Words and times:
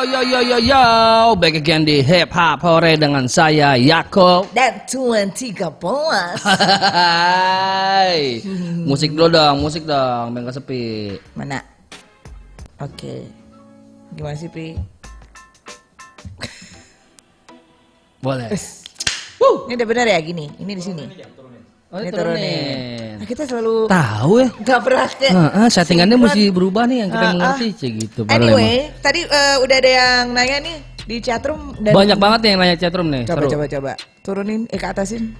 yo 0.00 0.20
yo 0.24 0.24
yo 0.24 0.40
yo 0.40 0.58
yo 0.58 0.84
Back 1.36 1.60
again 1.60 1.84
di 1.84 2.00
Hip 2.00 2.32
Hop 2.32 2.64
Hore 2.64 2.96
dengan 2.96 3.28
saya 3.28 3.76
Yako 3.76 4.48
Dan 4.56 4.80
Tuan 4.88 5.28
Tiga 5.36 5.68
Boas. 5.68 6.40
Hai 6.40 8.40
Musik 8.88 9.12
dulu 9.12 9.28
dong, 9.28 9.60
musik 9.60 9.84
dong 9.84 10.32
Biar 10.32 10.52
sepi 10.52 11.12
Mana? 11.36 11.60
Oke. 12.80 13.28
Gimana 14.16 14.36
sih, 14.40 14.48
Pi? 14.48 14.72
Boleh 18.24 18.48
Ini 19.70 19.76
udah 19.76 19.86
benar 19.86 20.06
ya 20.08 20.18
gini? 20.18 20.50
Ini 20.58 20.72
di 20.74 20.82
sini. 20.82 21.04
Oh, 21.90 21.98
Ini 21.98 22.14
turunin. 22.14 23.18
Nah, 23.18 23.26
kita 23.26 23.42
selalu 23.44 23.90
Tahu 23.90 24.32
ya 24.38 24.48
nggak 24.54 24.80
pernah 24.80 25.06
kayak 25.10 25.32
Nah, 25.34 25.66
settingannya 25.68 26.14
sinkron. 26.14 26.30
mesti 26.30 26.42
berubah 26.48 26.82
nih 26.86 26.96
yang 26.96 27.10
kita 27.10 27.18
Ah, 27.20 27.32
mengerti 27.32 27.66
ah. 27.66 27.74
Cik, 27.74 27.92
gitu 27.98 28.20
Anyway, 28.30 28.74
tadi 29.02 29.20
eh, 29.20 29.56
udah 29.58 29.76
ada 29.76 29.90
yang 29.90 30.24
nanya 30.30 30.56
nih 30.62 30.76
di 31.02 31.16
chatroom 31.18 31.74
dan 31.76 31.90
Banyak 31.90 32.14
banget 32.14 32.38
nih 32.40 32.48
yang 32.48 32.60
nanya 32.62 32.76
chatroom 32.78 33.08
nih 33.10 33.22
Coba 33.26 33.34
seru. 33.36 33.50
coba 33.50 33.64
coba. 33.66 33.92
Turunin 34.22 34.60
eh 34.64 34.78
ke 34.78 34.86
atasin. 34.86 35.34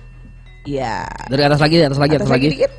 Iya. 0.60 1.06
Dari 1.24 1.42
atas 1.46 1.60
lagi, 1.62 1.76
atas 1.78 1.96
lagi, 1.96 2.14
atas, 2.18 2.26
Atas 2.26 2.34
lagi 2.34 2.46
dikit. 2.50 2.72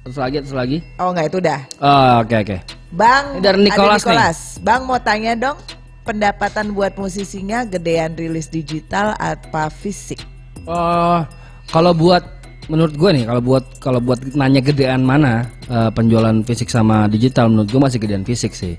Atas 0.00 0.16
lagi, 0.16 0.36
atas 0.38 0.54
lagi 0.54 0.76
Oh 0.96 1.10
enggak 1.10 1.26
itu 1.26 1.36
udah. 1.40 1.60
Oh, 1.76 2.12
oke 2.22 2.36
oke 2.38 2.56
Bang, 2.90 3.24
Ini 3.32 3.42
dari 3.42 3.58
Nicholas 3.60 4.00
ada 4.00 4.06
Nicholas. 4.08 4.38
Bang 4.60 4.80
mau 4.86 4.96
tanya 4.96 5.34
dong, 5.34 5.58
pendapatan 6.00 6.70
buat 6.70 6.94
musisinya 6.94 7.62
gedean 7.64 8.14
rilis 8.14 8.46
digital 8.46 9.12
apa 9.16 9.66
fisik? 9.68 10.22
Oh, 10.64 11.26
kalau 11.66 11.90
buat 11.90 12.22
menurut 12.70 12.94
gue 12.94 13.10
nih, 13.10 13.24
kalau 13.26 13.42
buat 13.42 13.64
kalau 13.82 14.00
buat 14.00 14.22
nanya 14.38 14.62
gedean 14.62 15.02
mana 15.02 15.50
eh, 15.66 15.90
penjualan 15.90 16.38
fisik 16.46 16.70
sama 16.70 17.10
digital, 17.10 17.50
menurut 17.50 17.68
gue 17.68 17.80
masih 17.82 17.98
gedean 17.98 18.22
fisik 18.22 18.54
sih. 18.54 18.78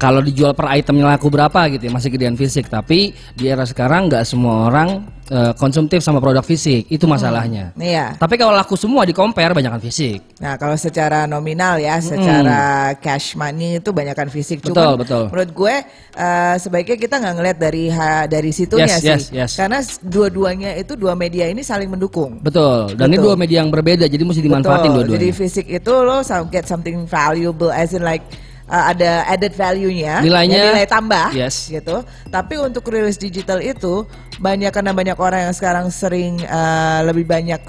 Kalau 0.00 0.24
dijual 0.24 0.56
per 0.56 0.64
itemnya 0.72 1.12
laku 1.12 1.28
berapa 1.28 1.68
gitu 1.68 1.84
ya 1.84 1.92
masih 1.92 2.08
gedean 2.08 2.32
fisik. 2.32 2.66
Tapi 2.66 3.12
di 3.36 3.44
era 3.44 3.68
sekarang 3.68 4.08
nggak 4.08 4.24
semua 4.24 4.72
orang 4.72 5.04
eh, 5.28 5.52
konsumtif 5.54 6.00
sama 6.00 6.24
produk 6.24 6.40
fisik, 6.40 6.88
itu 6.88 7.04
masalahnya. 7.04 7.76
Iya. 7.76 8.16
Tapi 8.16 8.40
kalau 8.40 8.56
laku 8.56 8.80
semua 8.80 9.04
di 9.04 9.12
compare 9.12 9.52
banyakan 9.52 9.76
fisik. 9.78 10.40
Nah 10.40 10.56
kalau 10.56 10.72
secara 10.74 11.28
nominal 11.28 11.76
ya, 11.76 12.00
secara 12.00 12.96
cash 12.96 13.36
money 13.36 13.76
itu 13.76 13.92
banyakkan 13.92 14.32
fisik. 14.32 14.64
Betul, 14.64 14.72
Cuman 14.72 15.04
betul. 15.04 15.24
menurut 15.28 15.50
gue 15.52 15.74
eh, 16.16 16.54
sebaiknya 16.56 16.96
kita 16.96 17.14
nggak 17.20 17.34
ngeliat 17.36 17.58
dari 17.60 17.84
ha- 17.92 18.24
dari 18.24 18.50
situnya 18.50 18.88
Yes, 18.88 19.04
sih, 19.04 19.12
yes, 19.12 19.22
yes. 19.36 19.52
karena 19.60 19.84
dua-duanya 20.00 20.80
itu 20.80 20.96
dua 20.96 21.12
media 21.12 21.44
ini 21.44 21.60
saling 21.60 21.92
mendukung. 21.92 22.40
Betul. 22.40 22.96
Dan 22.96 23.12
ini 23.12 23.20
Betul. 23.20 23.26
dua 23.28 23.34
media 23.36 23.60
yang 23.60 23.68
berbeda, 23.68 24.08
jadi 24.08 24.24
mesti 24.24 24.40
dimanfaatin 24.40 24.96
Betul. 24.96 25.12
Jadi 25.12 25.28
dua-duanya. 25.28 25.36
fisik 25.36 25.66
itu 25.68 25.92
lo 25.92 26.24
get 26.48 26.64
something 26.64 27.04
valuable 27.04 27.68
as 27.68 27.92
in 27.92 28.00
like 28.00 28.24
uh, 28.70 28.84
ada 28.94 29.26
added 29.26 29.52
value-nya, 29.52 30.22
Nilainya, 30.22 30.56
ya, 30.56 30.64
nilai 30.72 30.86
tambah 30.86 31.28
yes. 31.34 31.68
gitu. 31.68 32.06
Tapi 32.30 32.54
untuk 32.62 32.86
rilis 32.86 33.18
digital 33.18 33.58
itu 33.58 34.06
banyak 34.38 34.70
karena 34.70 34.94
banyak 34.94 35.18
orang 35.18 35.50
yang 35.50 35.54
sekarang 35.54 35.90
sering 35.90 36.38
uh, 36.46 37.02
lebih 37.04 37.26
banyak 37.26 37.60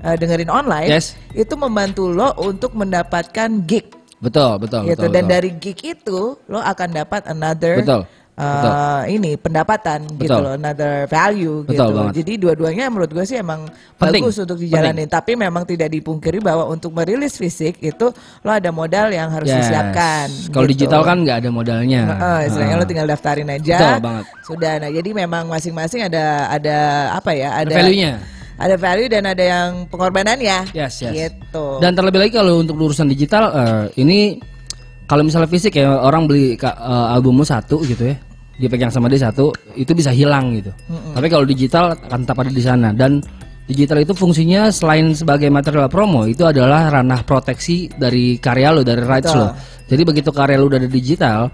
uh, 0.00 0.16
dengerin 0.16 0.48
online, 0.48 0.90
Yes. 0.90 1.14
itu 1.36 1.54
membantu 1.54 2.08
lo 2.08 2.32
untuk 2.40 2.72
mendapatkan 2.72 3.50
gig 3.68 3.92
Betul, 4.24 4.56
betul, 4.56 4.88
gitu. 4.88 5.04
betul. 5.04 5.12
Dan 5.12 5.24
betul. 5.28 5.34
dari 5.36 5.50
gig 5.60 5.78
itu 5.84 6.20
lo 6.48 6.60
akan 6.64 6.88
dapat 6.96 7.28
another 7.28 7.84
Betul, 7.84 8.02
uh, 8.34 8.42
betul. 8.42 8.74
ini 9.14 9.30
pendapatan 9.38 9.98
gitu 10.18 10.30
Betul. 10.30 10.42
loh, 10.42 10.52
another 10.58 10.94
value 11.06 11.62
Betul 11.62 11.74
gitu. 11.74 11.96
banget. 11.96 12.12
Jadi 12.22 12.32
dua-duanya 12.38 12.84
menurut 12.90 13.10
gue 13.10 13.24
sih 13.24 13.38
emang 13.38 13.66
Penting, 13.98 14.22
bagus 14.26 14.36
untuk 14.42 14.58
dijalanin. 14.58 15.06
Tapi 15.06 15.32
memang 15.38 15.62
tidak 15.62 15.88
dipungkiri 15.90 16.42
bahwa 16.42 16.66
untuk 16.66 16.90
merilis 16.94 17.38
fisik 17.38 17.78
itu 17.80 18.10
lo 18.42 18.50
ada 18.50 18.70
modal 18.74 19.10
yang 19.14 19.30
harus 19.30 19.48
Yes. 19.50 19.66
disiapkan. 19.66 20.26
Kalau 20.50 20.66
gitu. 20.66 20.86
digital 20.86 21.00
kan 21.06 21.16
nggak 21.22 21.36
ada 21.46 21.50
modalnya. 21.50 22.02
Heeh, 22.10 22.38
istilahnya 22.50 22.74
Ah. 22.74 22.80
lo 22.82 22.86
tinggal 22.86 23.06
daftarin 23.06 23.48
aja. 23.50 23.76
Betul 23.78 24.02
banget. 24.02 24.24
Sudah. 24.42 24.72
Nah, 24.82 24.90
jadi 24.90 25.10
memang 25.14 25.44
masing-masing 25.46 26.00
ada 26.06 26.50
ada 26.50 26.76
apa 27.14 27.30
ya? 27.32 27.54
Ada 27.62 27.70
Ada 27.70 27.78
value-nya. 27.78 28.12
Ada 28.54 28.76
value 28.78 29.10
dan 29.10 29.22
ada 29.26 29.44
yang 29.44 29.70
pengorbanannya. 29.90 30.70
Yes, 30.70 31.02
yes. 31.02 31.10
Gitu. 31.10 31.66
Dan 31.82 31.98
terlebih 31.98 32.22
lagi 32.22 32.32
kalau 32.38 32.62
untuk 32.62 32.78
urusan 32.78 33.10
digital 33.10 33.50
eh, 33.50 33.84
ini 33.98 34.38
kalau 35.04 35.20
misalnya 35.20 35.50
fisik 35.50 35.76
ya 35.76 35.90
orang 35.90 36.24
beli 36.24 36.54
eh, 36.54 37.14
albummu 37.14 37.42
satu 37.44 37.82
gitu 37.84 38.08
ya, 38.08 38.16
dipegang 38.58 38.90
sama 38.90 39.10
dia 39.10 39.26
satu, 39.30 39.50
itu 39.74 39.90
bisa 39.94 40.14
hilang 40.14 40.54
gitu. 40.54 40.70
Tapi 41.14 41.26
kalau 41.26 41.44
digital 41.46 41.94
akan 41.94 42.22
tetap 42.22 42.38
ada 42.38 42.52
di 42.52 42.62
sana 42.62 42.88
dan 42.94 43.18
digital 43.64 43.98
itu 44.04 44.12
fungsinya 44.12 44.68
selain 44.68 45.16
sebagai 45.16 45.48
material 45.48 45.88
promo 45.88 46.28
itu 46.28 46.44
adalah 46.44 46.92
ranah 46.92 47.24
proteksi 47.24 47.88
dari 47.96 48.36
karya 48.36 48.76
lo 48.76 48.84
dari 48.84 49.02
rights 49.02 49.32
Betul. 49.32 49.40
lo. 49.40 49.48
Jadi 49.84 50.02
begitu 50.04 50.30
karya 50.32 50.56
lo 50.60 50.68
udah 50.68 50.78
ada 50.80 50.90
digital, 50.90 51.48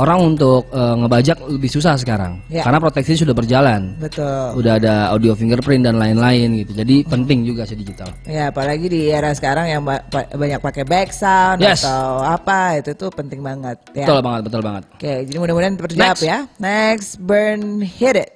orang 0.00 0.18
untuk 0.26 0.64
eh, 0.66 0.94
ngebajak 0.96 1.36
lebih 1.46 1.68
susah 1.68 1.94
sekarang 1.94 2.40
Ya. 2.46 2.64
karena 2.64 2.78
proteksi 2.78 3.14
sudah 3.14 3.30
berjalan. 3.30 3.92
Betul. 3.96 4.56
Udah 4.56 4.72
ada 4.74 4.94
audio 5.08 5.32
fingerprint 5.32 5.84
dan 5.84 5.94
lain-lain 5.94 6.58
gitu. 6.58 6.72
Jadi 6.72 7.04
penting 7.04 7.44
juga 7.44 7.62
sih 7.62 7.76
digital. 7.76 8.08
Ya 8.24 8.48
apalagi 8.48 8.86
di 8.86 9.06
era 9.06 9.28
sekarang 9.30 9.68
yang 9.68 9.82
ba- 9.82 10.02
banyak 10.08 10.58
pakai 10.58 10.82
back 10.82 11.08
sound 11.10 11.60
Yes. 11.60 11.84
atau 11.84 12.20
apa 12.20 12.80
itu 12.80 12.90
tuh 12.94 13.10
penting 13.10 13.40
banget 13.40 13.76
ya. 13.92 14.04
Betul 14.04 14.20
banget, 14.20 14.40
betul 14.42 14.60
banget. 14.60 14.82
Oke, 14.90 15.14
jadi 15.24 15.36
mudah-mudahan 15.38 15.74
terjawab 15.76 16.16
Next. 16.16 16.22
ya. 16.22 16.38
Next, 16.56 17.10
Burn 17.18 17.62
Hit 17.80 18.16
It. 18.16 18.30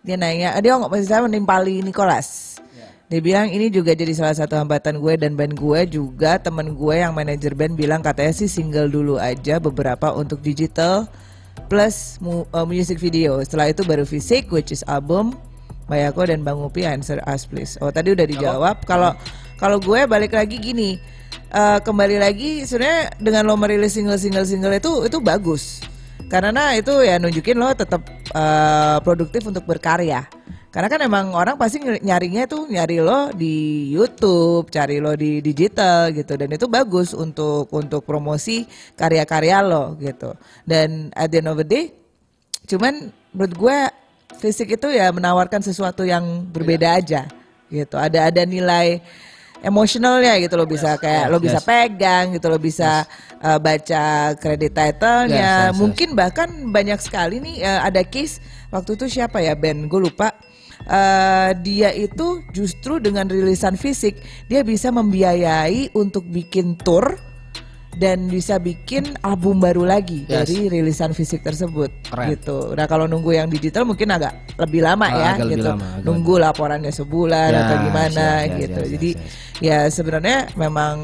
Dia 0.00 0.16
nanya, 0.16 0.56
dia 0.56 0.72
nggak 0.72 0.88
masih 0.88 1.06
saya 1.06 1.20
menimpali 1.22 1.84
Nicholas. 1.84 2.56
Dia 3.10 3.18
bilang 3.18 3.50
ini 3.50 3.74
juga 3.74 3.90
jadi 3.90 4.14
salah 4.14 4.38
satu 4.38 4.54
hambatan 4.54 5.02
gue 5.02 5.18
dan 5.18 5.34
band 5.34 5.58
gue 5.58 5.98
juga 5.98 6.38
temen 6.38 6.78
gue 6.78 6.94
yang 6.94 7.10
manajer 7.10 7.58
band 7.58 7.74
bilang 7.74 8.06
katanya 8.06 8.30
sih 8.30 8.46
single 8.46 8.86
dulu 8.86 9.18
aja 9.18 9.58
beberapa 9.58 10.14
untuk 10.14 10.38
digital 10.38 11.10
plus 11.66 12.22
mu- 12.22 12.46
uh, 12.54 12.62
music 12.62 13.02
video. 13.02 13.42
Setelah 13.42 13.74
itu 13.74 13.82
baru 13.82 14.06
fisik 14.06 14.54
which 14.54 14.70
is 14.70 14.86
album. 14.86 15.34
Bayako 15.90 16.30
dan 16.30 16.46
Bang 16.46 16.62
Upi 16.62 16.86
answer 16.86 17.18
us 17.26 17.50
please. 17.50 17.74
Oh 17.82 17.90
tadi 17.90 18.14
udah 18.14 18.30
dijawab. 18.30 18.86
Kalau 18.86 19.10
kalau 19.58 19.82
gue 19.82 20.06
balik 20.06 20.30
lagi 20.30 20.62
gini, 20.62 20.94
eh, 21.50 21.78
kembali 21.82 22.22
lagi 22.22 22.62
sebenarnya 22.62 23.18
dengan 23.18 23.42
lo 23.50 23.58
merilis 23.58 23.98
single 23.98 24.22
single 24.22 24.46
single 24.46 24.70
itu 24.70 25.10
itu 25.10 25.18
bagus 25.18 25.82
karena 26.30 26.78
itu 26.78 26.94
ya 27.02 27.18
nunjukin 27.18 27.58
lo 27.58 27.74
tetap 27.74 28.06
eh, 28.30 28.98
produktif 29.02 29.42
untuk 29.50 29.66
berkarya. 29.66 30.30
Karena 30.70 30.86
kan 30.86 31.02
emang 31.02 31.34
orang 31.34 31.58
pasti 31.58 31.82
ny- 31.82 31.98
nyarinya 31.98 32.46
tuh 32.46 32.70
nyari 32.70 33.02
lo 33.02 33.34
di 33.34 33.90
YouTube, 33.90 34.70
cari 34.70 35.02
lo 35.02 35.18
di 35.18 35.42
digital 35.42 36.14
gitu. 36.14 36.38
Dan 36.38 36.54
itu 36.54 36.70
bagus 36.70 37.10
untuk 37.10 37.66
untuk 37.74 38.06
promosi 38.06 38.70
karya-karya 38.94 39.66
lo 39.66 39.98
gitu. 39.98 40.38
Dan 40.62 41.10
at 41.18 41.26
the 41.34 41.42
end 41.42 41.50
of 41.50 41.58
the 41.58 41.66
day 41.66 41.84
cuman 42.70 43.10
menurut 43.34 43.54
gue 43.58 43.78
fisik 44.38 44.78
itu 44.78 44.94
ya 44.94 45.10
menawarkan 45.10 45.58
sesuatu 45.58 46.06
yang 46.06 46.46
berbeda 46.54 47.02
aja 47.02 47.26
gitu. 47.66 47.98
Ada 47.98 48.30
ada 48.30 48.46
nilai 48.46 49.02
emosionalnya 49.60 50.38
gitu 50.40 50.54
lo 50.54 50.64
bisa 50.64 50.96
kayak 50.96 51.28
lo 51.28 51.36
yes, 51.36 51.44
bisa 51.50 51.58
yes. 51.60 51.66
pegang 51.66 52.24
gitu 52.32 52.46
lo 52.48 52.62
bisa 52.62 53.04
uh, 53.42 53.58
baca 53.58 54.38
kredit 54.38 54.72
titlenya. 54.72 55.34
Yes, 55.34 55.42
yes, 55.42 55.66
yes. 55.66 55.76
mungkin 55.76 56.08
bahkan 56.14 56.48
banyak 56.70 57.00
sekali 57.02 57.42
nih 57.42 57.66
uh, 57.66 57.90
ada 57.90 58.06
case 58.06 58.38
waktu 58.70 58.94
itu 58.94 59.18
siapa 59.18 59.42
ya 59.42 59.58
Ben? 59.58 59.90
Gue 59.90 60.06
lupa 60.06 60.30
Uh, 60.90 61.54
dia 61.62 61.94
itu 61.94 62.42
justru 62.50 62.98
dengan 62.98 63.30
rilisan 63.30 63.78
fisik 63.78 64.18
dia 64.50 64.66
bisa 64.66 64.90
membiayai 64.90 65.94
untuk 65.94 66.26
bikin 66.26 66.74
tour 66.74 67.14
dan 67.94 68.26
bisa 68.26 68.58
bikin 68.58 69.14
album 69.22 69.58
baru 69.58 69.86
lagi 69.86 70.26
Yes. 70.26 70.50
dari 70.50 70.66
rilisan 70.66 71.10
fisik 71.10 71.42
tersebut 71.42 71.90
Keren. 72.06 72.34
gitu. 72.34 72.74
Nah 72.74 72.86
kalau 72.86 73.06
nunggu 73.06 73.34
yang 73.34 73.46
digital 73.46 73.86
mungkin 73.86 74.10
agak 74.10 74.34
lebih 74.58 74.82
lama 74.82 75.06
Ah, 75.06 75.14
ya 75.14 75.28
agak 75.34 75.46
lebih 75.46 75.54
gitu. 75.58 75.68
lama, 75.70 75.86
agak 75.94 76.02
nunggu 76.06 76.34
laporannya 76.38 76.90
sebulan 76.90 77.50
Yes, 77.50 77.60
atau 77.62 77.76
gimana 77.82 78.26
gitu. 78.50 78.80
yes, 78.82 78.86
yes, 78.86 78.90
Jadi 78.94 79.10
yes. 79.14 79.32
ya 79.62 79.78
sebenarnya 79.86 80.38
memang 80.54 80.94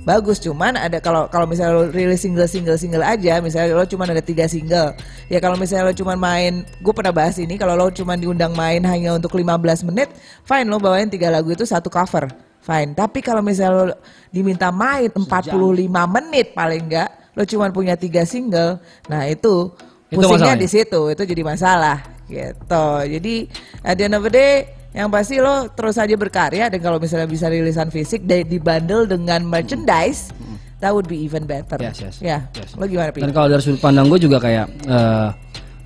bagus 0.00 0.40
cuman 0.40 0.80
ada 0.80 0.96
kalau 0.98 1.28
kalau 1.28 1.44
misalnya 1.44 1.76
lo 1.76 1.84
rilis 1.92 2.24
single 2.24 2.48
single 2.48 2.80
single 2.80 3.04
aja 3.04 3.36
misalnya 3.44 3.76
lo 3.76 3.84
cuma 3.84 4.08
ada 4.08 4.24
tiga 4.24 4.48
single 4.48 4.96
ya 5.28 5.38
kalau 5.44 5.60
misalnya 5.60 5.92
lo 5.92 5.94
cuma 5.94 6.16
main 6.16 6.64
gue 6.80 6.94
pernah 6.96 7.12
bahas 7.12 7.36
ini 7.36 7.60
kalau 7.60 7.76
lo 7.76 7.92
cuma 7.92 8.16
diundang 8.16 8.56
main 8.56 8.80
hanya 8.88 9.12
untuk 9.12 9.36
15 9.36 9.88
menit 9.92 10.08
fine 10.48 10.66
lo 10.66 10.80
bawain 10.80 11.12
tiga 11.12 11.28
lagu 11.28 11.52
itu 11.52 11.68
satu 11.68 11.92
cover 11.92 12.32
fine. 12.60 12.92
Tapi 12.92 13.18
kalau 13.24 13.40
misalnya 13.40 13.92
lo 13.92 13.96
diminta 14.28 14.68
main 14.70 15.08
45 15.10 15.56
menit 15.88 16.52
paling 16.52 16.82
enggak 16.86 17.10
lo 17.34 17.42
cuma 17.46 17.70
punya 17.72 17.94
tiga 17.94 18.26
single 18.26 18.82
nah 19.06 19.22
itu 19.24 19.70
pusingnya 20.10 20.58
di 20.58 20.66
situ 20.66 21.00
itu 21.10 21.22
jadi 21.24 21.42
masalah 21.42 22.04
gitu. 22.30 22.86
Jadi 23.06 23.34
at 23.82 23.94
the 23.98 24.04
end 24.06 24.14
of 24.14 24.22
the 24.22 24.32
day 24.32 24.79
yang 24.90 25.06
pasti 25.06 25.38
lo 25.38 25.70
terus 25.70 25.94
aja 25.94 26.14
berkarya 26.14 26.66
dan 26.66 26.80
kalau 26.80 26.98
misalnya 26.98 27.30
bisa 27.30 27.46
rilisan 27.46 27.88
fisik 27.88 28.26
dan 28.26 28.42
dibundle 28.44 29.06
dengan 29.06 29.42
merchandise 29.42 30.34
that 30.82 30.90
would 30.90 31.06
be 31.06 31.14
even 31.14 31.46
better 31.46 31.78
Yes, 31.78 32.02
yes. 32.02 32.16
ya 32.18 32.42
Yes. 32.52 32.74
lo 32.74 32.84
gimana 32.84 33.14
Pi? 33.14 33.22
Dan 33.22 33.30
kalau 33.30 33.46
dari 33.46 33.62
sudut 33.62 33.78
pandang 33.78 34.10
gue 34.10 34.18
juga 34.18 34.42
kayak 34.42 34.66
eh, 34.82 35.28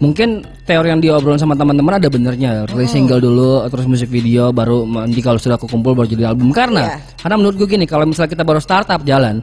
mungkin 0.01 0.41
teori 0.65 0.89
yang 0.89 1.01
diobrolin 1.01 1.39
sama 1.39 1.55
teman-teman 1.55 1.97
ada 1.97 2.11
benernya. 2.11 2.67
Rilis 2.67 2.91
single 2.91 3.23
dulu, 3.23 3.63
terus 3.71 3.87
musik 3.87 4.11
video, 4.11 4.51
baru 4.51 4.83
nanti 4.85 5.23
kalau 5.23 5.39
sudah 5.39 5.55
kekumpul 5.55 5.95
baru 5.95 6.11
jadi 6.11 6.35
album. 6.35 6.51
Karena, 6.51 6.99
Iya. 6.99 6.99
karena 7.23 7.37
menurut 7.39 7.57
gue 7.63 7.69
gini, 7.71 7.87
kalau 7.87 8.03
misalnya 8.05 8.35
kita 8.35 8.43
baru 8.43 8.59
startup 8.59 9.01
jalan, 9.07 9.39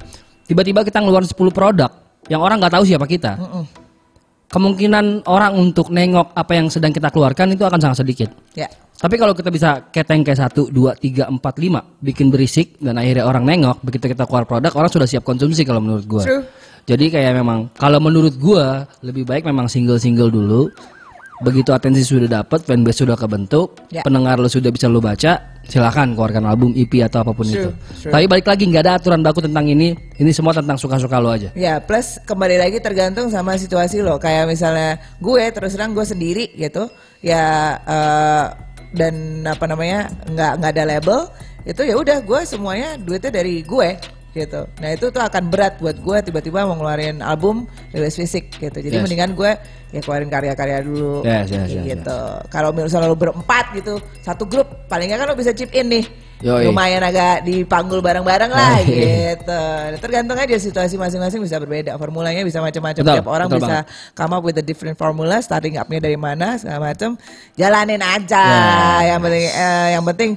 tiba-tiba 0.45 0.83
kita 0.83 0.99
ngeluarin 0.99 1.25
10 1.25 1.49
produk 1.49 1.87
yang 2.27 2.43
orang 2.43 2.59
nggak 2.59 2.73
tahu 2.77 2.83
siapa 2.83 3.07
kita. 3.07 3.39
Kemungkinan 4.51 5.25
orang 5.31 5.55
untuk 5.55 5.87
nengok 5.89 6.35
apa 6.35 6.51
yang 6.59 6.67
sedang 6.67 6.91
kita 6.91 7.07
keluarkan 7.07 7.55
itu 7.55 7.63
akan 7.63 7.79
sangat 7.79 8.03
sedikit. 8.03 8.29
Ya. 8.53 8.67
Tapi 9.01 9.17
kalau 9.17 9.33
kita 9.33 9.49
bisa 9.49 9.89
keteng 9.89 10.21
kayak 10.21 10.45
satu, 10.45 10.69
dua, 10.69 10.93
tiga, 10.93 11.25
empat, 11.25 11.57
lima, 11.57 11.81
bikin 12.03 12.29
berisik 12.29 12.77
dan 12.77 13.01
akhirnya 13.01 13.25
orang 13.25 13.47
nengok, 13.47 13.81
begitu 13.81 14.13
kita 14.13 14.29
keluar 14.29 14.45
produk 14.45 14.69
orang 14.77 14.91
sudah 14.93 15.09
siap 15.09 15.25
konsumsi 15.25 15.65
kalau 15.65 15.81
menurut 15.81 16.05
gua. 16.05 16.21
True. 16.21 16.45
Jadi 16.85 17.09
kayak 17.09 17.33
memang 17.33 17.73
kalau 17.73 17.97
menurut 17.97 18.37
gua 18.37 18.85
lebih 19.01 19.25
baik 19.25 19.47
memang 19.47 19.65
single-single 19.65 20.29
dulu. 20.29 20.69
Begitu 21.41 21.73
atensi 21.73 22.05
sudah 22.05 22.29
dapat, 22.29 22.61
fanbase 22.61 23.01
sudah 23.01 23.17
kebentuk, 23.17 23.73
Ya. 23.89 24.05
pendengar 24.05 24.37
lo 24.37 24.45
sudah 24.45 24.69
bisa 24.69 24.85
lo 24.85 25.01
baca, 25.01 25.57
silakan 25.65 26.13
keluarkan 26.13 26.45
album 26.45 26.69
EP 26.77 27.01
atau 27.01 27.25
apa 27.25 27.33
pun 27.33 27.49
True, 27.49 27.57
itu. 27.57 27.69
true. 27.97 28.13
Tapi 28.13 28.25
balik 28.29 28.45
lagi 28.45 28.63
nggak 28.69 28.83
ada 28.85 28.93
aturan 29.01 29.25
baku 29.25 29.41
tentang 29.41 29.65
ini. 29.65 29.97
Ini 30.21 30.29
semua 30.29 30.53
tentang 30.53 30.77
suka-suka 30.77 31.17
lo 31.17 31.33
aja. 31.33 31.49
Ya, 31.57 31.81
plus 31.81 32.21
kembali 32.23 32.61
lagi 32.61 32.77
tergantung 32.77 33.33
sama 33.33 33.57
situasi 33.57 34.05
lo. 34.05 34.21
Kayak 34.21 34.53
misalnya 34.53 35.01
gue 35.17 35.41
terus 35.49 35.73
terang 35.73 35.97
gue 35.97 36.05
sendiri 36.05 36.53
gitu, 36.53 36.85
ya 37.25 37.73
eh, 37.81 38.45
dan 38.93 39.41
apa 39.49 39.65
namanya 39.65 40.13
nggak 40.29 40.51
nggak 40.61 40.71
ada 40.77 40.83
label, 40.85 41.19
itu 41.65 41.81
ya 41.81 41.95
udah 41.97 42.17
gue 42.21 42.39
semuanya 42.45 43.01
duitnya 43.01 43.33
dari 43.33 43.65
gue 43.65 43.89
gitu. 44.31 44.63
Nah 44.79 44.89
itu 44.95 45.11
tuh 45.11 45.21
akan 45.21 45.43
berat 45.51 45.75
buat 45.77 45.99
gue 45.99 46.17
tiba-tiba 46.23 46.63
mau 46.63 46.79
ngeluarin 46.79 47.19
album 47.19 47.67
rilis 47.91 48.15
fisik 48.15 48.47
gitu. 48.55 48.77
Jadi 48.79 48.95
Yes. 48.95 49.03
mendingan 49.03 49.31
gue 49.35 49.51
ya 49.91 49.99
keluarin 49.99 50.31
karya-karya 50.31 50.79
dulu 50.87 51.19
Yes, 51.27 51.51
yes, 51.51 51.67
yes, 51.67 51.83
gitu. 51.83 52.19
Kalau 52.47 52.71
misalnya 52.71 53.11
lo 53.11 53.17
berempat 53.19 53.75
gitu, 53.75 53.99
satu 54.23 54.47
grup 54.47 54.87
paling 54.87 55.11
nggak 55.11 55.19
kan 55.19 55.27
lo 55.27 55.35
bisa 55.35 55.51
chip 55.51 55.71
in 55.75 55.91
nih. 55.91 56.05
Yoi. 56.41 56.65
Lumayan 56.73 57.05
agak 57.05 57.45
dipanggul 57.45 58.01
bareng-bareng 58.01 58.49
lah 58.49 58.81
gitu. 58.89 59.61
Tergantung 60.01 60.33
aja 60.33 60.57
situasi 60.57 60.97
masing-masing 60.97 61.37
bisa 61.37 61.61
berbeda. 61.61 61.93
Formulanya 62.01 62.41
bisa 62.41 62.57
macam-macam. 62.57 63.03
Tiap 63.03 63.27
orang 63.29 63.45
betul 63.45 63.61
bisa 63.61 63.77
come 64.17 64.33
up 64.33 64.41
with 64.41 64.57
a 64.57 64.65
different 64.65 64.97
formula. 64.97 65.37
Starting 65.37 65.77
up-nya 65.77 66.01
dari 66.01 66.17
mana 66.17 66.57
segala 66.57 66.89
macam. 66.89 67.13
Jalanin 67.53 68.01
aja. 68.01 68.41
Ya. 68.41 69.13
Yang 69.13 69.19
penting, 69.21 69.45
eh, 69.53 69.87
yang 69.93 70.03
penting. 70.07 70.31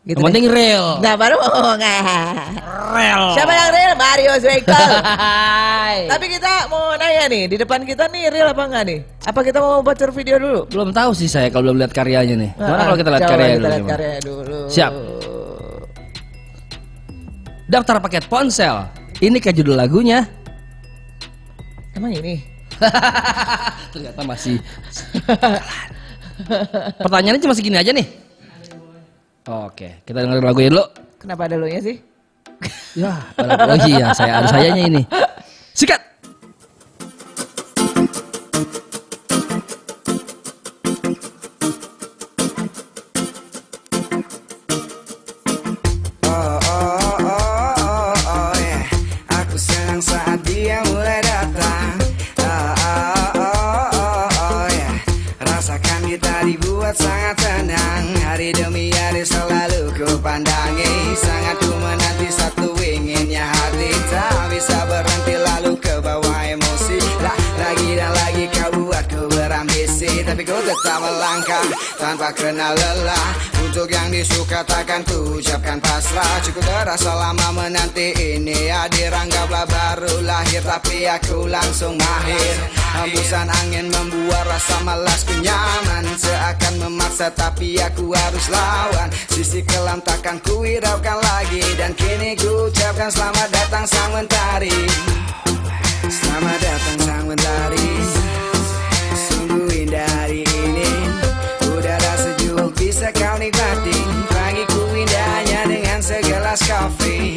Gitu 0.00 0.16
Yang 0.16 0.32
penting 0.32 0.46
real. 0.48 0.96
Nah 0.98 1.12
baru 1.12 1.36
mau 1.36 1.50
ngomong. 1.52 1.76
Real. 2.90 3.22
Siapa 3.36 3.52
yang 3.52 3.68
real? 3.68 3.92
Mario 3.94 4.32
Zwekel. 4.40 4.88
Tapi 6.08 6.26
kita 6.26 6.52
mau 6.66 6.96
nanya 6.96 7.24
nih, 7.28 7.44
di 7.46 7.56
depan 7.60 7.84
kita 7.84 8.08
nih 8.08 8.32
real 8.32 8.48
apa 8.48 8.62
enggak 8.64 8.84
nih? 8.88 8.98
Apa 9.28 9.40
kita 9.44 9.60
mau 9.60 9.84
bocor 9.84 10.08
video 10.10 10.40
dulu? 10.40 10.60
Belum 10.66 10.88
tahu 10.88 11.12
sih 11.12 11.28
saya 11.28 11.52
kalau 11.52 11.68
belum 11.68 11.84
lihat 11.84 11.92
karyanya 11.92 12.32
nih. 12.34 12.50
Gimana 12.56 12.80
Ah, 12.80 12.84
kalau 12.88 12.96
kita 12.96 13.10
lihat 13.12 13.22
karyanya 13.28 13.52
kita 13.52 13.60
dulu? 13.60 13.68
lihat 13.76 13.90
karyanya 13.92 14.20
dulu. 14.24 14.58
Siap. 14.72 14.92
Daftar 17.68 17.96
paket 18.00 18.24
ponsel. 18.26 18.76
Ini 19.20 19.36
kayak 19.36 19.56
judul 19.60 19.76
lagunya. 19.76 20.24
Emang 21.92 22.16
ini? 22.16 22.40
Ternyata 23.92 24.24
masih. 24.24 24.56
Pertanyaannya 26.96 27.42
cuma 27.44 27.52
segini 27.52 27.76
aja 27.76 27.92
nih. 27.92 28.29
Oke, 29.48 30.04
kita 30.04 30.20
dengerin 30.20 30.44
lagunya 30.44 30.70
dulu. 30.74 30.84
Kenapa 31.16 31.48
ada 31.48 31.56
lo 31.56 31.64
nya 31.64 31.80
sih? 31.80 31.96
Ya, 32.92 33.16
oh 33.40 33.76
iya, 33.88 34.12
saya 34.12 34.44
ada 34.44 34.48
sayanya 34.52 34.82
ini. 34.84 35.02
Sikat. 35.78 36.09
Tapi 70.30 70.46
ku 70.46 70.54
tetap 70.62 71.02
melangkah 71.02 71.66
tanpa 71.98 72.30
kenal 72.30 72.70
lelah. 72.70 73.34
Untuk 73.66 73.90
yang 73.90 74.14
disuka 74.14 74.62
takkan 74.62 75.02
ku 75.02 75.42
ucapkan 75.42 75.82
pasrah. 75.82 76.38
Cukup 76.46 76.62
terasa 76.62 77.10
lama 77.18 77.50
menanti 77.50 78.14
ini 78.14 78.70
hadir. 78.70 79.10
Anggaplah 79.10 79.66
baru 79.66 80.22
lahir 80.22 80.62
tapi 80.62 81.10
aku 81.10 81.50
langsung 81.50 81.98
mahir. 81.98 82.56
Hembusan 82.94 83.50
angin 83.50 83.90
membuat 83.90 84.46
rasa 84.46 84.78
malas. 84.86 85.26
Ku 85.26 85.34
nyaman 85.34 86.06
Seakan 86.14 86.78
memaksa 86.78 87.34
tapi 87.34 87.82
aku 87.82 88.14
harus 88.14 88.46
lawan. 88.54 89.10
Sisi 89.34 89.66
kelam 89.66 89.98
takkan 89.98 90.38
ku 90.46 90.62
hiraukan 90.62 91.18
lagi. 91.26 91.74
Dan 91.74 91.90
kini 91.98 92.38
ku 92.38 92.70
ucapkan 92.70 93.10
selamat 93.10 93.50
datang 93.50 93.82
sang 93.82 94.14
mentari. 94.14 94.78
Selamat 96.06 96.58
datang 96.62 96.98
sang 97.02 97.24
mentari 97.26 98.49
Hari 99.90 100.46
ini 100.46 100.86
Udara 101.66 102.14
sejuk 102.14 102.78
bisa 102.78 103.10
kau 103.10 103.34
nikmati. 103.42 103.98
Pagiku 104.30 104.86
indahnya 104.94 105.66
dengan 105.66 105.98
segelas 105.98 106.62
kopi. 106.62 107.34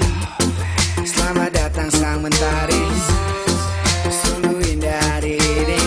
Selamat 1.02 1.50
datang 1.50 1.90
sang 1.90 2.22
mentari. 2.22 2.86
Sungguh 4.06 4.62
indah 4.70 5.02
hari 5.02 5.42
ini 5.42 5.82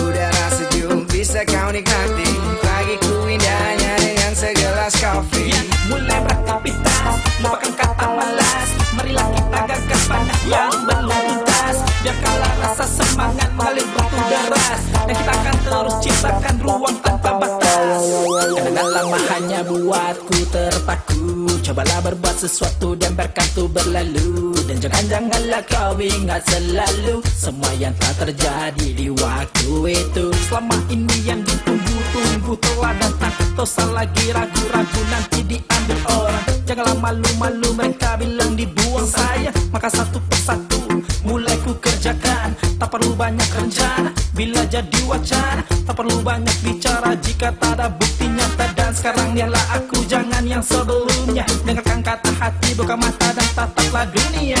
Udara 0.00 0.48
sejuk 0.56 1.04
bisa 1.12 1.44
kau 1.44 1.68
nikmati. 1.68 2.40
Pagiku 2.64 3.28
indahnya 3.28 3.92
dengan 4.00 4.32
segelas 4.32 4.96
kopi. 4.96 5.52
Mulai 5.92 6.24
beraktivitas 6.24 7.20
Lupakan 7.44 7.72
kata 7.76 8.06
malas. 8.16 8.68
Marilah 8.96 9.28
kita 9.28 9.60
gagas 9.68 10.02
banyak 10.08 10.40
yang 10.48 10.72
belum 10.88 11.20
tuntas 11.28 11.76
Biar 12.00 12.16
kalah 12.24 12.54
rasa 12.64 12.84
semangat 12.88 13.50
bentuk 13.60 14.08
deras 14.32 14.91
Dan 15.12 15.20
kita 15.20 15.36
akan 15.44 15.56
terus 15.60 15.96
ciptakan 16.00 16.56
ruang 16.64 16.96
tanpa 17.04 17.36
batas. 17.36 18.00
Kenangan 18.32 18.88
lama 18.96 19.18
hanya 19.28 19.60
buatku 19.60 20.36
terpaku. 20.48 21.52
Cobalah 21.60 22.00
berbuat 22.00 22.36
sesuatu 22.40 22.96
dan 22.96 23.12
biarkan 23.12 23.44
tu 23.52 23.68
berlalu. 23.68 24.56
Dan 24.64 24.80
jangan-janganlah 24.80 25.68
kau 25.68 26.00
ingat 26.00 26.40
selalu 26.48 27.20
Semua 27.28 27.68
yang 27.76 27.92
telah 28.00 28.24
terjadi 28.24 28.88
di 28.96 29.12
waktu 29.12 29.68
itu. 29.92 30.32
Selama 30.48 30.80
ini 30.88 31.16
yang 31.28 31.44
ditunggu-tunggu 31.44 32.56
telah 32.56 32.96
datang. 32.96 33.36
Tak 33.52 33.68
usah 33.68 33.92
lagi 33.92 34.32
ragu-ragu 34.32 35.00
nanti 35.12 35.44
diambil 35.44 35.98
orang. 36.08 36.44
Janganlah 36.64 36.96
malu-malu 36.96 37.68
mereka 37.76 38.16
bilang 38.16 38.56
dibuang 38.56 39.04
saya. 39.04 39.52
Maka 39.76 39.92
satu 39.92 40.24
persatu 40.24 41.04
mulai 41.28 41.52
ku 41.60 41.76
kerjakan. 41.76 42.56
Tak 42.80 42.88
perlu 42.88 43.12
banyak 43.12 43.50
rencana 43.52 44.11
Bila 44.32 44.64
jadi 44.64 45.00
wacana 45.04 45.60
Tak 45.84 45.92
perlu 45.92 46.24
banyak 46.24 46.56
bicara. 46.64 47.12
Jika 47.20 47.52
tak 47.60 47.76
ada 47.76 47.92
bukti 47.92 48.24
nyata 48.32 48.66
Dan 48.72 48.90
sekarang 48.96 49.36
dialah 49.36 49.64
aku. 49.76 50.00
Jangan 50.08 50.44
yang 50.48 50.64
sebelumnya 50.64 51.44
Dengarkan 51.68 52.00
kata 52.00 52.32
hati 52.40 52.72
Buka 52.72 52.96
mata 52.96 53.28
dan 53.36 53.48
tataplah 53.52 54.08
dunia. 54.08 54.60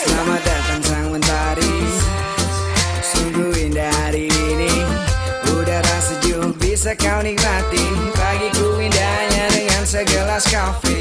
Selamat 0.00 0.40
datang 0.46 0.82
sang 0.86 1.08
mentari. 1.12 1.74
Sungguh 3.04 3.52
indah 3.68 3.90
hari 4.00 4.32
ini. 4.32 4.72
Udara 5.50 5.96
sejuk 6.00 6.56
bisa 6.56 6.96
kau 6.96 7.20
nikmati. 7.20 7.84
Pagiku 8.16 8.80
indahnya 8.80 9.44
dengan 9.52 9.82
segelas 9.84 10.48
kopi 10.48 10.99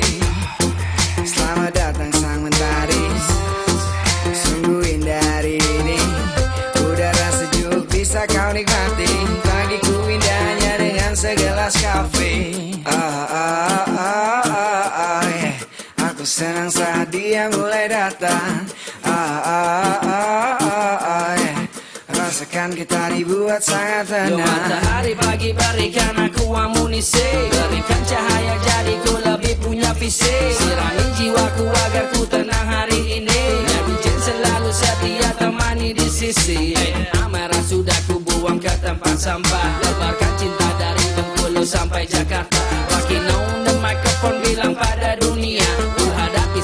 dia 17.30 17.46
mulai 17.54 17.86
datang. 17.86 18.66
Ah, 19.06 19.14
ah, 19.14 19.98
ah, 20.02 20.58
ah, 20.58 20.98
ah, 20.98 21.32
yeah. 21.38 21.62
Rasakan 22.10 22.74
kita 22.74 23.14
dibuat 23.14 23.62
sangat 23.62 24.34
Yo 24.34 24.42
tenang 24.42 24.50
matahari 24.50 25.14
pagi 25.14 25.54
berikan 25.54 26.18
aku 26.18 26.50
amunisi. 26.58 27.22
Berikan 27.54 28.02
cahaya 28.10 28.58
jadi 28.66 28.98
ku 29.06 29.14
lebih 29.22 29.62
punya 29.62 29.94
visi. 29.94 30.58
Siramin 30.58 31.10
jiwaku 31.22 31.70
agar 31.70 32.06
ku 32.18 32.26
tenang 32.26 32.66
hari 32.66 33.22
ini. 33.22 33.42
Nabi 33.62 33.94
selalu 34.02 34.74
setia 34.74 35.30
temani 35.38 35.94
di 35.94 36.10
sisi. 36.10 36.74
Amarah 37.22 37.62
sudah 37.62 37.98
ku 38.10 38.18
buang 38.26 38.58
ke 38.58 38.74
tempat 38.82 39.22
sampah. 39.22 39.70
Lebarkan 39.86 40.34
cinta 40.34 40.70
dari 40.82 41.06
Bengkulu 41.14 41.62
sampai 41.62 42.10
Jakarta. 42.10 42.58
Walking 42.90 43.26
on 43.30 43.70
the 43.70 43.74
microphone 43.78 44.42
bilang 44.42 44.74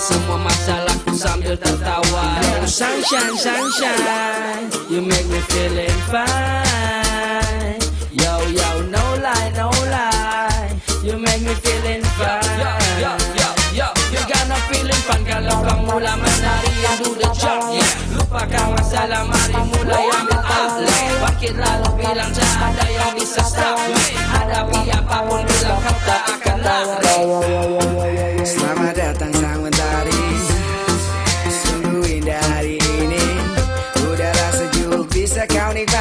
semua 0.06 0.38
masalahku 0.38 1.18
sambil 1.18 1.58
tertawa 1.58 2.38
sunshine, 2.70 3.34
sunshine. 3.34 4.70
You 4.86 5.02
make 5.02 5.26
me 5.26 5.42
feeling 5.50 5.98
fine. 6.14 7.82
Yo, 8.14 8.38
yo, 8.54 8.70
no 8.94 9.02
lie, 9.18 9.50
no 9.58 9.74
lie. 9.90 10.78
You 11.02 11.18
make 11.18 11.42
me 11.42 11.58
feeling 11.58 12.06
fine. 12.22 12.46
Yo, 12.62 12.70
yo, 13.02 13.12
yo, 13.34 13.50
yo. 13.74 13.88
You 14.14 14.22
got 14.30 14.46
no 14.46 14.54
feeling 14.70 15.02
fun 15.10 15.26
kalau 15.26 15.58
kamu 15.66 15.98
lah 15.98 16.14
menari 16.22 16.74
and 16.86 17.02
do 17.02 17.18
the 17.18 17.30
job. 17.34 17.74
Yeah. 17.74 17.90
Lupakan 18.14 18.78
masalah, 18.78 19.26
mari 19.26 19.58
mulai 19.74 20.06
ambil 20.22 20.42
alih. 20.46 21.02
Bangkit 21.18 21.58
lalu 21.58 21.90
bilang 21.98 22.30
tak 22.30 22.62
ada 22.62 22.86
yang 22.94 23.12
bisa 23.18 23.42
stop 23.42 23.74
me. 23.90 24.06
Hadapi 24.22 24.86
apa 24.94 25.18
pun 25.26 25.42
bilang 25.42 25.82
kau 25.82 25.98
tak 26.06 26.22
akan 26.30 26.58
lari. 26.62 27.18
Selamat 28.46 28.94
datang 28.94 29.45
sejuk 35.46 35.78
bisa 35.78 35.95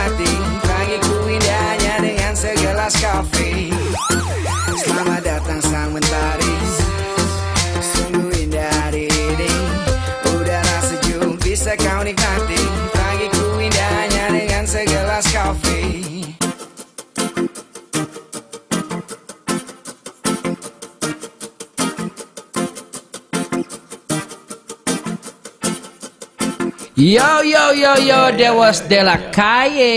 Yo 27.04 27.20
yo 27.44 27.76
yo 27.76 27.92
yo 28.00 28.32
Dewas 28.32 28.88
Dela 28.88 29.28
Kaye 29.28 29.92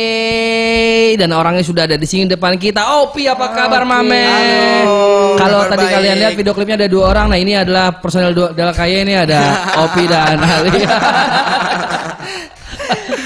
dan 1.16 1.32
orangnya 1.32 1.64
sudah 1.64 1.88
ada 1.88 1.96
di 1.96 2.04
sini 2.04 2.28
depan 2.28 2.60
kita. 2.60 2.84
Opi 3.00 3.24
apa 3.24 3.48
kabar 3.48 3.88
Mame? 3.88 4.28
Halo, 4.84 5.40
Kalau 5.40 5.62
tadi 5.72 5.88
baik. 5.88 5.94
kalian 5.96 6.16
lihat 6.20 6.34
video 6.36 6.52
klipnya 6.52 6.76
ada 6.76 6.92
dua 6.92 7.08
orang. 7.08 7.32
Nah 7.32 7.40
ini 7.40 7.56
adalah 7.56 7.96
personel 7.96 8.36
Dela 8.52 8.76
Kaye 8.76 9.08
ini 9.08 9.16
ada 9.16 9.40
Opi 9.88 10.04
dan 10.04 10.36
Ali. 10.36 10.84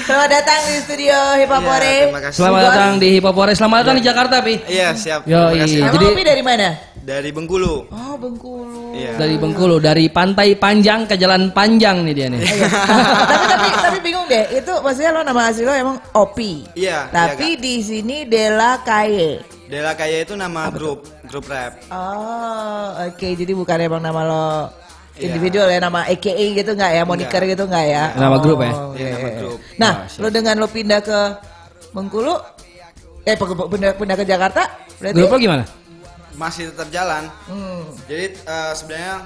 Selamat 0.02 0.30
datang 0.30 0.60
di 0.62 0.78
studio 0.78 1.16
Hip 1.40 1.48
Hop 1.48 1.62
Iya, 1.62 1.72
Ore. 1.72 1.96
terima 2.04 2.20
kasih. 2.20 2.36
Selamat 2.38 2.62
datang 2.62 2.90
di 2.98 3.08
Hip 3.10 3.24
Hop 3.24 3.34
Forest. 3.34 3.58
Selamat 3.58 3.76
datang 3.82 3.96
di 3.96 4.04
Jakarta 4.04 4.36
Pi. 4.38 4.54
Iya 4.62 4.88
siap 4.94 5.20
Yo, 5.24 5.42
Terima 5.48 5.58
kasih. 5.58 5.78
Emang 5.80 5.94
Jadi- 5.98 6.06
Opi 6.06 6.22
dari 6.22 6.42
mana? 6.44 6.68
Dari 7.02 7.34
Bengkulu 7.34 7.90
Oh 7.90 8.14
Bengkulu. 8.14 8.94
Iya 8.94 9.18
Dari 9.18 9.34
Bengkulu, 9.34 9.82
dari 9.82 10.06
pantai 10.06 10.54
panjang 10.54 11.10
ke 11.10 11.18
jalan 11.18 11.50
panjang 11.50 12.06
nih 12.06 12.14
dia 12.14 12.26
nih. 12.30 12.40
tapi 13.30 13.44
tapi 13.50 13.68
tapi 13.74 13.98
bingung 13.98 14.26
deh. 14.30 14.62
Itu 14.62 14.78
maksudnya 14.78 15.10
lo 15.10 15.26
nama 15.26 15.50
asli 15.50 15.66
lo 15.66 15.74
emang 15.74 15.98
Opi. 16.14 16.62
Iya, 16.78 17.10
Tapi 17.10 17.58
iya, 17.58 17.62
di 17.62 17.74
sini 17.82 18.16
Dela 18.30 18.78
Kaye. 18.86 19.42
Dela 19.66 19.98
Kaya 19.98 20.22
itu 20.22 20.38
nama 20.38 20.70
grup 20.70 21.02
grup 21.26 21.50
rap. 21.50 21.74
Oh, 21.90 22.94
oke. 23.02 23.28
Jadi 23.34 23.50
bukan 23.50 23.78
emang 23.82 24.02
nama 24.04 24.20
lo 24.22 24.46
Iya. 25.12 25.28
individual 25.28 25.68
ya, 25.68 25.76
nama 25.76 26.08
AKA 26.08 26.46
gitu 26.56 26.72
nggak 26.72 26.92
ya, 26.96 27.02
moniker 27.04 27.42
gitu 27.44 27.68
nggak 27.68 27.84
ya? 27.84 28.04
Nama 28.16 28.36
grup 28.40 28.64
ya? 28.64 28.72
Oh, 28.72 28.96
Iya, 28.96 29.08
nama 29.12 29.28
grup. 29.36 29.58
Nah, 29.76 29.92
lo 30.08 30.28
dengan 30.32 30.54
lo 30.56 30.66
pindah 30.72 31.00
ke 31.04 31.18
Bengkulu, 31.92 32.32
eh 33.28 33.36
pindah, 33.36 33.92
pindah 33.92 34.16
ke 34.16 34.24
Jakarta, 34.24 34.62
berarti? 34.96 35.16
Grup 35.20 35.28
lo 35.28 35.36
gimana? 35.36 35.81
Masih 36.36 36.72
tetap 36.72 36.88
jalan. 36.88 37.28
Hmm. 37.46 37.92
Jadi 38.08 38.26
eh, 38.36 38.72
sebenarnya 38.72 39.16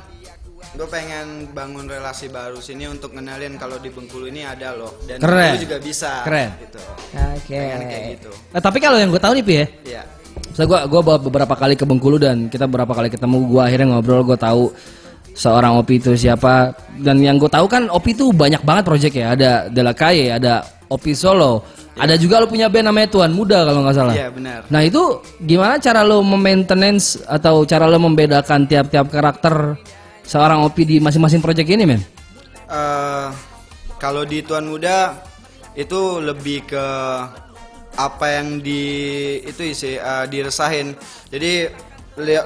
gue 0.76 0.88
pengen 0.90 1.26
bangun 1.54 1.86
relasi 1.86 2.28
baru 2.28 2.58
sini 2.60 2.90
untuk 2.90 3.14
ngenalin 3.16 3.56
kalau 3.56 3.78
di 3.78 3.88
Bengkulu 3.88 4.28
ini 4.28 4.44
ada 4.44 4.74
loh 4.76 4.98
dan 5.06 5.22
Keren. 5.22 5.56
Bengkulu 5.56 5.62
juga 5.62 5.76
bisa. 5.80 6.12
Keren. 6.26 6.50
Gitu. 6.60 6.80
Oke. 7.14 7.56
Pengen 7.56 7.80
kayak 7.86 8.04
gitu. 8.18 8.30
Eh, 8.52 8.62
tapi 8.62 8.78
kalau 8.82 8.98
yang 8.98 9.08
gue 9.14 9.22
tahu 9.22 9.32
nih 9.38 9.44
Pi 9.44 9.54
ya, 9.54 9.66
Iya. 9.86 10.02
Saya 10.52 10.68
gua 10.68 10.88
gua 10.88 11.00
bawa 11.04 11.18
beberapa 11.20 11.52
kali 11.56 11.76
ke 11.76 11.84
Bengkulu 11.84 12.16
dan 12.16 12.48
kita 12.48 12.64
beberapa 12.64 12.92
kali 12.96 13.08
ketemu 13.12 13.44
gua 13.48 13.68
akhirnya 13.68 13.92
ngobrol 13.92 14.24
gua 14.24 14.36
tahu 14.40 14.72
seorang 15.36 15.76
Opi 15.76 16.00
itu 16.00 16.16
siapa 16.16 16.72
dan 17.04 17.20
yang 17.20 17.36
gue 17.36 17.46
tahu 17.52 17.68
kan 17.68 17.92
Opi 17.92 18.16
itu 18.16 18.32
banyak 18.32 18.64
banget 18.64 18.84
proyek 18.88 19.12
ya 19.20 19.36
ada 19.36 19.50
Dela 19.68 19.92
Kaye 19.92 20.32
ada 20.32 20.64
Opi 20.88 21.12
Solo 21.12 21.60
ada 21.96 22.14
juga 22.14 22.38
lo 22.38 22.46
punya 22.46 22.68
band 22.68 22.92
namanya 22.92 23.08
Tuan 23.08 23.32
Muda 23.32 23.64
kalau 23.64 23.80
nggak 23.80 23.96
salah 23.96 24.14
Iya 24.14 24.28
benar. 24.28 24.60
nah 24.68 24.84
itu 24.84 25.00
gimana 25.40 25.80
cara 25.80 26.04
lo 26.04 26.20
memaintenance 26.20 27.24
atau 27.24 27.64
cara 27.64 27.88
lo 27.88 27.96
membedakan 27.96 28.68
tiap-tiap 28.68 29.08
karakter 29.08 29.80
seorang 30.22 30.60
Opi 30.60 30.82
di 30.84 30.96
masing-masing 31.00 31.40
proyek 31.40 31.72
ini 31.72 31.84
men 31.88 32.02
Eh, 32.66 33.28
kalau 33.96 34.26
di 34.26 34.42
Tuan 34.42 34.66
Muda 34.66 35.14
itu 35.72 36.18
lebih 36.18 36.66
ke 36.66 36.86
apa 37.96 38.26
yang 38.28 38.58
di 38.58 38.82
itu 39.40 39.70
sih 39.70 39.96
eh, 39.96 40.24
diresahin. 40.26 40.98
Jadi 41.30 41.70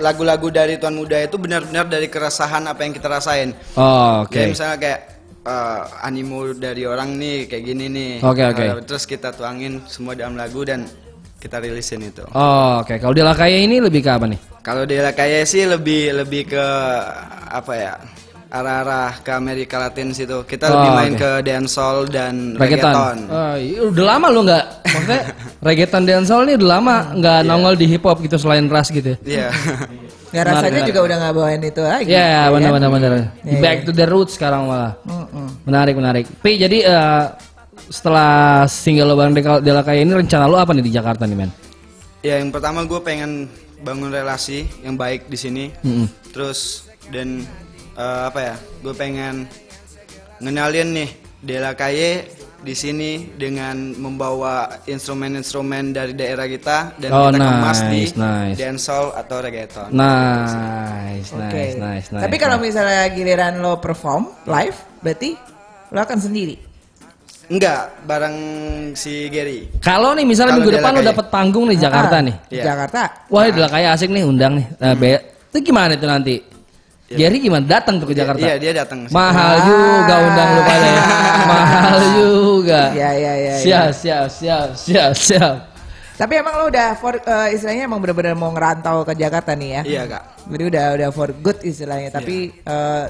lagu-lagu 0.02 0.50
dari 0.50 0.76
Tuan 0.76 0.92
Muda 0.92 1.16
itu 1.18 1.38
benar-benar 1.38 1.86
dari 1.86 2.10
keresahan 2.10 2.66
apa 2.66 2.84
yang 2.84 2.92
kita 2.92 3.08
rasain. 3.08 3.54
oh, 3.74 4.26
oke 4.26 4.34
Jadi 4.34 4.50
misalnya 4.52 4.76
kayak 4.76 5.00
eh, 5.42 5.82
animo 6.02 6.52
dari 6.52 6.84
orang 6.84 7.14
nih 7.14 7.46
kayak 7.46 7.64
gini 7.64 7.86
nih. 7.86 8.12
Oke, 8.20 8.42
oke. 8.46 8.62
Eh, 8.62 8.82
terus 8.82 9.04
kita 9.04 9.30
tuangin 9.30 9.80
semua 9.86 10.12
dalam 10.12 10.34
lagu 10.34 10.62
dan 10.62 10.84
kita 11.36 11.56
rilisin 11.56 12.04
itu. 12.04 12.20
oh, 12.30 12.84
oke 12.84 13.00
kalau 13.00 13.16
Dela 13.16 13.32
Kaye 13.32 13.64
ini 13.64 13.80
lebih 13.80 14.04
ke 14.04 14.12
apa 14.12 14.28
nih 14.28 14.36
Kalau 14.60 14.84
Dela 14.84 15.08
Kaya 15.10 15.40
sih 15.42 15.64
lebih 15.64 16.12
lebih 16.14 16.52
ke 16.52 16.64
apa 17.48 17.72
ya? 17.72 17.94
Arah-arah 18.50 19.22
ke 19.22 19.30
Amerika 19.30 19.78
Latin 19.78 20.10
situ. 20.10 20.42
Kita 20.42 20.66
Oh, 20.66 20.74
lebih 20.74 20.90
main 20.92 21.14
oke. 21.14 21.22
ke 21.22 21.30
dancehall 21.40 21.98
dan 22.10 22.58
reggaeton. 22.58 22.82
reggaeton. 22.92 23.18
Oh, 23.30 23.54
iya, 23.56 23.78
udah 23.86 24.04
lama 24.10 24.26
lo 24.28 24.40
nggak 24.42 24.64
maksudnya 24.84 25.20
reggaeton 25.64 26.02
dancehall 26.04 26.44
ini 26.44 26.54
udah 26.58 26.68
lama 26.76 26.94
nggak 27.14 27.38
nongol 27.46 27.74
di 27.74 27.86
hip 27.86 28.02
hop 28.02 28.18
gitu 28.20 28.36
selain 28.36 28.66
ras 28.66 28.90
gitu. 28.90 29.14
Iya. 29.22 29.48
Nggak 29.48 30.09
rasanya 30.32 30.82
juga 30.86 31.00
udah 31.02 31.16
nggak 31.18 31.34
bawain 31.34 31.60
itu 31.60 31.82
lagi. 31.82 32.06
Ya, 32.08 32.46
benar 32.48 32.70
benar 32.70 32.88
benar. 32.88 33.10
Iya, 33.42 33.58
Back 33.58 33.78
to 33.84 33.92
the 33.92 34.06
roots 34.06 34.38
sekarang 34.38 34.66
malah. 34.66 34.94
Mm-mm. 35.02 35.48
Menarik 35.66 35.94
menarik. 35.94 36.24
Pi 36.38 36.54
jadi 36.54 36.78
eh, 36.86 37.24
setelah 37.90 38.64
single 38.64 39.10
lo 39.10 39.14
bareng 39.14 39.34
Dela- 39.34 39.58
Dela 39.58 39.82
Kaya 39.82 40.06
ini 40.06 40.14
rencana 40.14 40.46
lo 40.46 40.56
apa 40.56 40.70
nih 40.70 40.84
di 40.84 40.92
Jakarta 40.92 41.26
nih 41.26 41.34
men? 41.34 41.50
ya 42.20 42.36
yang 42.36 42.52
pertama 42.52 42.84
gue 42.84 43.00
pengen 43.00 43.48
bangun 43.80 44.12
relasi 44.12 44.68
yang 44.84 44.94
baik 44.94 45.26
di 45.26 45.38
sini. 45.40 45.64
Mm-mm. 45.80 46.06
Terus 46.30 46.86
dan 47.10 47.42
eh, 47.96 48.22
apa 48.28 48.40
ya? 48.40 48.54
Gue 48.80 48.94
pengen 48.94 49.48
ngenalin 50.38 50.88
nih 50.94 51.10
Dela 51.40 51.72
Kaye 51.72 52.28
di 52.60 52.74
sini 52.74 53.10
dengan 53.32 53.72
membawa 53.96 54.84
instrumen-instrumen 54.84 55.90
dari 55.90 56.12
daerah 56.12 56.44
kita 56.44 56.92
dan 56.94 57.08
Oh, 57.10 57.28
kita 57.28 57.40
kemas 57.40 57.78
di 57.82 58.00
nice, 58.04 58.14
nice. 58.14 58.56
dancehall 58.56 59.06
atau 59.12 59.36
reggaeton. 59.38 59.88
Nice, 59.90 60.52
Oke. 61.30 61.40
nice, 61.40 61.76
nice, 61.76 62.06
nice. 62.10 62.22
Tapi 62.22 62.36
kalau 62.36 62.56
misalnya 62.56 63.08
giliran 63.08 63.58
lo 63.58 63.76
perform 63.76 64.28
live, 64.44 64.76
berarti 65.00 65.30
lo 65.88 65.98
akan 65.98 66.18
sendiri. 66.18 66.56
Enggak, 67.50 68.06
bareng 68.06 68.36
si 68.94 69.26
Gary. 69.26 69.66
kalau 69.82 70.14
nih 70.14 70.22
misalnya 70.22 70.54
minggu 70.54 70.70
depan 70.72 70.94
lo 70.94 71.02
dapet 71.02 71.26
panggung 71.28 71.66
di 71.66 71.74
Jakarta 71.74 72.16
Ah, 72.16 72.22
nih. 72.22 72.36
Iya. 72.46 72.62
Jakarta. 72.62 73.26
Wah, 73.26 73.48
Dela 73.48 73.66
Kaya 73.66 73.90
asik 73.90 74.06
nih 74.06 74.22
undang 74.22 74.54
nih. 74.54 74.66
Nah, 74.78 74.94
be- 74.94 75.22
itu 75.50 75.58
gimana 75.66 75.98
itu 75.98 76.06
nanti? 76.06 76.34
Gary 77.10 77.42
gimana? 77.42 77.66
Datang 77.66 77.98
tuh 77.98 78.06
ke 78.06 78.14
Jakarta? 78.14 78.38
Iya, 78.38 78.54
dia 78.54 78.72
datang. 78.72 79.10
Mahal 79.10 79.54
juga 79.66 80.14
undang 80.22 80.48
lu 80.54 80.62
pada 80.62 80.86
ya. 80.94 81.02
Mahal 81.42 81.96
juga. 82.14 82.80
Iya, 82.94 83.10
iya, 83.12 83.32
iya, 83.34 83.52
Siap, 83.58 83.88
siap, 83.90 84.26
siap, 84.30 84.68
siap, 84.78 85.12
siap. 85.18 85.54
Tapi 86.14 86.38
emang 86.38 86.54
lo 86.54 86.64
udah 86.70 86.94
for, 86.94 87.18
eh, 87.18 87.48
istilahnya 87.50 87.90
emang 87.90 87.98
bener-bener 87.98 88.38
mau 88.38 88.54
ngerantau 88.54 89.02
ke 89.02 89.18
Jakarta 89.18 89.58
nih 89.58 89.70
ya? 89.74 89.82
Iya, 89.82 90.02
Kak. 90.06 90.22
Jadi 90.46 90.62
udah 90.70 90.84
udah 90.94 91.08
for 91.10 91.30
good 91.34 91.58
istilahnya. 91.66 92.14
Tapi 92.14 92.36
eh, 92.54 93.04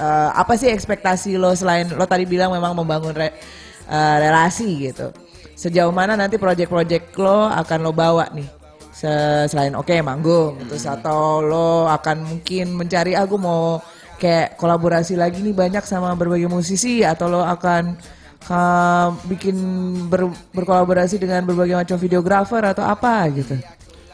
eh, 0.00 0.30
apa 0.34 0.52
sih 0.58 0.66
ekspektasi 0.66 1.38
lo 1.38 1.54
selain 1.54 1.94
lo 1.94 2.02
tadi 2.02 2.26
bilang 2.26 2.50
memang 2.50 2.74
membangun 2.74 3.14
re- 3.14 3.38
eh, 3.86 4.16
relasi 4.18 4.90
gitu. 4.90 5.14
Sejauh 5.54 5.94
mana 5.94 6.18
nanti 6.18 6.42
project-project 6.42 7.14
lo 7.14 7.46
akan 7.46 7.78
lo 7.78 7.94
bawa 7.94 8.26
nih? 8.34 8.48
Se- 9.02 9.50
selain 9.50 9.74
oke 9.74 9.98
manggung, 9.98 10.62
terus 10.70 10.86
atau 10.86 11.42
lo 11.42 11.90
akan 11.90 12.22
mungkin 12.22 12.70
mencari 12.70 13.18
aku 13.18 13.34
mau 13.34 13.82
kayak 14.22 14.54
kolaborasi 14.54 15.18
lagi 15.18 15.42
nih 15.42 15.50
banyak 15.50 15.82
sama 15.82 16.14
berbagai 16.14 16.46
musisi 16.46 17.02
atau 17.02 17.26
lo 17.26 17.42
akan 17.42 17.98
eh, 18.46 19.08
bikin 19.26 19.58
ber- 20.06 20.30
berkolaborasi 20.54 21.18
dengan 21.18 21.42
berbagai 21.42 21.82
macam 21.82 21.98
videografer 21.98 22.62
atau 22.62 22.86
apa 22.86 23.26
gitu. 23.34 23.58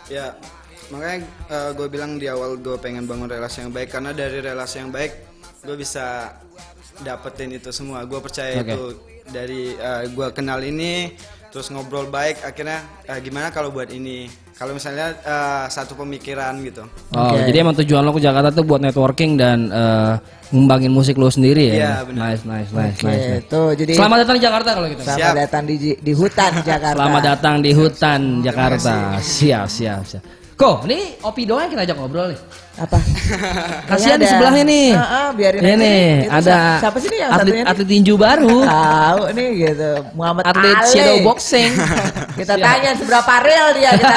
Ya, 0.09 0.33
makanya 0.89 1.29
gue 1.77 1.87
bilang 1.93 2.17
di 2.17 2.25
awal 2.25 2.57
gue 2.57 2.81
pengen 2.81 3.05
bangun 3.05 3.29
relasi 3.29 3.69
yang 3.69 3.73
baik 3.77 3.93
karena 3.93 4.17
dari 4.17 4.41
relasi 4.41 4.81
yang 4.81 4.89
baik 4.89 5.13
gue 5.69 5.77
bisa 5.77 6.33
dapetin 7.05 7.53
itu 7.53 7.69
semua. 7.77 8.09
Gue 8.09 8.25
percaya 8.25 8.65
Oke. 8.65 8.73
itu 8.73 8.85
dari 9.29 9.77
gue 10.17 10.29
kenal 10.33 10.65
ini 10.65 11.13
terus 11.49 11.69
ngobrol 11.69 12.07
baik 12.07 12.45
akhirnya 12.45 12.79
eh, 13.03 13.19
gimana 13.19 13.49
kalau 13.49 13.69
buat 13.69 13.89
ini 13.89 14.29
kalau 14.53 14.77
misalnya 14.77 15.17
eh, 15.17 15.65
satu 15.67 15.97
pemikiran 15.97 16.61
gitu 16.61 16.85
Oh, 17.09 17.33
Oke. 17.33 17.49
jadi 17.49 17.57
emang 17.63 17.73
tujuan 17.75 18.05
lo 18.05 18.13
ke 18.13 18.21
Jakarta 18.21 18.53
tuh 18.53 18.63
buat 18.63 18.79
networking 18.79 19.35
dan 19.35 19.59
eh, 19.67 20.15
ngembangin 20.49 20.89
musik 20.89 21.17
lo 21.17 21.29
sendiri 21.29 21.69
ya. 21.69 21.75
Iya, 21.75 21.93
benar. 22.05 22.21
nice, 22.25 22.43
nice, 22.43 22.71
nice, 22.71 22.97
Oke, 22.97 23.05
nice, 23.05 23.27
nice. 23.29 23.45
tuh 23.49 23.67
jadi 23.73 23.93
Selamat 23.97 24.17
datang 24.23 24.37
di 24.37 24.43
Jakarta 24.43 24.69
kalau 24.73 24.87
gitu. 24.89 25.03
selamat 25.03 25.21
Siap. 25.21 25.35
datang 25.39 25.63
di 25.65 25.75
di 25.99 26.13
hutan 26.13 26.53
Jakarta. 26.63 26.97
Selamat 26.97 27.23
datang 27.27 27.55
di 27.59 27.71
hutan 27.73 28.21
Jakarta. 28.41 28.95
Siap, 29.19 29.67
siap, 29.69 30.01
siap. 30.05 30.23
Kok, 30.59 30.91
ini 30.91 31.15
Opi 31.23 31.47
doang 31.47 31.63
yang 31.63 31.71
kita 31.71 31.83
ajak 31.87 31.97
ngobrol 32.03 32.35
nih. 32.35 32.41
Apa? 32.83 32.99
Kasihan 33.95 34.19
di 34.19 34.27
sebelahnya 34.27 34.67
nih. 34.67 34.91
Ah, 34.91 35.07
ah, 35.07 35.27
biarin 35.31 35.63
Ini 35.63 35.73
nih. 35.79 36.07
Itu 36.27 36.35
ada 36.35 36.43
siapa- 36.43 36.79
siapa 36.83 36.97
sih 36.99 37.09
nih 37.15 37.19
yang 37.23 37.31
atlet, 37.31 37.47
satunya 37.47 37.65
atlet 37.71 37.87
tinju 37.87 38.15
baru. 38.19 38.57
Tahu 38.75 39.23
nih 39.39 39.49
gitu. 39.55 39.91
Muhammad 40.19 40.43
Atlet 40.51 40.79
Ali. 40.83 40.91
shadow 40.91 41.17
boxing. 41.23 41.71
Kita 42.43 42.55
tanya 42.59 42.91
seberapa 42.99 43.33
real 43.43 43.67
dia 43.79 43.91
kita. 43.99 44.15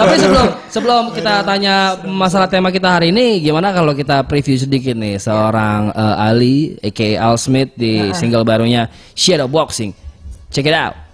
Tapi 0.00 0.14
sebelum 0.16 0.46
sebelum 0.72 1.02
kita 1.12 1.44
tanya 1.44 1.74
masalah 2.08 2.48
tema 2.48 2.72
kita 2.72 2.88
hari 2.88 3.12
ini, 3.12 3.40
gimana 3.40 3.72
kalau 3.72 3.92
kita 3.92 4.24
preview 4.24 4.56
sedikit 4.56 4.96
nih 4.96 5.16
seorang 5.16 5.92
eh, 5.92 6.24
Ali, 6.28 6.76
aka 6.80 7.08
Al 7.20 7.36
Smith 7.36 7.72
di 7.76 8.12
single 8.16 8.44
barunya 8.44 8.88
Shadow 9.12 9.48
Boxing. 9.48 9.92
Check 10.48 10.68
it 10.68 10.76
out. 10.76 11.05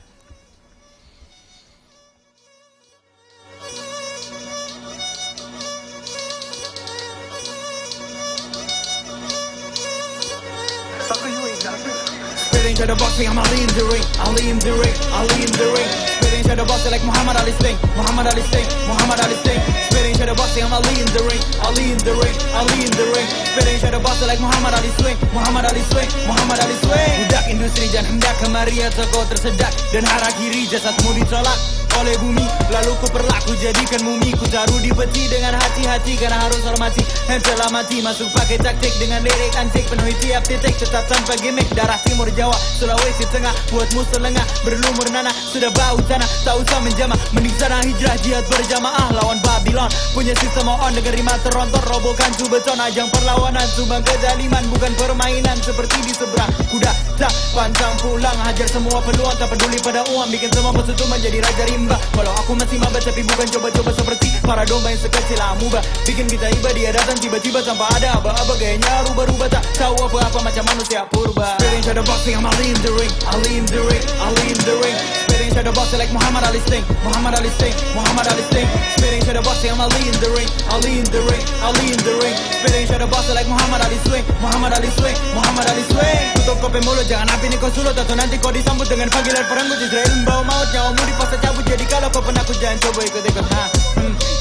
The 12.83 12.99
boxing, 12.99 13.31
I'm 13.31 13.39
Ali 13.39 13.63
in 13.63 13.71
the 13.79 13.87
ring, 13.87 14.03
Ali 14.27 14.51
in 14.51 14.59
the 14.59 14.75
ring, 14.75 14.91
Ali 15.15 15.47
in 15.47 15.53
the 15.55 15.71
ring. 15.71 15.87
Spitting 16.19 16.43
the 16.51 16.67
boxing 16.67 16.91
like 16.91 17.07
Muhammad 17.07 17.39
Ali 17.39 17.55
Muhammad 17.95 18.27
Ali 18.27 18.43
Muhammad 18.91 19.23
Ali. 19.23 19.39
Spitting 19.87 20.19
the 20.19 20.35
boxing, 20.35 20.67
I'm 20.67 20.75
Ali 20.75 20.91
in 20.99 21.07
the 21.15 21.23
ring, 21.23 21.39
Ali 21.63 21.95
in 21.95 21.99
the 22.03 22.11
ring, 22.11 22.35
Ali 22.51 22.83
in 22.83 22.91
the 22.91 23.07
ring. 23.15 23.29
Spitting 23.55 23.79
the 23.87 24.03
boxing 24.03 24.27
like 24.27 24.43
Muhammad 24.43 24.75
Ali 24.75 24.91
Muhammad 25.31 25.71
Ali 25.71 25.79
Muhammad 26.27 26.59
Ali. 26.59 26.75
Budak 26.83 27.45
industri 27.47 27.87
jangan 27.87 28.19
hendak 28.19 28.35
atau 28.83 29.07
kau 29.15 29.23
tersedak 29.31 29.71
dan 29.95 30.03
hara 30.03 30.35
kiri 30.35 30.67
jasadmu 30.67 31.15
ditolak 31.23 31.55
oleh 32.01 32.17
bumi. 32.21 32.47
Lalu 32.73 32.93
ku 33.03 33.07
perlaku 33.13 33.53
jadikan 33.61 34.01
mumi. 34.07 34.33
Ku 34.33 34.49
taruh 34.49 34.81
di 34.81 34.89
peti 34.93 35.29
dengan 35.29 35.57
hati-hati 35.61 36.17
Karena 36.17 36.41
harus 36.41 36.65
hormati 36.65 37.05
yang 37.29 37.41
telah 37.45 37.69
mati 37.71 38.03
Masuk 38.03 38.29
pakai 38.33 38.57
taktik 38.61 38.93
dengan 38.97 39.21
lirik 39.21 39.53
antik. 39.61 39.85
Penuhi 39.89 40.17
tiap 40.21 40.45
titik 40.49 40.75
tetap 40.81 41.05
tanpa 41.07 41.37
gimmick. 41.41 41.69
Darah 41.77 42.01
timur 42.05 42.29
Jawa, 42.33 42.57
Sulawesi 42.81 43.29
Tengah. 43.29 43.53
Buatmu 43.73 44.03
selengah, 44.09 44.45
berlumur 44.65 45.09
nanah 45.13 45.33
Sudah 45.53 45.69
bau 45.73 46.01
tanah, 46.09 46.29
tak 46.45 46.57
usah 46.61 46.81
menjamah. 46.81 47.19
Mending 47.37 47.57
sana 47.61 47.85
hijrah 47.85 48.17
jihad 48.25 48.45
berjamaah. 48.49 49.13
Lawan 49.13 49.39
Babylon. 49.45 49.89
Punya 50.17 50.33
sistem 50.41 50.73
on 50.73 50.93
dengan 50.97 51.13
rima 51.13 51.35
terontor 51.45 51.83
Robohkan 51.89 52.33
tu 52.41 52.49
beton 52.49 52.81
Ajang 52.81 53.09
perlawanan. 53.13 53.65
Sumbang 53.73 54.05
kezaliman 54.05 54.65
Bukan 54.73 54.93
permainan. 54.97 55.57
Seperti 55.61 56.01
di 56.09 56.13
seberang 56.17 56.51
Kuda 56.73 56.93
tak 57.21 57.33
pantang 57.55 57.95
pulang. 58.01 58.35
Hajar 58.43 58.67
semua 58.67 58.99
peluang 59.05 59.37
Tak 59.37 59.49
peduli 59.55 59.79
pada 59.79 60.03
uang. 60.11 60.29
Bikin 60.33 60.51
semua 60.51 60.73
musuh 60.75 60.97
tu 60.97 61.07
menjadi 61.07 61.39
raja 61.39 61.65
rimba 61.83 61.99
Walau 62.15 62.35
aku 62.39 62.55
masih 62.55 62.79
maba 62.79 62.99
Tapi 63.03 63.27
bukan 63.27 63.47
coba-coba 63.51 63.91
seperti 63.91 64.29
Para 64.47 64.63
domba 64.63 64.95
yang 64.95 65.03
sekecil 65.03 65.41
amuba 65.43 65.83
Bikin 66.07 66.27
kita 66.31 66.47
iba 66.55 66.71
Dia 66.71 66.91
datang 66.95 67.19
tiba-tiba 67.19 67.59
Tanpa 67.67 67.91
ada 67.99 68.23
aba-aba 68.23 68.55
Gayanya 68.55 69.11
rubah-rubah 69.11 69.49
Tak 69.51 69.63
tahu 69.75 69.99
apa-apa 70.07 70.39
Macam 70.47 70.65
manusia 70.71 71.03
purba. 71.11 71.59
To 71.59 71.91
the 71.91 72.03
boxing 72.07 72.39
I'm 72.39 72.47
Ali 72.47 72.71
in 72.71 72.79
the 72.79 72.93
ring 72.95 73.13
Ali 73.27 73.51
in 73.59 73.67
the 73.67 73.81
ring 73.83 74.05
Ali 74.23 74.45
in 74.55 74.61
the 74.63 74.75
ring 74.79 75.32
Spitting 75.53 75.69
to 75.69 75.85
the 75.93 75.99
like 76.01 76.13
Muhammad 76.17 76.49
Ali 76.49 76.61
Sting 76.65 76.81
Muhammad 77.05 77.37
Ali 77.37 77.53
Sting 77.61 77.77
Muhammad 77.93 78.25
Ali 78.25 78.41
Sting 78.49 78.65
Spitting 78.97 79.21
to 79.21 79.37
the 79.37 79.43
boxing 79.45 79.69
I'm 79.69 79.85
Ali 79.85 80.09
in 80.09 80.17
the 80.17 80.33
ring. 80.33 80.49
Ali 80.73 81.05
in 81.05 81.05
the 81.13 81.21
ring 81.29 81.45
Ali 81.61 81.93
in 81.93 82.01
the 82.09 82.17
ring. 82.25 82.37
Spitting 82.57 82.89
to 82.89 82.97
the 82.97 83.05
boxing 83.05 83.37
like 83.37 83.45
Muhammad 83.45 83.85
Ali 83.85 84.01
swing 84.09 84.25
Muhammad 84.41 84.73
Ali 84.73 84.89
swing 84.97 85.13
Muhammad 85.37 85.69
Ali 85.69 85.85
swing 85.93 86.25
Tutup 86.41 86.57
kopi 86.57 86.81
mulut 86.89 87.05
Jangan 87.05 87.37
api 87.37 87.53
nih 87.53 87.61
kau 87.61 87.69
sulut 87.69 87.93
Atau 87.93 88.17
nanti 88.17 88.41
kau 88.41 88.49
disambut 88.49 88.89
Dengan 88.89 89.13
panggilan 89.13 89.45
peranggut 89.45 89.77
Israel 89.77 90.09
bawa 90.25 90.41
maut 90.41 90.69
Nyawamu 90.73 91.05
dipaksa 91.05 91.37
cabut 91.37 91.65
Jadi 91.69 91.85
kalau 91.85 92.09
kau 92.09 92.25
penakut 92.25 92.57
Jangan 92.57 92.81
coba 92.89 93.01
ikut-ikut 93.05 93.45
ha? 93.53 93.92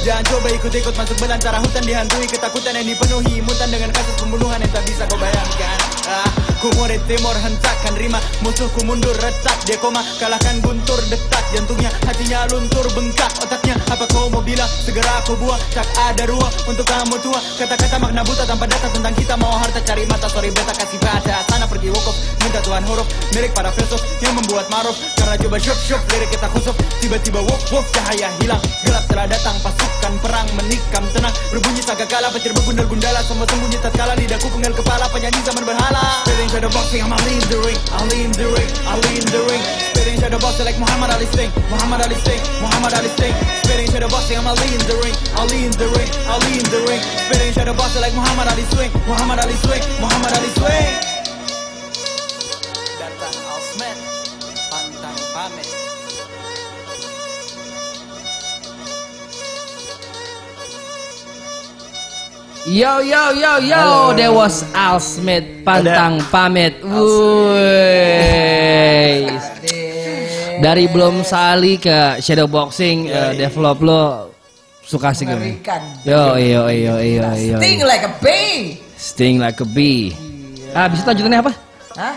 Jangan 0.02 0.24
coba 0.26 0.48
ikut-ikut 0.50 0.94
Masuk 0.98 1.18
belantara. 1.22 1.58
Hutan 1.62 1.84
Dihantui. 1.86 2.26
Ketakutan 2.26 2.74
yang 2.74 2.88
dipenuhi. 2.88 3.42
Mutan 3.46 3.70
dengan 3.70 3.90
kasus 3.94 4.16
pembunuhan 4.18 4.58
Yang 4.58 4.74
tak 4.74 4.84
bisa 4.90 5.04
kau 5.06 5.18
bayangkan. 5.18 5.78
Ah. 6.10 6.30
Kumur 6.62 6.90
timur 7.10 7.36
hentakan 7.38 7.94
rima. 7.98 8.20
Musuhku 8.46 8.82
mundur 8.86 9.14
retak 9.22 9.58
Dia 9.66 9.78
koma. 9.78 10.02
Kalahkan 10.18 10.62
guntur 10.66 10.98
detak. 11.10 11.46
Jantungnya 11.54 11.90
hatinya 12.06 12.50
luntur 12.50 12.86
bengkak. 12.98 13.30
Otaknya 13.42 13.78
apa 13.90 14.06
kau 14.10 14.30
mau 14.34 14.42
bilang? 14.42 14.70
Segera 14.82 15.22
aku 15.22 15.38
buang. 15.38 15.62
Tak 15.74 15.88
ada 16.10 16.26
ruang 16.30 16.54
untuk 16.66 16.86
kamu 16.86 17.18
tua. 17.22 17.40
Kata-kata 17.62 17.98
makna 18.02 18.22
buta 18.26 18.44
tanpa 18.50 18.66
data 18.66 18.90
Tentang 18.90 19.14
kita. 19.14 19.38
Mau 19.38 19.54
harta 19.54 19.82
cari 19.86 20.06
mata. 20.10 20.26
Sorry 20.30 20.50
beta 20.50 20.74
kasih 20.74 20.98
baca. 20.98 21.46
Sana 21.50 21.66
pergi 21.70 21.94
wokok 21.94 22.16
Minta 22.42 22.60
Tuhan 22.66 22.84
huruf. 22.90 23.08
Milik 23.32 23.54
para 23.56 23.72
filsuf 23.72 24.02
Yang 24.20 24.44
membuat 24.44 24.68
maruf 24.68 24.96
Karena 25.16 25.40
coba 25.40 25.56
syup 25.56 25.78
syup 25.80 26.02
Lirik 26.12 26.30
kita 26.36 26.48
khusuf 26.52 26.76
Tiba-tiba 27.00 27.40
wuf 27.44 27.62
wuf 27.72 27.86
Cahaya 27.96 28.28
hilang. 28.44 28.60
Gelap 28.84 29.04
telah 29.08 29.28
datang 29.28 29.51
Pasukan 29.60 30.14
perang 30.24 30.48
menikam 30.56 31.04
tenang. 31.12 31.36
Berbunyi 31.52 31.84
saga 31.84 32.08
kala 32.08 32.32
Petir 32.32 32.56
begundal 32.56 32.88
gundala. 32.88 33.20
Semua 33.26 33.44
sembunyi 33.50 33.78
tatkala 33.84 34.16
Lidahku 34.16 34.48
penggal 34.56 34.72
kepala. 34.72 35.12
Penyanyi 35.12 35.44
zaman 35.44 35.68
berhala. 35.68 36.24
Spitting 36.24 36.50
shadow 36.50 36.72
boxing 36.72 37.04
I'm 37.04 37.12
Ali 37.12 37.36
in 37.36 37.46
the 37.52 37.58
ring 37.66 37.80
Ali 38.00 38.18
in 38.24 38.32
the 38.32 38.48
ring 38.48 38.70
Ali 38.88 39.12
in 39.20 39.26
the 39.28 39.42
ring. 39.52 39.64
Spitting 39.92 40.18
shadow 40.22 40.40
boxing 40.40 40.66
like 40.66 40.80
Muhammad 40.80 41.12
Ali 41.12 41.28
Sting 41.36 41.52
Muhammad 41.70 42.02
Ali 42.02 42.16
Sting 42.24 42.42
Muhammad 42.64 42.94
Ali 42.96 43.10
Sting 43.20 43.36
Spitting 43.66 43.90
shadow 43.92 44.10
boxing 44.10 44.38
I'm 44.38 44.48
Ali 44.48 44.68
in 44.72 44.82
the 44.88 44.96
ring 45.04 45.16
Ali 45.38 45.68
in 45.68 45.74
the 45.76 45.88
ring 45.92 46.10
Ali 46.30 46.52
in 46.60 46.68
the 46.72 46.80
ring. 46.88 47.02
Spitting 47.28 47.54
shadow 47.54 47.76
boxing 47.76 48.02
like 48.02 48.16
Muhammad 48.16 48.48
Ali 48.48 48.64
swing 48.72 48.92
Muhammad 49.08 49.40
Ali 49.44 49.56
swing 49.66 49.84
Muhammad 50.00 50.32
Ali 50.34 50.50
swing 50.56 51.11
Yo 62.72 63.04
yo 63.04 63.36
yo 63.36 63.60
yo, 63.60 64.16
that 64.16 64.32
was 64.32 64.64
Al 64.72 64.96
Smith 65.04 65.44
pantang 65.68 66.24
pamit. 66.32 66.80
Wuih. 66.80 67.68
Dari 70.64 70.88
belum 70.88 71.20
sali 71.20 71.76
ke 71.76 72.24
shadow 72.24 72.48
boxing 72.48 73.12
eh, 73.12 73.36
develop 73.36 73.84
lo 73.84 74.32
suka 74.88 75.12
sih 75.12 75.28
gue. 75.28 75.60
Yo 76.08 76.40
yo 76.40 76.72
yo 76.72 76.96
yo 76.96 77.28
yo. 77.36 77.60
Sting 77.60 77.84
like 77.84 78.08
a 78.08 78.12
bee. 78.24 78.80
Sting 78.96 79.36
like 79.44 79.60
a 79.60 79.68
bee. 79.68 80.16
Ah, 80.72 80.88
bisa 80.88 81.04
lanjutannya 81.12 81.44
apa? 81.44 81.52
Hah? 82.00 82.16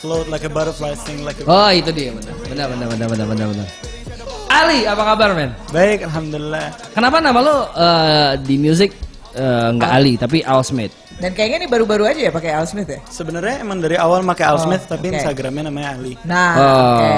Float 0.00 0.32
like 0.32 0.48
a 0.48 0.50
butterfly, 0.50 0.96
sting 0.96 1.28
like 1.28 1.36
a 1.36 1.44
Oh, 1.44 1.68
itu 1.68 1.92
dia 1.92 2.08
benar. 2.16 2.32
Benar 2.48 2.72
benar 2.72 2.88
benar 2.88 3.04
benar 3.04 3.26
benar 3.28 3.46
benar. 3.52 3.68
Ali, 4.48 4.88
apa 4.88 5.12
kabar, 5.12 5.36
men? 5.36 5.52
Baik, 5.68 6.08
alhamdulillah. 6.08 6.72
Kenapa 6.96 7.20
nama 7.20 7.40
lo 7.44 7.68
eh, 7.76 8.40
di 8.40 8.56
music 8.56 9.11
eh, 9.34 9.68
nggak 9.72 9.90
Ali 9.90 10.12
tapi 10.14 10.38
Al 10.40 10.60
Smith? 10.62 10.92
Dan 11.12 11.32
kayaknya 11.32 11.62
ini 11.62 11.68
baru-baru 11.68 12.02
aja 12.04 12.20
ya 12.20 12.30
pakai 12.30 12.50
Al 12.50 12.66
Smith 12.66 12.88
ya. 12.88 12.98
Sebenarnya 13.06 13.62
emang 13.62 13.78
dari 13.78 13.94
awal 13.94 14.24
pakai 14.24 14.44
Al 14.44 14.58
Oh, 14.58 14.62
Smith, 14.62 14.84
tapi 14.84 15.06
oke. 15.08 15.16
Instagramnya 15.16 15.70
namanya 15.70 15.88
Ali. 15.94 16.12
Nah, 16.24 16.50
Oh, 16.52 16.66
oke. 16.98 17.10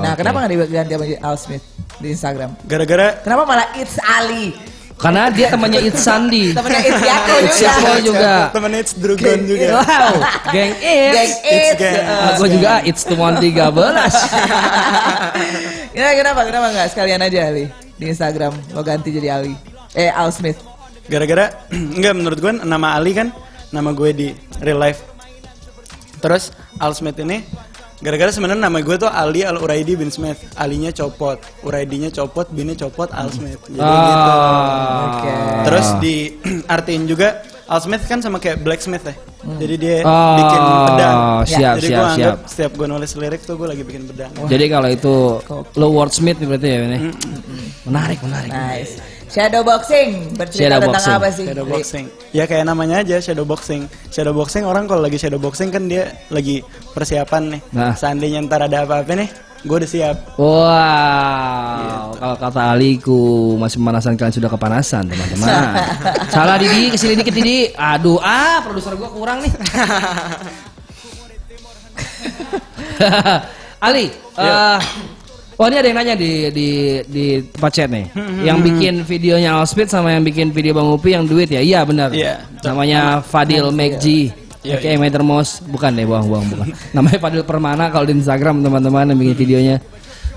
Nah, 0.00 0.10
oke. 0.10 0.18
kenapa 0.18 0.36
nggak 0.40 0.50
diganti 0.56 0.92
sama 0.94 1.06
Al 1.20 1.36
Smith 1.36 1.64
di 1.98 2.08
Instagram? 2.10 2.50
Gara-gara 2.64 3.20
Kenapa 3.20 3.42
malah 3.44 3.66
It's 3.74 4.00
Ali? 4.00 4.56
Karena 4.96 5.32
dia 5.32 5.48
temannya 5.48 5.80
It's 5.80 6.00
Sandi. 6.00 6.52
Temennya 6.56 6.82
It's 6.84 7.00
Yako 7.02 7.34
It's 7.40 7.56
juga. 7.56 7.72
Yako 7.72 7.92
juga. 8.04 8.32
temennya 8.52 8.80
It's 8.80 8.92
Drugon 8.94 9.38
juga. 9.44 9.68
Wow, 9.72 10.12
geng 10.52 10.72
It's. 10.76 11.10
Gang 11.10 11.30
It's 11.40 11.40
It's. 11.40 11.80
gang. 11.80 12.04
Ah, 12.04 12.30
gue 12.36 12.48
juga 12.52 12.70
It's 12.84 13.02
temuan 13.02 13.34
13 13.36 13.48
Kenapa, 15.90 16.12
kenapa, 16.16 16.40
kenapa 16.46 16.66
nggak 16.70 16.88
sekalian 16.92 17.20
aja 17.20 17.38
Ali 17.46 17.64
di 17.96 18.04
Instagram 18.06 18.52
lo 18.72 18.80
ganti 18.80 19.08
jadi 19.10 19.28
Ali? 19.32 19.52
Eh, 19.92 20.08
Al 20.08 20.30
Smith. 20.30 20.60
Gara-gara 21.10 21.50
enggak 21.96 22.14
menurut 22.14 22.38
gue 22.38 22.52
nama 22.62 22.94
Ali 22.94 23.12
kan 23.12 23.34
nama 23.68 23.90
gue 23.90 24.10
di 24.12 24.28
real 24.60 24.78
life. 24.78 25.02
Terus 26.20 26.52
Al 26.76 26.92
Smith 26.92 27.18
ini 27.18 27.42
gara-gara 28.00 28.28
sebenarnya 28.28 28.62
nama 28.62 28.78
gue 28.78 28.96
tuh 28.96 29.08
Ali 29.08 29.42
Al 29.42 29.56
Uraidi 29.56 29.92
bin 29.92 30.08
Smith. 30.08 30.38
Alinya 30.54 30.88
copot, 30.90 31.36
Uraidinya 31.60 32.08
copot, 32.08 32.46
binnya 32.48 32.76
copot, 32.78 33.10
Al 33.10 33.28
Smith. 33.28 33.60
Jadi 33.66 33.80
gitu. 33.80 34.30
Ah. 34.30 35.04
Oke. 35.10 35.34
Terus 35.64 35.86
diartiin 35.98 37.04
juga 37.10 37.28
Al 37.66 37.78
Smith 37.78 38.02
kan 38.04 38.18
sama 38.18 38.36
kayak 38.36 38.60
blacksmith 38.60 39.02
ya. 39.02 39.14
Jadi 39.40 39.74
dia 39.76 39.96
Oh, 40.02 40.36
bikin 40.36 40.60
pedang. 40.86 41.16
siap, 41.48 41.74
Jadi 41.74 41.88
siap, 41.88 41.96
gue 41.96 42.06
anggap 42.12 42.36
siap. 42.36 42.38
setiap 42.46 42.72
gue 42.76 42.86
nulis 42.86 43.12
lirik 43.16 43.40
tuh 43.40 43.54
gue 43.56 43.68
lagi 43.68 43.82
bikin 43.82 44.02
pedang. 44.04 44.30
Jadi 44.44 44.64
kalau 44.66 44.88
itu 44.88 45.14
lo 45.74 45.86
wordsmith 45.88 46.36
berarti 46.38 46.68
ya 46.68 46.78
ini. 46.84 46.98
Menarik, 47.82 48.18
menarik. 48.20 48.50
Nice. 48.50 49.00
Shadow 49.30 49.62
boxing 49.62 50.34
bercerita 50.34 50.66
Shadow 50.66 50.80
tentang 50.82 50.94
boxing. 50.98 51.14
apa 51.14 51.28
sih? 51.30 51.46
Shadow 51.46 51.66
boxing. 51.70 52.06
Ya 52.34 52.44
kayak 52.50 52.64
namanya 52.66 53.06
aja 53.06 53.16
shadow 53.22 53.46
boxing. 53.46 53.86
Shadow 54.10 54.34
boxing 54.34 54.66
orang 54.66 54.90
kalau 54.90 55.06
lagi 55.06 55.22
shadow 55.22 55.38
boxing 55.38 55.70
kan 55.70 55.86
dia 55.86 56.10
lagi 56.34 56.66
persiapan 56.90 57.54
nih. 57.54 57.60
Nah. 57.70 57.94
Seandainya 57.94 58.42
ntar 58.42 58.66
ada 58.66 58.82
apa-apa 58.82 59.14
nih, 59.14 59.30
gue 59.62 59.76
udah 59.78 59.90
siap. 59.90 60.16
Wow, 60.34 62.18
kalau 62.18 62.36
kata 62.42 62.74
Aliku 62.74 63.54
masih 63.54 63.78
pemanasan 63.78 64.18
kalian 64.18 64.34
sudah 64.34 64.50
kepanasan 64.50 65.06
teman-teman. 65.06 65.48
Salah 66.34 66.58
Didi, 66.58 66.90
ke 66.90 66.98
sini 66.98 67.14
dikit 67.14 67.34
Didi. 67.34 67.70
Aduh, 67.78 68.18
ah 68.18 68.58
produser 68.66 68.98
gua 68.98 69.14
kurang 69.14 69.46
nih. 69.46 69.52
Ali, 73.86 74.12
eh, 74.36 74.78
oh 75.60 75.68
ini 75.68 75.76
ada 75.76 75.88
yang 75.92 75.98
nanya 76.00 76.14
di 76.16 76.48
di 76.48 76.68
di 77.04 77.24
tempat 77.52 77.70
chat 77.76 77.88
nih. 77.92 78.08
yang 78.40 78.64
bikin 78.64 79.04
videonya 79.04 79.60
Allspeed 79.60 79.92
sama 79.92 80.16
yang 80.16 80.24
bikin 80.24 80.56
video 80.56 80.72
Bang 80.72 80.88
Upi 80.88 81.12
yang 81.12 81.28
duit 81.28 81.52
ya? 81.52 81.60
Iya 81.60 81.84
benar. 81.84 82.08
Iya. 82.16 82.40
Namanya 82.64 83.20
Fadil 83.20 83.68
McG. 83.68 84.32
Iya, 84.60 84.76
Oke, 84.76 84.92
Metermos 85.00 85.64
bukan 85.64 85.88
deh, 85.96 86.04
bohong-bohong 86.04 86.48
bukan. 86.52 86.68
Namanya 86.96 87.16
Fadil 87.16 87.44
Permana 87.44 87.88
kalau 87.88 88.04
di 88.04 88.12
Instagram 88.16 88.60
teman-teman 88.60 89.12
yang 89.12 89.18
bikin 89.20 89.36
videonya. 89.36 89.76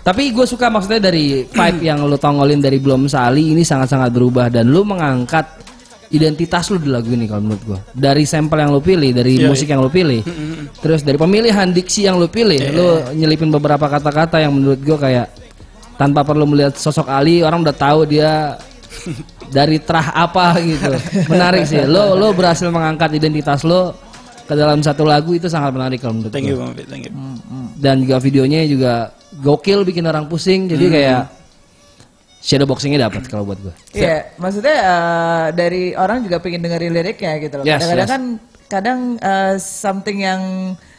Tapi 0.04 0.36
gue 0.36 0.44
suka 0.44 0.68
maksudnya 0.68 1.00
dari 1.08 1.48
vibe 1.48 1.80
yang 1.80 2.04
lu 2.04 2.20
tongolin 2.20 2.60
dari 2.60 2.76
belum 2.76 3.08
Sali 3.08 3.56
ini 3.56 3.64
sangat-sangat 3.64 4.12
berubah 4.12 4.52
dan 4.52 4.68
lu 4.68 4.84
mengangkat 4.84 5.63
identitas 6.14 6.70
lu 6.70 6.78
di 6.78 6.94
lagu 6.94 7.10
ini 7.10 7.26
kalau 7.26 7.42
menurut 7.42 7.64
gue. 7.66 7.80
Dari 7.98 8.24
sampel 8.24 8.62
yang 8.62 8.72
lu 8.72 8.80
pilih, 8.80 9.10
dari 9.12 9.42
Iya, 9.42 9.50
musik 9.50 9.66
yang 9.66 9.82
lu 9.82 9.90
pilih, 9.90 10.22
terus 10.80 11.02
dari 11.02 11.18
pemilihan 11.18 11.66
diksi 11.74 12.06
yang 12.06 12.22
lu 12.22 12.30
pilih, 12.30 12.62
lu 12.70 12.88
nyelipin 13.18 13.50
beberapa 13.50 13.90
kata-kata 13.90 14.38
yang 14.38 14.54
menurut 14.54 14.78
gue 14.78 14.94
kayak 14.94 15.28
tanpa 15.98 16.22
perlu 16.22 16.46
melihat 16.46 16.78
sosok 16.78 17.10
Ali 17.10 17.42
orang 17.42 17.66
udah 17.66 17.74
tahu 17.74 18.06
dia 18.06 18.56
dari 19.58 19.82
terah 19.82 20.14
apa 20.14 20.54
gitu. 20.62 20.94
Menarik 21.30 21.66
sih. 21.66 21.82
Lo 21.90 22.14
lo 22.14 22.30
berhasil 22.32 22.70
mengangkat 22.70 23.18
identitas 23.18 23.66
lo 23.66 23.98
ke 24.44 24.54
dalam 24.54 24.84
satu 24.86 25.08
lagu 25.08 25.34
itu 25.34 25.48
sangat 25.50 25.72
menarik 25.74 26.04
kalau 26.04 26.20
menurut 26.22 26.30
Thank 26.30 26.46
you 26.46 26.58
gue. 26.58 26.62
Bang 26.62 26.74
Fit, 26.78 26.86
thank 26.86 27.10
you. 27.10 27.14
Dan 27.80 28.06
juga 28.06 28.22
videonya 28.22 28.70
juga 28.70 28.94
gokil 29.42 29.82
bikin 29.82 30.06
orang 30.06 30.30
pusing. 30.30 30.70
Jadi 30.70 30.86
kayak 30.94 31.43
shadow 32.44 32.68
boxingnya 32.68 33.08
dapat 33.08 33.24
kalau 33.26 33.48
buat 33.48 33.56
gue. 33.58 33.74
Iya, 33.96 34.36
maksudnya 34.36 34.76
eh, 34.76 35.46
dari 35.56 35.84
orang 35.96 36.22
juga 36.22 36.44
pengen 36.44 36.60
dengerin 36.60 36.92
liriknya 36.92 37.40
gitu 37.40 37.56
loh. 37.58 37.66
Yes, 37.66 37.80
Kadang-kadang 37.80 38.04
yes. 38.04 38.12
kan 38.12 38.24
kadang 38.68 39.00
eh, 39.18 39.54
something 39.58 40.18
yang 40.20 40.42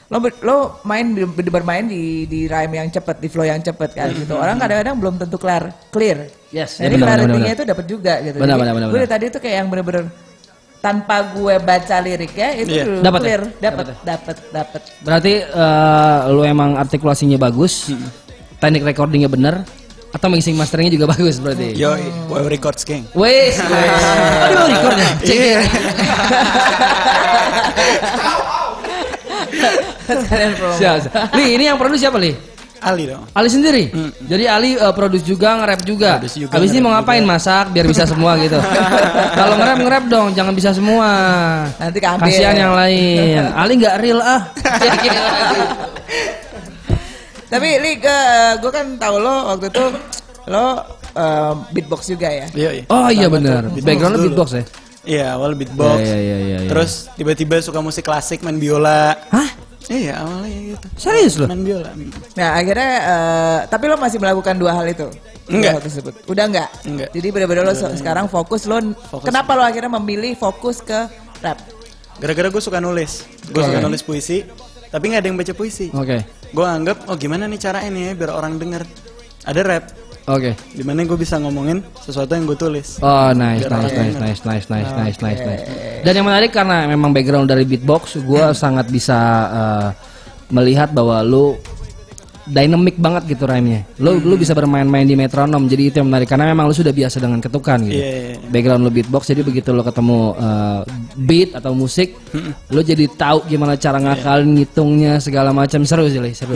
lo 0.09 0.21
lo 0.41 0.57
main 0.85 1.13
di- 1.13 1.49
bermain 1.49 1.85
di 1.85 2.25
di 2.25 2.49
rhyme 2.49 2.77
yang 2.77 2.89
cepet, 2.89 3.21
di 3.21 3.29
flow 3.29 3.45
yang 3.45 3.61
cepet 3.61 3.91
kan 3.93 4.09
gitu. 4.11 4.37
Orang 4.37 4.57
kadang-kadang 4.57 4.97
belum 4.97 5.15
tentu 5.21 5.37
clear, 5.37 5.69
clear. 5.93 6.33
Yes, 6.49 6.81
ya 6.81 6.87
Jadi 6.89 6.97
benar, 6.97 7.19
clarity-nya 7.21 7.53
itu 7.53 7.65
dapat 7.67 7.85
juga 7.85 8.13
gitu. 8.21 8.37
Benar, 8.39 8.57
Jadi 8.57 8.63
benar, 8.63 8.75
benar, 8.75 8.89
gue 8.89 8.93
benar. 8.95 9.05
dari 9.05 9.11
tadi 9.11 9.25
tuh 9.29 9.41
kayak 9.43 9.57
yang 9.59 9.69
bener-bener 9.69 10.05
tanpa 10.79 11.17
gue 11.33 11.55
baca 11.59 11.97
liriknya 11.99 12.49
itu 12.55 12.71
Iya. 12.71 12.85
dulu 12.85 12.99
Dapat 13.01 13.21
ya? 13.21 13.25
clear, 13.25 13.43
dapat, 13.59 13.87
dapat, 14.05 14.37
dapat. 14.53 14.81
Berarti 15.01 15.33
eh, 15.41 16.19
lo 16.31 16.43
emang 16.45 16.77
artikulasinya 16.77 17.37
bagus, 17.37 17.89
teknik 18.61 18.85
recordingnya 18.85 19.29
bener, 19.29 19.65
atau 20.15 20.31
mixing 20.31 20.55
masteringnya 20.55 20.95
juga 20.95 21.11
bagus 21.19 21.43
berarti. 21.43 21.75
Yo, 21.75 21.91
wow 22.31 22.47
records 22.47 22.87
king. 22.87 23.03
Wes, 23.19 23.59
oh 23.59 23.67
di 23.67 24.55
bawah 24.55 24.69
record 24.71 24.97
ya? 24.97 25.11
Cek. 25.27 25.59
Siap, 30.79 30.97
siap. 31.03 31.35
Li, 31.35 31.59
ini 31.59 31.65
yang 31.67 31.77
produce 31.81 32.07
siapa 32.07 32.19
Li? 32.23 32.55
Ali 32.85 33.09
dong. 33.09 33.25
Ali 33.33 33.49
sendiri. 33.49 33.89
Jadi 34.29 34.45
Ali 34.45 34.77
uh, 34.77 34.93
produce 34.93 35.25
juga, 35.25 35.57
nge-rap 35.57 35.81
juga. 35.89 36.21
Juga, 36.21 36.53
Habis 36.53 36.69
ini 36.77 36.85
mau 36.85 36.93
ngapain? 36.93 37.25
Masak 37.25 37.73
biar 37.73 37.89
bisa 37.89 38.05
semua 38.05 38.37
gitu. 38.37 38.61
Kalau 39.41 39.57
nge-rap 39.57 39.79
nge-rap 39.81 40.05
dong, 40.05 40.29
jangan 40.37 40.53
bisa 40.53 40.77
semua. 40.77 41.09
Nanti 41.81 41.97
keambil. 41.97 42.29
Kasihan 42.29 42.53
yang 42.53 42.77
lain. 42.77 43.41
Ali 43.57 43.81
nggak 43.81 43.97
real 44.05 44.21
ah. 44.21 44.53
Tapi 47.47 47.69
li 47.79 47.93
ke 47.97 48.17
gue 48.59 48.71
kan 48.71 48.87
tahu 48.97 49.17
lo 49.17 49.37
waktu 49.51 49.67
itu 49.69 49.85
lo 50.47 50.65
eh, 51.13 51.53
beatbox 51.71 52.01
juga 52.09 52.29
ya. 52.29 52.47
Iya, 52.51 52.71
iya. 52.73 52.85
oh 52.89 53.09
iya 53.09 53.27
Pertama 53.27 53.37
benar. 53.37 53.63
Backgroundnya 53.79 54.19
dulu. 54.19 54.29
beatbox 54.29 54.49
ya. 54.53 54.65
Iya, 55.05 55.27
awal 55.37 55.53
beatbox. 55.53 55.99
Iya, 56.01 56.07
iya, 56.07 56.17
iya, 56.17 56.37
iya, 56.39 56.59
iya. 56.65 56.69
Terus 56.69 56.91
tiba-tiba 57.13 57.61
suka 57.61 57.79
musik 57.79 58.03
klasik, 58.03 58.41
main 58.41 58.57
biola. 58.57 59.13
Hah? 59.29 59.49
Iya, 59.85 60.17
awalnya 60.17 60.49
gitu. 60.73 60.87
Serius 60.97 61.37
lo? 61.37 61.45
Main 61.45 61.61
biola. 61.61 61.93
Nah 62.35 62.49
akhirnya, 62.57 62.93
eh, 63.05 63.59
tapi 63.69 63.85
lo 63.85 63.97
masih 63.97 64.17
melakukan 64.17 64.57
dua 64.57 64.73
hal 64.73 64.89
itu? 64.89 65.05
Enggak. 65.45 65.77
hal 65.77 65.85
tersebut. 65.85 66.15
Udah 66.25 66.49
enggak? 66.49 66.69
Enggak. 66.83 67.13
Jadi 67.13 67.29
benar-benar 67.29 67.63
lo 67.63 67.77
se- 67.77 67.93
sekarang 67.95 68.33
fokus 68.33 68.65
lo, 68.65 68.81
Fokus. 69.07 69.29
kenapa 69.29 69.53
lo 69.53 69.61
akhirnya 69.61 69.93
memilih 69.95 70.33
fokus 70.35 70.81
ke 70.81 71.05
rap? 71.39 71.61
Gara-gara 72.17 72.49
gue 72.49 72.63
suka 72.65 72.81
nulis. 72.81 73.29
Gue 73.53 73.61
suka 73.61 73.77
nulis 73.79 74.01
puisi, 74.01 74.41
tapi 74.89 75.13
nggak 75.13 75.21
ada 75.21 75.29
yang 75.29 75.37
baca 75.37 75.53
puisi. 75.53 75.93
Oke. 75.93 76.25
Gue 76.55 76.63
anggap, 76.63 77.11
oh 77.11 77.19
gimana 77.19 77.51
nih 77.51 77.59
caranya 77.59 77.91
nih 77.91 78.03
ya 78.07 78.13
biar 78.15 78.31
orang 78.31 78.63
denger. 78.63 78.87
Ada 79.43 79.61
rap, 79.67 79.85
Oke. 80.31 80.55
di 80.71 80.87
mana 80.87 81.03
gue 81.03 81.19
bisa 81.19 81.37
ngomongin 81.37 81.83
sesuatu 81.99 82.31
yang 82.33 82.47
gue 82.47 82.55
tulis. 82.55 83.03
Oh 83.03 83.35
nice, 83.35 83.67
nice, 83.67 83.91
nice, 83.91 83.91
denger. 83.91 84.23
nice, 84.23 84.41
nice, 84.47 84.67
nice, 84.71 84.91
nice, 84.95 85.19
nice, 85.19 85.41
nice. 85.43 85.65
Dan 86.07 86.13
yang 86.15 86.27
menarik 86.31 86.55
karena 86.55 86.87
memang 86.87 87.11
background 87.11 87.51
dari 87.51 87.67
beatbox, 87.67 88.23
gue 88.23 88.45
sangat 88.55 88.87
bisa 88.87 89.19
uh, 89.51 89.89
melihat 90.55 90.95
bahwa 90.95 91.21
lu 91.27 91.59
dynamic 92.45 92.97
banget 92.97 93.37
gitu 93.37 93.45
rhyme-nya. 93.45 93.89
Lu 93.97 94.21
lu 94.21 94.37
bisa 94.37 94.53
bermain-main 94.53 95.05
di 95.05 95.17
metronom, 95.17 95.65
jadi 95.65 95.89
itu 95.89 95.97
yang 96.01 96.09
menarik 96.13 96.29
karena 96.29 96.53
memang 96.53 96.69
lu 96.69 96.75
sudah 96.77 96.93
biasa 96.93 97.17
dengan 97.19 97.41
ketukan 97.41 97.79
gitu. 97.89 97.97
Iya, 97.97 98.09
iya, 98.09 98.23
iya. 98.37 98.49
Background 98.49 98.83
lu 98.85 98.91
beatbox, 98.93 99.23
jadi 99.29 99.41
begitu 99.41 99.73
lu 99.73 99.81
ketemu 99.81 100.37
uh, 100.37 100.81
beat 101.17 101.57
atau 101.57 101.73
musik, 101.73 102.15
lu 102.69 102.81
jadi 102.81 103.09
tahu 103.09 103.49
gimana 103.49 103.75
cara 103.75 103.97
ngakalin, 103.97 104.55
ngitungnya 104.57 105.17
segala 105.19 105.51
macam 105.51 105.81
seru 105.85 106.05
sih, 106.07 106.21
seru. 106.33 106.55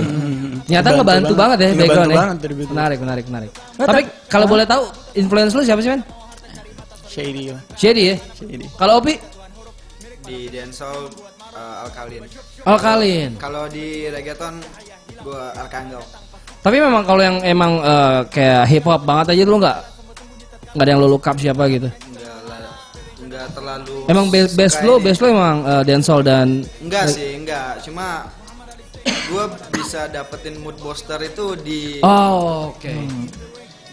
Ternyata 0.69 0.89
Ngebantu 0.93 0.99
ngebantu 0.99 1.35
banget, 1.35 1.37
banget. 1.37 1.59
ya 1.59 1.67
Ngebantu 1.67 1.81
background 1.81 2.11
ya. 2.11 2.17
banget. 2.17 2.37
Menarik, 2.69 2.99
menarik, 3.01 3.25
menarik. 3.29 3.51
Tapi 3.75 3.89
tapi- 3.89 4.09
kalau 4.29 4.47
boleh 4.47 4.67
tahu 4.69 4.83
influence 5.17 5.53
lu 5.57 5.65
siapa 5.65 5.81
sih, 5.81 5.91
men? 5.93 6.03
Shady 7.09 7.45
lah. 7.51 7.63
Shady 7.75 8.03
ya? 8.13 8.17
Shady. 8.37 8.67
Kalau 8.77 9.01
Opi? 9.01 9.15
di 10.29 10.45
dancehall 10.53 11.09
uh, 11.57 11.89
alkalin 11.89 12.21
Alkalin. 12.69 13.31
kalau 13.41 13.65
di 13.65 14.13
reggaeton 14.13 14.61
gua 15.21 15.51
arkanggel 15.55 16.03
Tapi 16.59 16.77
memang 16.77 17.03
kalau 17.03 17.21
yang 17.21 17.39
emang 17.41 17.73
eh, 17.79 18.21
kayak 18.29 18.63
hip 18.67 18.85
hop 18.85 19.03
banget 19.03 19.33
aja 19.33 19.43
lu 19.45 19.57
nggak 19.57 19.79
nggak 20.71 20.85
ada 20.85 20.91
yang 20.91 21.01
lu 21.01 21.09
look 21.09 21.23
up 21.23 21.35
siapa 21.35 21.65
gitu. 21.67 21.89
enggak 23.19 23.47
terlalu 23.53 23.95
Emang 24.07 24.27
base 24.29 24.53
base 24.53 24.77
ini. 24.79 24.99
base 25.01 25.19
lu 25.19 25.27
emang 25.31 25.57
eh, 25.63 25.83
dancehall 25.85 26.23
dan 26.23 26.49
enggak 26.79 27.05
sih 27.09 27.29
enggak 27.35 27.79
cuma 27.81 28.27
gua 29.27 29.45
bisa 29.71 30.07
dapetin 30.07 30.59
mood 30.59 30.77
booster 30.77 31.17
itu 31.21 31.57
di 31.57 32.01
Oh, 32.01 32.73
oke. 32.73 32.93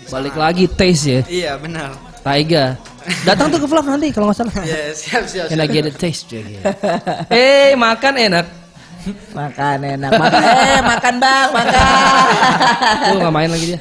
Balik 0.06 0.36
lagi 0.36 0.66
taste 0.68 1.06
ya. 1.08 1.22
iya 1.26 1.52
benar 1.56 1.94
Taiga. 2.22 2.74
Datang 3.22 3.50
tuh 3.50 3.62
ke 3.62 3.68
vlog 3.68 3.86
nanti 3.86 4.10
kalau 4.10 4.28
nggak 4.28 4.38
salah. 4.40 4.54
ya 4.66 4.90
siap 4.92 5.24
siap, 5.24 5.46
Can 5.46 5.62
I 5.62 5.64
siap. 5.64 5.74
get 5.76 5.86
a 5.86 5.94
taste 5.94 6.26
ya? 6.28 6.42
gitu. 6.42 6.64
Eh, 7.32 7.74
makan 7.76 8.14
enak. 8.20 8.46
Makan 9.32 9.78
enak, 9.86 10.12
makan, 10.12 10.42
eh 10.42 10.82
makan 10.82 11.16
bang, 11.18 11.48
makan. 11.52 11.84
Lu 13.06 13.16
nggak 13.20 13.34
main 13.34 13.50
lagi 13.50 13.66
dia. 13.68 13.80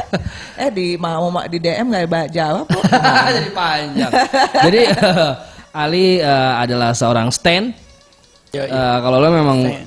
eh 0.62 0.70
di 0.70 0.86
mau 0.96 1.28
ma- 1.28 1.46
di 1.46 1.58
DM 1.58 1.86
nggak 1.86 2.04
ba- 2.06 2.26
jawab 2.26 2.66
kok. 2.66 2.82
Jadi 3.28 3.50
panjang. 3.52 4.12
Jadi 4.62 4.80
Ali 5.84 6.18
eh, 6.18 6.52
adalah 6.56 6.90
seorang 6.90 7.28
stand. 7.28 7.76
Eh, 8.50 8.66
kalau 8.98 9.18
lo 9.18 9.28
memang 9.28 9.58
Stand. 9.62 9.86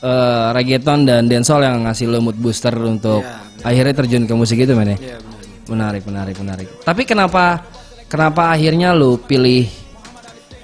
eh, 0.00 0.46
reggaeton 0.54 1.00
dan 1.02 1.26
dancehall 1.26 1.62
yang 1.62 1.82
ngasih 1.82 2.06
lo 2.06 2.22
mood 2.22 2.38
booster 2.38 2.72
untuk 2.78 3.20
Iya, 3.20 3.66
akhirnya 3.66 3.94
terjun 3.96 4.22
ke 4.22 4.32
musik 4.32 4.56
itu 4.56 4.70
mana? 4.70 4.94
Iya, 4.94 5.18
benar. 5.18 5.42
Menarik, 5.68 6.02
menarik, 6.06 6.36
menarik. 6.38 6.68
Tapi 6.80 7.02
kenapa 7.02 7.66
kenapa 8.06 8.54
akhirnya 8.54 8.94
lo 8.94 9.18
pilih 9.18 9.66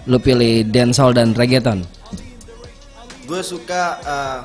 lo 0.06 0.16
pilih 0.16 0.64
dancehall 0.64 1.12
dan 1.12 1.34
reggaeton? 1.34 1.82
Gue 3.24 3.40
suka 3.40 3.82
uh, 4.04 4.40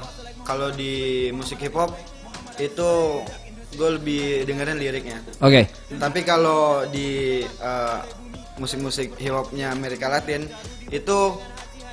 kalau 0.47 0.71
di 0.71 1.27
musik 1.35 1.59
hip 1.61 1.75
hop 1.75 1.93
itu 2.59 3.21
gue 3.75 3.89
lebih 4.01 4.23
dengerin 4.49 4.81
liriknya 4.81 5.19
Oke. 5.39 5.69
Tapi 5.95 6.19
kalau 6.25 6.83
di 6.89 7.39
uh, 7.61 8.01
musik-musik 8.57 9.15
hip 9.15 9.31
hopnya 9.31 9.71
Amerika 9.71 10.09
Latin 10.09 10.49
itu 10.89 11.37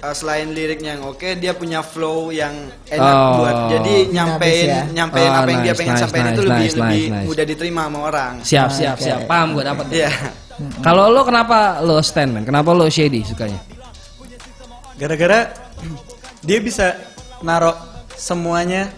uh, 0.02 0.14
selain 0.16 0.50
liriknya 0.50 0.98
yang 0.98 1.04
oke, 1.06 1.36
dia 1.36 1.52
punya 1.54 1.84
flow 1.84 2.32
yang 2.32 2.54
enak 2.90 3.14
Oh. 3.16 3.44
buat 3.44 3.56
jadi 3.76 3.94
nyampein 4.10 4.66
ya. 4.66 4.82
nyampein 4.90 5.30
Oh, 5.30 5.38
apa 5.42 5.48
yang 5.52 5.62
dia 5.62 5.74
nice, 5.74 5.80
pengen 5.80 5.94
nice, 5.94 6.02
sampaikan 6.02 6.26
nice, 6.26 6.36
itu 6.36 6.42
lebih 6.42 6.66
nice, 6.66 6.76
lebih 6.76 7.02
nice, 7.04 7.12
nice. 7.12 7.26
mudah 7.28 7.44
diterima 7.46 7.82
sama 7.86 7.98
orang. 8.02 8.32
Siap, 8.42 8.68
siap, 8.72 8.96
siap. 8.98 9.20
Paham 9.30 9.48
gue 9.54 9.64
dapat. 9.66 9.86
Iya. 9.92 10.10
Kalau 10.80 11.12
lo 11.12 11.20
kenapa 11.22 11.84
lo 11.84 12.00
stand 12.00 12.30
man? 12.32 12.42
Kenapa 12.48 12.72
lo 12.72 12.88
shady 12.88 13.20
sukanya? 13.22 13.60
Gara-gara 14.96 15.65
dia 16.46 16.58
bisa 16.62 16.94
narok 17.42 17.76
semuanya 18.16 18.88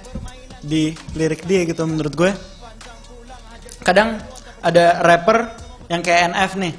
di 0.63 0.95
lirik 1.17 1.49
dia 1.49 1.65
gitu 1.65 1.83
menurut 1.89 2.15
gue. 2.15 2.31
Kadang 3.83 4.21
ada 4.61 5.01
rapper 5.01 5.49
yang 5.89 6.05
kayak 6.05 6.37
NF 6.37 6.53
nih. 6.61 6.75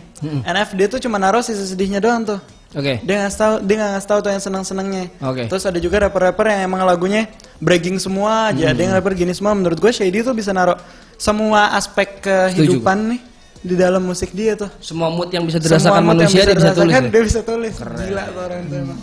NF 0.46 0.70
dia 0.78 0.88
tuh 0.92 1.00
cuma 1.02 1.18
naruh 1.18 1.42
sisi 1.42 1.66
sedihnya 1.66 1.98
doang 1.98 2.22
tuh. 2.24 2.40
Oke. 2.78 3.02
Dia 3.02 3.26
nggak 3.26 3.34
tahu, 3.34 3.56
dia 3.66 3.76
nggak 3.82 3.92
ngasih 3.98 4.10
tahu 4.14 4.20
tuh 4.22 4.30
yang 4.30 4.44
senang 4.46 4.62
senangnya. 4.62 5.10
Oke. 5.26 5.50
Terus 5.50 5.66
ada 5.66 5.82
juga 5.82 6.06
rapper-rapper 6.06 6.46
yang 6.54 6.70
emang 6.70 6.86
lagunya 6.86 7.26
bragging 7.58 7.98
semua 7.98 8.54
aja. 8.54 8.70
Dia 8.78 8.94
rapper 8.94 9.18
gini 9.18 9.34
semua. 9.34 9.58
Menurut 9.58 9.82
gue 9.82 9.90
Shady 9.90 10.22
tuh 10.22 10.38
bisa 10.38 10.54
naruh 10.54 10.78
semua 11.18 11.74
aspek 11.74 12.22
kehidupan 12.22 13.18
nih 13.18 13.22
di 13.66 13.74
dalam 13.74 14.06
musik 14.06 14.38
dia 14.38 14.54
tuh. 14.54 14.70
Semua 14.78 15.10
mood 15.10 15.34
yang 15.34 15.50
bisa 15.50 15.58
Semua 15.58 15.82
dirasakan 15.82 15.98
yang 15.98 16.10
manusia 16.14 16.42
dia 16.46 16.54
bisa 16.54 16.72
tulis. 16.78 16.78
dirasakan, 16.78 16.86
ya? 16.94 17.10
Dia 17.10 17.22
bisa 17.26 17.40
tulis. 17.42 17.74
Gila 17.74 18.24
tuh 18.30 18.42
orang 18.46 18.62
tuh 18.70 18.78
emang. 18.86 19.00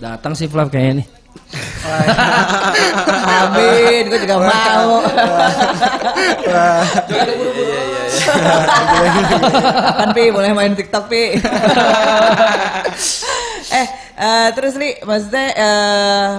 Datang 0.00 0.32
sih 0.32 0.48
Flav 0.48 0.72
kayaknya 0.72 1.04
nih. 1.04 1.08
Amin, 3.44 4.02
gue 4.08 4.18
juga 4.24 4.36
mau. 4.40 5.04
Kapan 9.84 10.10
Pi 10.16 10.24
mulai 10.32 10.56
main 10.56 10.72
TikTok 10.72 11.04
Pi? 11.06 11.36
eh, 13.78 13.86
eh, 14.16 14.48
terus 14.56 14.74
Li, 14.80 14.96
maksudnya 15.04 15.46
eh, 15.54 16.32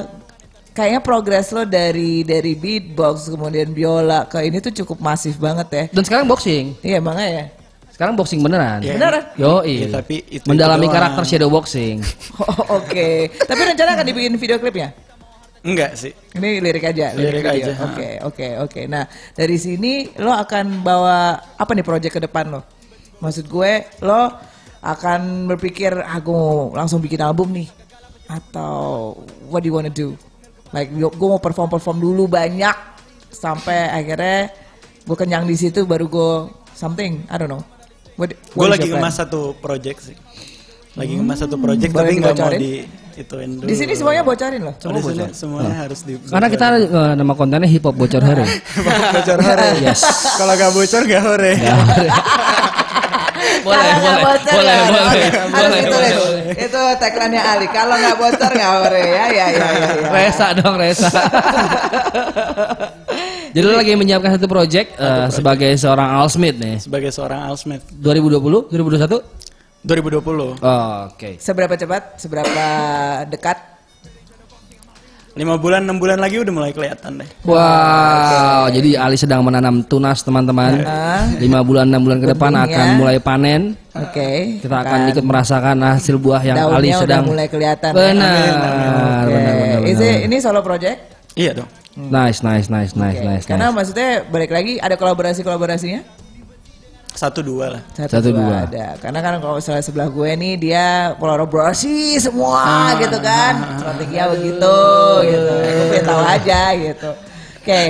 kayaknya 0.74 1.02
progres 1.06 1.54
lo 1.54 1.63
dari 1.63 2.26
dari 2.26 2.58
beatbox 2.58 3.30
kemudian 3.30 3.71
biola 3.71 4.26
ke 4.26 4.41
ini 4.43 4.58
tuh 4.58 4.74
cukup 4.84 5.00
masif 5.00 5.38
banget 5.38 5.67
ya. 5.69 5.84
Dan 5.93 6.04
sekarang 6.04 6.26
boxing. 6.26 6.76
Iya 6.82 6.97
makanya 6.97 7.32
ya. 7.32 7.61
Sekarang 8.02 8.18
boxing 8.18 8.42
beneran. 8.42 8.82
Iya. 8.82 8.98
Beneran? 8.98 9.24
Yo, 9.38 9.62
Iya, 9.62 10.02
tapi 10.02 10.26
itu- 10.26 10.50
mendalami 10.50 10.90
itu 10.90 10.96
karakter 10.98 11.22
shadow 11.22 11.54
boxing. 11.54 12.02
Oh, 12.42 12.82
Oke, 12.82 13.30
tapi 13.46 13.62
rencana 13.62 13.94
akan 13.94 14.06
dibikin 14.10 14.34
video 14.42 14.58
klipnya? 14.58 14.90
Enggak 15.62 15.94
sih. 15.94 16.10
Ini 16.34 16.66
lirik 16.66 16.82
aja, 16.82 17.14
Lirik 17.14 17.46
video. 17.46 17.70
aja. 17.70 17.74
Oke, 17.86 18.10
oke, 18.26 18.48
oke. 18.66 18.82
Nah, 18.90 19.06
dari 19.38 19.54
sini 19.62 20.10
lo 20.18 20.34
akan 20.34 20.82
bawa 20.82 21.46
apa 21.54 21.78
nih 21.78 21.86
project 21.86 22.18
ke 22.18 22.22
depan 22.26 22.50
lo? 22.50 22.66
Maksud 23.22 23.46
gue, 23.46 23.86
lo 24.02 24.34
akan 24.82 25.46
berpikir, 25.46 25.94
ah 25.94 26.18
gue 26.18 26.34
mau 26.34 26.74
langsung 26.74 26.98
bikin 26.98 27.22
album 27.22 27.54
nih, 27.54 27.70
atau 28.26 29.14
what 29.46 29.62
do 29.62 29.70
you 29.70 29.78
wanna 29.78 29.94
do? 29.94 30.18
Like, 30.74 30.90
gue 30.90 31.30
mau 31.30 31.38
perform 31.38 31.70
perform 31.70 32.02
dulu 32.02 32.26
banyak 32.26 32.74
sampai 33.30 33.94
akhirnya 33.94 34.50
gue 35.06 35.14
kenyang 35.14 35.46
di 35.46 35.54
situ, 35.54 35.86
baru 35.86 36.10
gue 36.10 36.32
something, 36.74 37.30
I 37.30 37.38
don't 37.38 37.46
know. 37.46 37.62
Gue 38.17 38.67
lagi 38.67 38.88
ngemas 38.88 39.15
satu 39.17 39.56
project 39.56 40.00
sih. 40.12 40.17
Lagi 40.91 41.15
ngemas 41.15 41.39
satu 41.39 41.56
project 41.56 41.91
Boleh 41.91 42.04
tapi 42.04 42.19
nggak 42.19 42.36
mau 42.36 42.52
di 42.52 42.84
ituin 43.12 43.50
dulu. 43.56 43.67
Di 43.67 43.76
sini 43.76 43.93
semuanya 43.95 44.24
bocorin 44.24 44.62
loh. 44.62 44.76
Oh, 44.76 44.91
di 44.91 45.02
sini 45.02 45.24
semuanya 45.32 45.76
harus 45.88 46.00
di. 46.04 46.19
Karena 46.19 46.47
kita 46.47 46.65
eh, 46.76 47.13
nama 47.15 47.34
kontennya 47.34 47.67
hip 47.67 47.84
hop 47.84 47.95
bocor 47.95 48.19
hari. 48.19 48.43
bocor 49.15 49.39
hore. 49.39 49.67
Yes. 49.88 50.02
Kalau 50.36 50.54
nggak 50.54 50.71
bocor 50.71 51.02
nggak 51.08 51.24
hore. 51.24 51.52
boleh, 53.62 53.78
Kalau 53.78 54.00
nggak 54.02 54.02
boleh, 54.04 54.24
bocor 54.26 54.54
boleh, 54.54 54.74
nggak 54.74 54.89
boleh, 54.89 55.02
hore. 55.02 55.21
boleh, 55.21 55.52
Harus 55.52 55.71
boleh, 55.71 55.82
Lin. 55.82 56.17
boleh. 56.17 56.54
Itu 56.60 56.82
tagline-nya 56.97 57.41
Ali. 57.47 57.67
Kalau 57.69 57.95
nggak 57.95 58.15
bocor 58.17 58.52
nggak 58.52 58.71
hore 58.76 59.02
ya, 59.02 59.08
ya, 59.08 59.26
ya, 59.30 59.45
ya. 59.47 59.67
ya. 60.02 60.10
Resa 60.12 60.47
dong, 60.58 60.76
Resa. 60.76 61.10
Jadi 63.52 63.62
lo 63.62 63.76
lagi 63.76 63.92
menyiapkan 63.94 64.40
satu 64.40 64.48
project 64.48 64.96
eh, 64.96 65.28
sebagai 65.30 65.72
seorang 65.76 66.10
Al 66.16 66.28
Smith 66.28 66.56
nih. 66.56 66.80
Sebagai 66.80 67.12
seorang 67.12 67.46
Al 67.46 67.56
Smith 67.56 67.84
2020, 67.92 68.72
2021? 68.72 69.20
2020. 69.84 70.62
Oh, 70.62 71.10
Oke. 71.10 71.36
Seberapa 71.38 71.74
cepat? 71.74 72.16
Seberapa 72.16 72.64
dekat? 73.28 73.58
5 75.32 75.40
bulan 75.64 75.88
6 75.88 75.96
bulan 75.96 76.20
lagi 76.20 76.44
udah 76.44 76.52
mulai 76.52 76.76
kelihatan 76.76 77.24
deh. 77.24 77.30
Wow, 77.48 78.68
jadi 78.68 79.00
Ali 79.00 79.16
sedang 79.16 79.40
menanam 79.42 79.80
tunas 79.82 80.20
teman-teman. 80.22 80.84
Ah. 80.84 81.24
Lima 81.40 81.64
bulan 81.64 81.88
enam 81.88 82.04
bulan 82.04 82.20
ke 82.20 82.28
depan 82.28 82.52
akan 82.52 82.68
ya. 82.86 82.98
mulai 83.00 83.16
panen. 83.16 83.80
Oke. 83.96 84.60
Kita 84.60 84.76
akan 84.84 85.08
ikut 85.08 85.24
merasakan 85.24 85.80
hasil 85.88 86.20
buah 86.20 86.44
yang 86.44 86.60
Daunnya 86.60 86.76
Ali 86.76 86.90
udah 86.92 87.00
sedang. 87.00 87.24
mulai 87.32 87.48
kelihatan. 87.48 87.90
ya. 87.90 87.96
Benar, 87.96 88.28
Oke. 89.24 89.32
benar, 89.32 89.54
benar, 89.56 89.80
Is 89.88 89.98
benar. 89.98 90.12
it- 90.12 90.22
ini 90.28 90.36
solo 90.44 90.60
project? 90.60 90.98
Iya 91.32 91.52
dong. 91.64 91.70
Nice, 91.91 92.39
nice, 92.39 92.67
nice, 92.67 92.95
nice, 92.95 93.19
Oke. 93.19 93.27
nice, 93.27 93.43
Karena 93.43 93.67
nice. 93.67 93.75
maksudnya 93.75 94.10
balik 94.25 94.49
lagi 94.49 94.80
ada 94.80 94.95
kolaborasi 94.95 95.43
kolaborasinya? 95.43 96.01
Satu 97.12 97.43
dua 97.43 97.75
lah. 97.75 97.82
Satu, 97.91 98.32
dua. 98.32 98.63
ada. 98.63 98.95
Karena 98.95 99.19
kan 99.19 99.36
kalau 99.38 99.60
misalnya 99.60 99.84
sebelah 99.84 100.08
gue 100.08 100.32
nih 100.32 100.54
dia 100.56 100.86
kolaborasi 101.19 102.15
semua 102.17 102.56
Ah, 102.56 102.89
gitu 102.95 103.19
kan. 103.19 103.84
Strateginya 103.84 104.25
begitu 104.32 104.75
gitu. 105.27 105.51
Gue 105.60 105.86
pengen 105.91 106.06
tahu 106.08 106.21
aja 106.23 106.62
gitu. 106.71 107.10
Oke. 107.60 107.82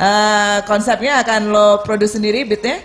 Eh, 0.00 0.58
konsepnya 0.64 1.18
akan 1.20 1.50
lo 1.50 1.82
produce 1.82 2.14
sendiri 2.14 2.46
beatnya? 2.46 2.78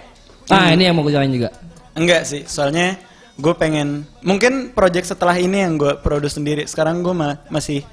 Ah, 0.50 0.74
ini 0.74 0.90
yang 0.90 0.98
mau 0.98 1.06
gue 1.06 1.14
jalanin 1.14 1.38
juga. 1.38 1.54
Enggak 1.94 2.26
sih, 2.26 2.44
soalnya 2.44 2.98
gue 3.38 3.54
pengen 3.54 4.04
mungkin 4.20 4.74
project 4.74 5.08
setelah 5.08 5.38
ini 5.38 5.64
yang 5.64 5.78
gue 5.78 6.02
produce 6.02 6.36
sendiri. 6.36 6.66
Sekarang 6.66 7.06
gue 7.06 7.14
ma- 7.14 7.40
masih 7.48 7.86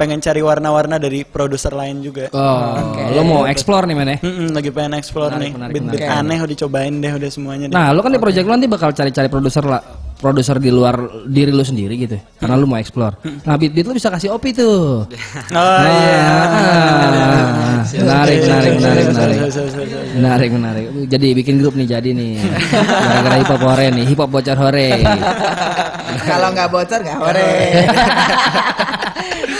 pengen 0.00 0.16
cari 0.24 0.40
warna-warna 0.40 0.96
dari 0.96 1.28
produser 1.28 1.76
lain 1.76 2.00
juga. 2.00 2.32
Oh, 2.32 3.12
lo 3.12 3.20
mau 3.20 3.44
explore 3.44 3.84
nih 3.84 3.96
men 4.00 4.08
ya? 4.08 4.18
Mm-mm, 4.24 4.48
lagi 4.56 4.72
pengen 4.72 4.96
explore 4.96 5.36
Menarik, 5.36 5.44
nih, 5.44 5.52
menarik, 5.60 5.72
beat-beat 5.76 6.00
menarik. 6.00 6.24
aneh 6.24 6.38
udah 6.40 6.52
dicobain 6.56 6.94
deh, 6.96 7.12
udah 7.20 7.28
semuanya 7.28 7.66
deh. 7.68 7.76
Nah, 7.76 7.92
lo 7.92 8.00
kan 8.00 8.16
di 8.16 8.16
project 8.16 8.44
lo 8.48 8.56
nanti 8.56 8.64
bakal 8.72 8.96
cari-cari 8.96 9.28
produser 9.28 9.60
lah, 9.68 9.84
produser 10.20 10.60
di 10.60 10.68
luar 10.68 11.24
diri 11.24 11.50
lo 11.50 11.64
sendiri 11.64 11.96
gitu, 11.96 12.20
karena 12.36 12.54
lo 12.54 12.68
mau 12.68 12.76
explore. 12.76 13.16
Nah, 13.42 13.56
beat 13.56 13.72
beat 13.72 13.88
lo 13.88 13.96
bisa 13.96 14.12
kasih 14.12 14.30
opi 14.30 14.52
tuh. 14.52 15.08
oh 15.56 15.78
iya. 15.82 16.28
Ah, 17.80 17.82
menarik, 17.82 18.38
menarik, 18.44 18.72
menarik, 18.76 19.04
menarik. 19.08 19.38
Menarik, 20.14 20.50
menarik. 20.52 20.84
Jadi 21.08 21.28
bikin 21.32 21.56
grup 21.58 21.74
nih 21.74 21.88
jadi 21.88 22.10
nih. 22.12 22.36
Gara-gara 22.84 23.36
hip 23.40 23.48
hop 23.48 23.62
hore 23.64 23.86
nih, 23.90 24.04
hip 24.04 24.20
hop 24.20 24.30
bocor 24.30 24.56
hore. 24.60 25.00
Kalau 26.30 26.48
nggak 26.52 26.68
bocor 26.68 27.00
nggak 27.00 27.18
hore. 27.18 27.50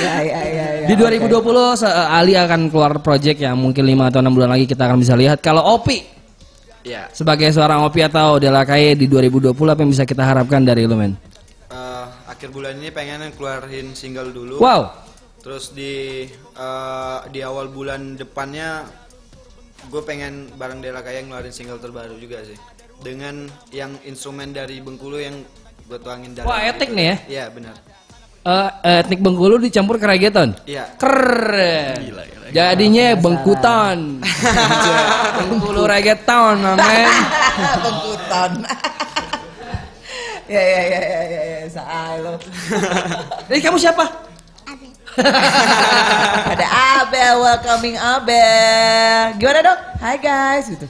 ya, 0.05 0.15
ya, 0.21 0.41
ya, 0.45 0.67
ya. 0.85 0.87
Di 0.91 0.95
2020 0.97 1.81
se- 1.81 1.89
Ali 1.89 2.37
akan 2.37 2.69
keluar 2.69 3.01
project 3.01 3.41
yang 3.41 3.57
mungkin 3.57 3.87
5 3.87 4.11
atau 4.13 4.21
6 4.21 4.37
bulan 4.37 4.51
lagi 4.53 4.69
kita 4.69 4.85
akan 4.85 4.99
bisa 5.01 5.15
lihat. 5.17 5.41
Kalau 5.41 5.65
Opi 5.81 6.20
Ya. 6.81 7.13
sebagai 7.13 7.53
seorang 7.53 7.85
Opi 7.85 8.01
atau 8.01 8.41
Dela 8.41 8.65
Kaye 8.65 8.97
di 8.97 9.05
2020 9.05 9.53
apa 9.53 9.81
yang 9.85 9.93
bisa 9.93 10.09
kita 10.09 10.25
harapkan 10.25 10.65
dari 10.65 10.89
lo 10.89 10.97
men? 10.97 11.13
eh, 11.69 12.07
akhir 12.25 12.49
bulan 12.51 12.81
ini 12.81 12.89
pengen 12.89 13.21
keluarin 13.37 13.93
single 13.93 14.33
dulu. 14.33 14.57
Wow. 14.59 14.89
Terus 15.41 15.73
di 15.77 16.25
eh, 16.37 17.19
di 17.29 17.41
awal 17.45 17.69
bulan 17.69 18.17
depannya 18.17 18.85
gue 19.89 20.03
pengen 20.05 20.53
bareng 20.61 20.85
Dela 20.85 21.01
kayak 21.01 21.29
ngeluarin 21.29 21.53
single 21.53 21.81
terbaru 21.81 22.17
juga 22.21 22.45
sih. 22.45 22.57
Dengan 23.01 23.49
yang 23.73 23.97
instrumen 24.05 24.53
dari 24.53 24.81
Bengkulu 24.85 25.17
yang 25.17 25.41
gue 25.89 25.99
tuangin 25.99 26.37
dalam. 26.37 26.49
Wah, 26.49 26.61
etik 26.69 26.93
nih 26.93 27.07
ya. 27.07 27.17
Iya 27.29 27.45
benar. 27.49 27.77
Eh, 28.41 28.71
etnik 29.05 29.21
Bengkulu 29.21 29.61
dicampur 29.61 30.01
ke 30.01 30.09
reggaeton. 30.09 30.57
Iya. 30.65 30.97
Keren. 30.97 32.01
Jadinya 32.57 33.13
Bengkuton. 33.21 34.25
Bengkulu 35.45 35.85
reggaeton, 35.85 36.57
men. 36.65 37.13
Bengkutan. 37.85 38.51
ya, 40.49 40.63
ya, 40.65 40.81
ya, 40.89 41.01
ya, 41.05 41.21
ya, 41.29 41.43
ya. 41.45 41.59
Salah. 41.69 42.41
Jadi 43.45 43.61
kamu 43.61 43.77
siapa? 43.77 44.05
Ada 46.57 46.67
Abel, 47.05 47.35
welcoming 47.45 47.97
Abel. 48.01 49.37
Gimana 49.37 49.61
dok? 49.61 49.79
Hai 50.01 50.17
guys, 50.17 50.65
gitu. 50.73 50.89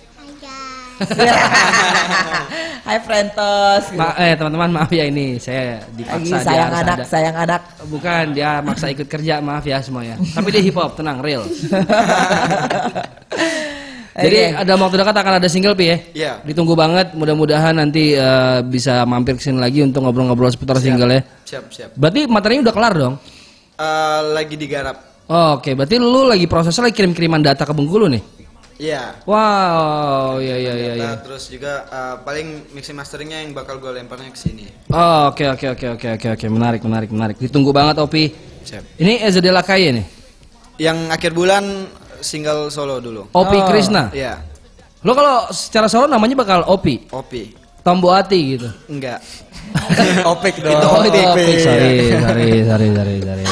Hai 2.87 2.99
Frentos. 3.01 3.93
Gitu. 3.93 4.01
Ma 4.01 4.13
eh 4.19 4.35
teman-teman 4.37 4.71
maaf 4.81 4.91
ya 4.93 5.05
ini 5.07 5.39
saya 5.41 5.81
dipaksa 5.95 6.43
dia 6.43 6.45
sayang 6.45 6.71
harus 6.71 6.81
anak, 6.81 6.97
ada. 6.97 7.05
sayang 7.07 7.37
anak. 7.37 7.61
Bukan 7.89 8.25
dia 8.37 8.51
maksa 8.61 8.87
ikut 8.93 9.07
kerja 9.09 9.41
maaf 9.41 9.65
ya 9.65 9.81
semuanya. 9.81 10.17
Tapi 10.19 10.49
dia 10.53 10.63
hip 10.65 10.77
hop 10.77 10.97
tenang 10.99 11.21
real. 11.23 11.45
Jadi 14.21 14.53
Oke. 14.53 14.67
dalam 14.69 14.81
waktu 14.85 14.97
dekat 15.01 15.17
akan 15.17 15.35
ada 15.41 15.49
single 15.49 15.73
pi 15.73 15.85
ya. 15.87 15.97
Iya. 16.13 16.33
Ditunggu 16.45 16.77
banget. 16.77 17.17
Mudah-mudahan 17.17 17.73
nanti 17.73 18.13
eh, 18.13 18.59
bisa 18.67 19.07
mampir 19.09 19.39
ke 19.39 19.43
sini 19.49 19.57
lagi 19.57 19.81
untuk 19.81 20.05
ngobrol-ngobrol 20.05 20.53
seputar 20.53 20.77
single 20.77 21.09
ya. 21.09 21.23
Siap 21.47 21.65
siap. 21.73 21.91
Berarti 21.97 22.29
materinya 22.29 22.69
udah 22.69 22.75
kelar 22.75 22.95
dong. 22.99 23.15
Eh, 23.81 24.21
lagi 24.37 24.61
digarap. 24.61 24.97
Oh, 25.31 25.63
Oke, 25.63 25.79
berarti 25.79 25.95
lu 25.97 26.27
lagi 26.27 26.51
prosesnya 26.51 26.91
lagi 26.91 26.99
kirim-kiriman 26.99 27.39
data 27.39 27.63
ke 27.63 27.71
Bengkulu 27.71 28.11
nih. 28.11 28.40
Iya. 28.81 29.21
Wow, 29.29 30.41
iya 30.41 30.57
iya 30.57 30.73
iya. 30.73 30.93
Nah, 30.97 31.21
terus 31.21 31.53
juga 31.53 31.85
eh, 31.85 32.17
paling 32.25 32.73
mixing 32.73 32.97
masteringnya 32.97 33.45
yang 33.45 33.53
bakal 33.53 33.77
gue 33.77 33.93
lemparnya 33.93 34.33
ke 34.33 34.41
sini. 34.41 34.65
Oh, 34.89 35.29
Oke 35.29 35.45
oke 35.45 35.77
oke 35.77 35.87
oke 36.01 36.09
oke 36.17 36.29
oke 36.33 36.47
menarik 36.49 36.81
menarik 36.81 37.13
menarik. 37.13 37.37
Ditunggu 37.37 37.77
banget 37.77 38.01
Opi. 38.01 38.33
Siap. 38.65 38.97
Ini 38.97 39.21
Ezadela 39.21 39.61
Kaye 39.61 39.93
nih. 39.93 40.07
Yang 40.81 40.99
akhir 41.13 41.33
bulan 41.37 41.65
single 42.25 42.73
solo 42.73 43.05
dulu. 43.05 43.29
Opi 43.37 43.59
Oh. 43.61 43.69
Krishna. 43.69 44.09
Iya. 44.17 44.41
Lo 45.05 45.13
kalau 45.13 45.49
secara 45.53 45.85
solo 45.89 46.09
namanya 46.09 46.41
bakal 46.41 46.65
Opi, 46.65 47.05
Opi. 47.13 47.53
Tombo 47.85 48.13
Ati 48.13 48.57
gitu. 48.57 48.69
Enggak. 48.89 49.21
Opik 50.33 50.61
dong. 50.61 50.77
Oh, 50.77 51.01
itu 51.05 51.17
Opik. 51.17 51.57
Sorry, 51.61 52.13
sorry, 52.17 52.49
sorry, 52.65 52.89
sorry, 52.97 53.17
sorry. 53.25 53.45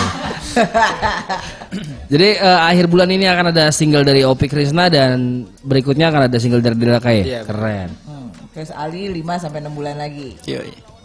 Jadi 2.13 2.29
eh, 2.37 2.61
akhir 2.65 2.89
bulan 2.89 3.09
ini 3.13 3.29
akan 3.29 3.53
ada 3.53 3.69
single 3.69 4.03
dari 4.03 4.25
Opi 4.25 4.49
Krishna 4.49 4.89
dan 4.89 5.45
berikutnya 5.61 6.09
akan 6.09 6.21
ada 6.29 6.37
single 6.41 6.65
dari 6.65 6.77
Dela 6.77 7.01
Kaye. 7.01 7.23
Iya, 7.25 7.41
benar. 7.45 7.49
Keren. 7.49 7.89
Hmm, 8.09 8.29
Terus 8.57 8.71
Ali 8.73 9.13
5 9.13 9.39
sampai 9.39 9.59
6 9.61 9.77
bulan 9.77 9.95
lagi. 10.01 10.35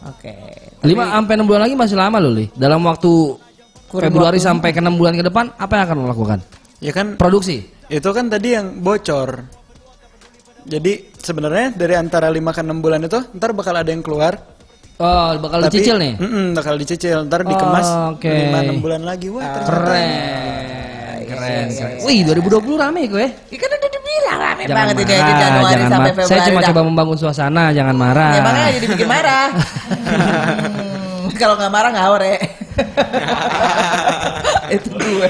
Oke. 0.03 0.33
5 0.81 0.87
sampai 0.87 1.33
6 1.37 1.47
bulan 1.47 1.61
lagi 1.67 1.75
masih 1.75 1.95
lama 1.99 2.17
loh, 2.19 2.31
Li. 2.31 2.45
Dalam 2.55 2.81
waktu 2.83 3.11
Kurun 3.87 4.03
Februari 4.09 4.39
waktu. 4.39 4.47
sampai 4.47 4.69
ke 4.73 4.79
6 4.81 4.95
bulan 4.95 5.13
ke 5.13 5.23
depan 5.23 5.45
apa 5.53 5.71
yang 5.77 5.83
akan 5.85 5.95
lo 6.01 6.05
lakukan? 6.09 6.39
Ya 6.81 6.91
kan 6.91 7.15
Produksi. 7.15 7.63
itu 7.87 8.09
kan 8.09 8.25
tadi 8.27 8.57
yang 8.57 8.81
bocor. 8.81 9.45
Jadi 10.63 11.11
sebenarnya 11.19 11.75
dari 11.75 11.93
antara 11.93 12.31
5 12.31 12.39
ke 12.55 12.61
6 12.63 12.79
bulan 12.79 12.99
itu 13.03 13.19
ntar 13.35 13.51
bakal 13.51 13.75
ada 13.75 13.91
yang 13.91 14.01
keluar. 14.01 14.33
Oh, 14.95 15.33
bakal 15.37 15.59
Tapi- 15.59 15.73
dicicil 15.73 15.95
nih. 15.97 16.13
Mm-mm, 16.15 16.47
bakal 16.53 16.75
dicicil. 16.75 17.17
Ntar 17.23 17.41
dikemas 17.41 17.87
Oh, 17.87 18.13
oke. 18.13 18.29
5 18.29 18.61
6 18.69 18.77
bulan 18.79 19.01
lagi. 19.01 19.27
Wah, 19.27 19.41
ternyata. 19.43 19.67
Keren. 19.67 21.19
Keren, 21.23 21.67
keren. 21.71 21.97
Wih, 22.03 22.19
2020 22.23 22.77
rame 22.77 23.01
gue. 23.07 23.25
Ya 23.49 23.57
kan 23.57 23.69
udah 23.69 23.89
dibilang 23.89 24.37
rame 24.39 24.61
Jangan 24.63 24.77
banget 24.77 24.95
ini 24.95 25.03
aja 25.03 25.17
marah, 25.17 25.39
Januari 25.39 25.73
jangan 25.73 25.81
sampai 25.83 25.97
marah. 25.97 26.13
Februari. 26.13 26.29
Saya 26.29 26.41
cuma 26.45 26.59
dah. 26.59 26.67
coba 26.69 26.81
membangun 26.83 27.17
suasana, 27.17 27.63
jangan 27.71 27.95
marah. 27.95 28.31
Ya 28.31 28.41
makanya 28.41 28.69
jadi 28.71 28.87
bikin 28.87 29.07
marah. 29.07 29.47
Hmm, 29.49 31.29
Kalau 31.41 31.55
nggak 31.57 31.71
marah 31.71 31.89
nggak 31.89 32.09
ore. 32.15 32.33
itu 34.69 34.89
gue. 34.91 35.29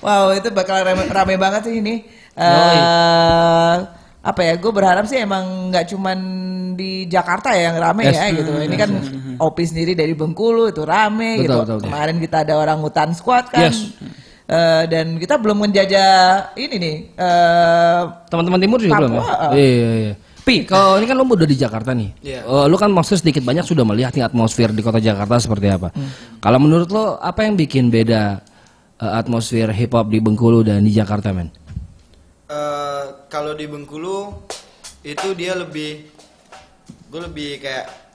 wow 0.00 0.26
itu 0.30 0.48
bakal 0.50 0.76
rame, 0.80 1.02
rame 1.06 1.34
banget 1.36 1.62
sih 1.64 1.74
ini. 1.78 1.94
Eh, 2.34 3.74
apa 4.24 4.40
ya? 4.40 4.56
Gue 4.56 4.72
berharap 4.72 5.04
sih 5.04 5.20
emang 5.20 5.68
nggak 5.68 5.92
cuman 5.92 6.18
di 6.74 7.06
Jakarta 7.06 7.52
ya 7.52 7.70
yang 7.70 7.78
rame 7.78 8.08
Yes. 8.08 8.16
ya 8.16 8.26
gitu. 8.32 8.50
Ini 8.56 8.76
kan 8.76 8.90
Opi 9.36 9.62
sendiri 9.62 9.92
dari 9.92 10.14
Bengkulu 10.14 10.66
itu 10.66 10.82
rame 10.82 11.38
Betul, 11.38 11.44
gitu. 11.44 11.54
betul, 11.60 11.76
betul. 11.76 11.86
Kemarin 11.86 12.16
kita 12.18 12.36
ada 12.42 12.54
orang 12.56 12.78
hutan 12.80 13.12
squad 13.12 13.46
kan. 13.46 13.68
Yes. 13.68 13.92
Eh, 14.44 14.84
dan 14.86 15.16
kita 15.16 15.36
belum 15.36 15.56
menjajah 15.60 16.10
ini 16.54 16.76
nih. 16.76 16.96
eh, 17.14 18.00
Teman-teman 18.26 18.58
timur 18.58 18.76
juga 18.76 19.00
belum 19.00 19.12
ya? 19.12 19.20
Papua. 19.20 19.48
Iya, 19.52 19.64
iya, 19.70 19.90
iya. 20.02 20.14
Pi, 20.44 20.68
kalau 20.68 21.00
ini 21.00 21.08
kan 21.08 21.16
lu 21.16 21.24
udah 21.24 21.48
di 21.48 21.56
Jakarta 21.56 21.96
nih. 21.96 22.10
Iya. 22.20 22.40
Eh, 22.44 22.64
lu 22.68 22.76
kan 22.76 22.92
maksudnya 22.92 23.20
sedikit 23.22 23.40
banyak 23.40 23.64
sudah 23.64 23.80
melihat 23.82 24.12
nih 24.12 24.20
atmosfer 24.22 24.68
di 24.68 24.84
kota 24.84 25.00
Jakarta 25.00 25.40
seperti 25.40 25.72
apa. 25.72 25.88
Hmm. 25.90 26.12
Kalau 26.38 26.58
menurut 26.60 26.88
lo 26.90 27.16
apa 27.16 27.48
yang 27.48 27.56
bikin 27.56 27.88
beda 27.88 28.44
eh, 29.00 29.12
atmosfer 29.16 29.72
hip 29.72 29.96
hop 29.96 30.12
di 30.12 30.20
Bengkulu 30.20 30.60
dan 30.60 30.84
di 30.84 30.92
Jakarta, 30.92 31.32
men? 31.32 31.48
Eh, 32.44 33.04
kalau 33.34 33.50
di 33.58 33.66
Bengkulu 33.66 34.30
itu 35.02 35.34
dia 35.34 35.58
lebih 35.58 36.06
gue 37.10 37.20
lebih 37.26 37.58
kayak 37.58 38.06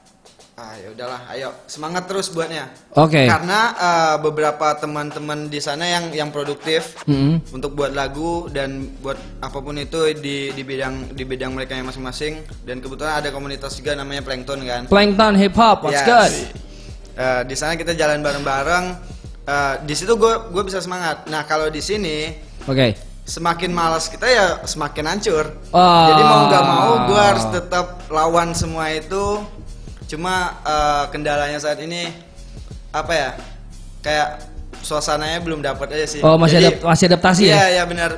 ah 0.60 0.76
ya 0.76 0.92
udahlah 0.92 1.22
ayo 1.36 1.56
semangat 1.72 2.08
terus 2.08 2.28
buatnya 2.32 2.68
Oke. 2.96 3.28
karena 3.28 3.60
eh, 3.76 4.16
beberapa 4.24 4.76
teman-teman 4.76 5.48
di 5.48 5.60
sana 5.60 5.88
yang 5.88 6.12
yang 6.12 6.30
produktif 6.36 7.00
Mm-mm. 7.08 7.40
untuk 7.56 7.76
buat 7.76 7.92
lagu 7.96 8.48
dan 8.52 8.92
buat 9.00 9.16
apa 9.40 9.60
pun 9.60 9.76
itu 9.80 10.16
di 10.20 10.52
di 10.52 10.64
bidang 10.64 11.16
di 11.16 11.24
bidang 11.24 11.56
mereka 11.56 11.80
yang 11.80 11.88
masing-masing 11.88 12.44
dan 12.68 12.80
kebetulan 12.80 13.24
ada 13.24 13.32
komunitas 13.32 13.76
juga 13.76 13.96
namanya 13.96 14.24
Plankton 14.24 14.60
kan 14.68 14.82
Plankton 14.92 15.36
hip 15.40 15.56
hop, 15.56 15.84
what's 15.84 16.00
Yes. 16.00 16.08
good? 16.08 16.32
Eh, 17.20 17.42
di 17.48 17.56
sana 17.56 17.76
kita 17.76 17.92
jalan 17.96 18.24
bareng-bareng 18.24 18.86
Eh, 19.50 19.76
di 19.82 19.98
situ 19.98 20.14
gue 20.14 20.34
gue 20.54 20.62
bisa 20.62 20.78
semangat 20.78 21.26
nah 21.26 21.42
kalau 21.42 21.74
di 21.74 21.82
sini 21.82 22.30
Oke. 22.70 22.94
Semakin 23.30 23.70
malas 23.70 24.10
kita 24.10 24.26
ya 24.26 24.48
semakin 24.66 25.06
hancur. 25.06 25.46
Ah. 25.70 26.10
Jadi 26.10 26.22
mau 26.26 26.42
nggak 26.50 26.64
mau 26.66 26.92
gue 27.06 27.22
harus 27.22 27.46
tetap 27.54 27.86
lawan 28.10 28.58
semua 28.58 28.90
itu. 28.90 29.46
Cuma 30.10 30.58
eh, 30.66 31.04
kendalanya 31.14 31.62
saat 31.62 31.78
ini 31.78 32.10
apa 32.90 33.14
ya? 33.14 33.30
Kayak 34.02 34.50
suasananya 34.82 35.38
belum 35.46 35.62
dapat 35.62 35.94
aja 35.94 36.08
sih. 36.10 36.22
Oh, 36.26 36.40
masih 36.42 36.58
Jadi- 36.58 36.82
adap- 36.82 36.84
masih 36.90 37.06
adaptasi 37.06 37.42
ya? 37.46 37.54
Iya, 37.54 37.66
ya 37.78 37.84
benar. 37.86 38.12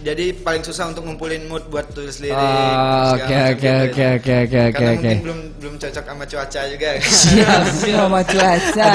Jadi 0.00 0.32
paling 0.32 0.64
susah 0.64 0.88
untuk 0.88 1.04
ngumpulin 1.04 1.44
mood 1.44 1.68
buat 1.68 1.84
tulis 1.92 2.18
lirik. 2.18 2.32
Segala 2.32 3.12
Oke, 3.12 3.20
macam 3.20 3.52
oke, 3.52 3.60
gitu. 3.60 3.68
oke, 3.68 4.06
oke, 4.16 4.32
oke, 4.32 4.32
oke, 4.40 4.60
Karena 4.72 4.88
oke. 4.88 4.96
mungkin 4.96 5.18
belum 5.20 5.38
belum 5.60 5.74
cocok 5.76 6.04
sama 6.08 6.24
cuaca 6.24 6.60
juga. 6.66 6.88
sama 8.00 8.20
cuaca. 8.24 8.88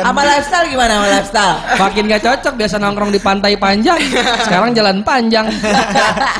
Sama 0.00 0.20
lifestyle 0.24 0.66
gimana 0.66 0.92
sama 0.96 1.08
lifestyle? 1.12 1.56
Makin 1.76 2.02
gak 2.08 2.22
cocok 2.24 2.54
biasa 2.56 2.76
nongkrong 2.76 3.10
di 3.10 3.20
pantai 3.20 3.52
panjang, 3.54 4.00
sekarang 4.48 4.70
jalan 4.72 4.98
panjang. 5.04 5.46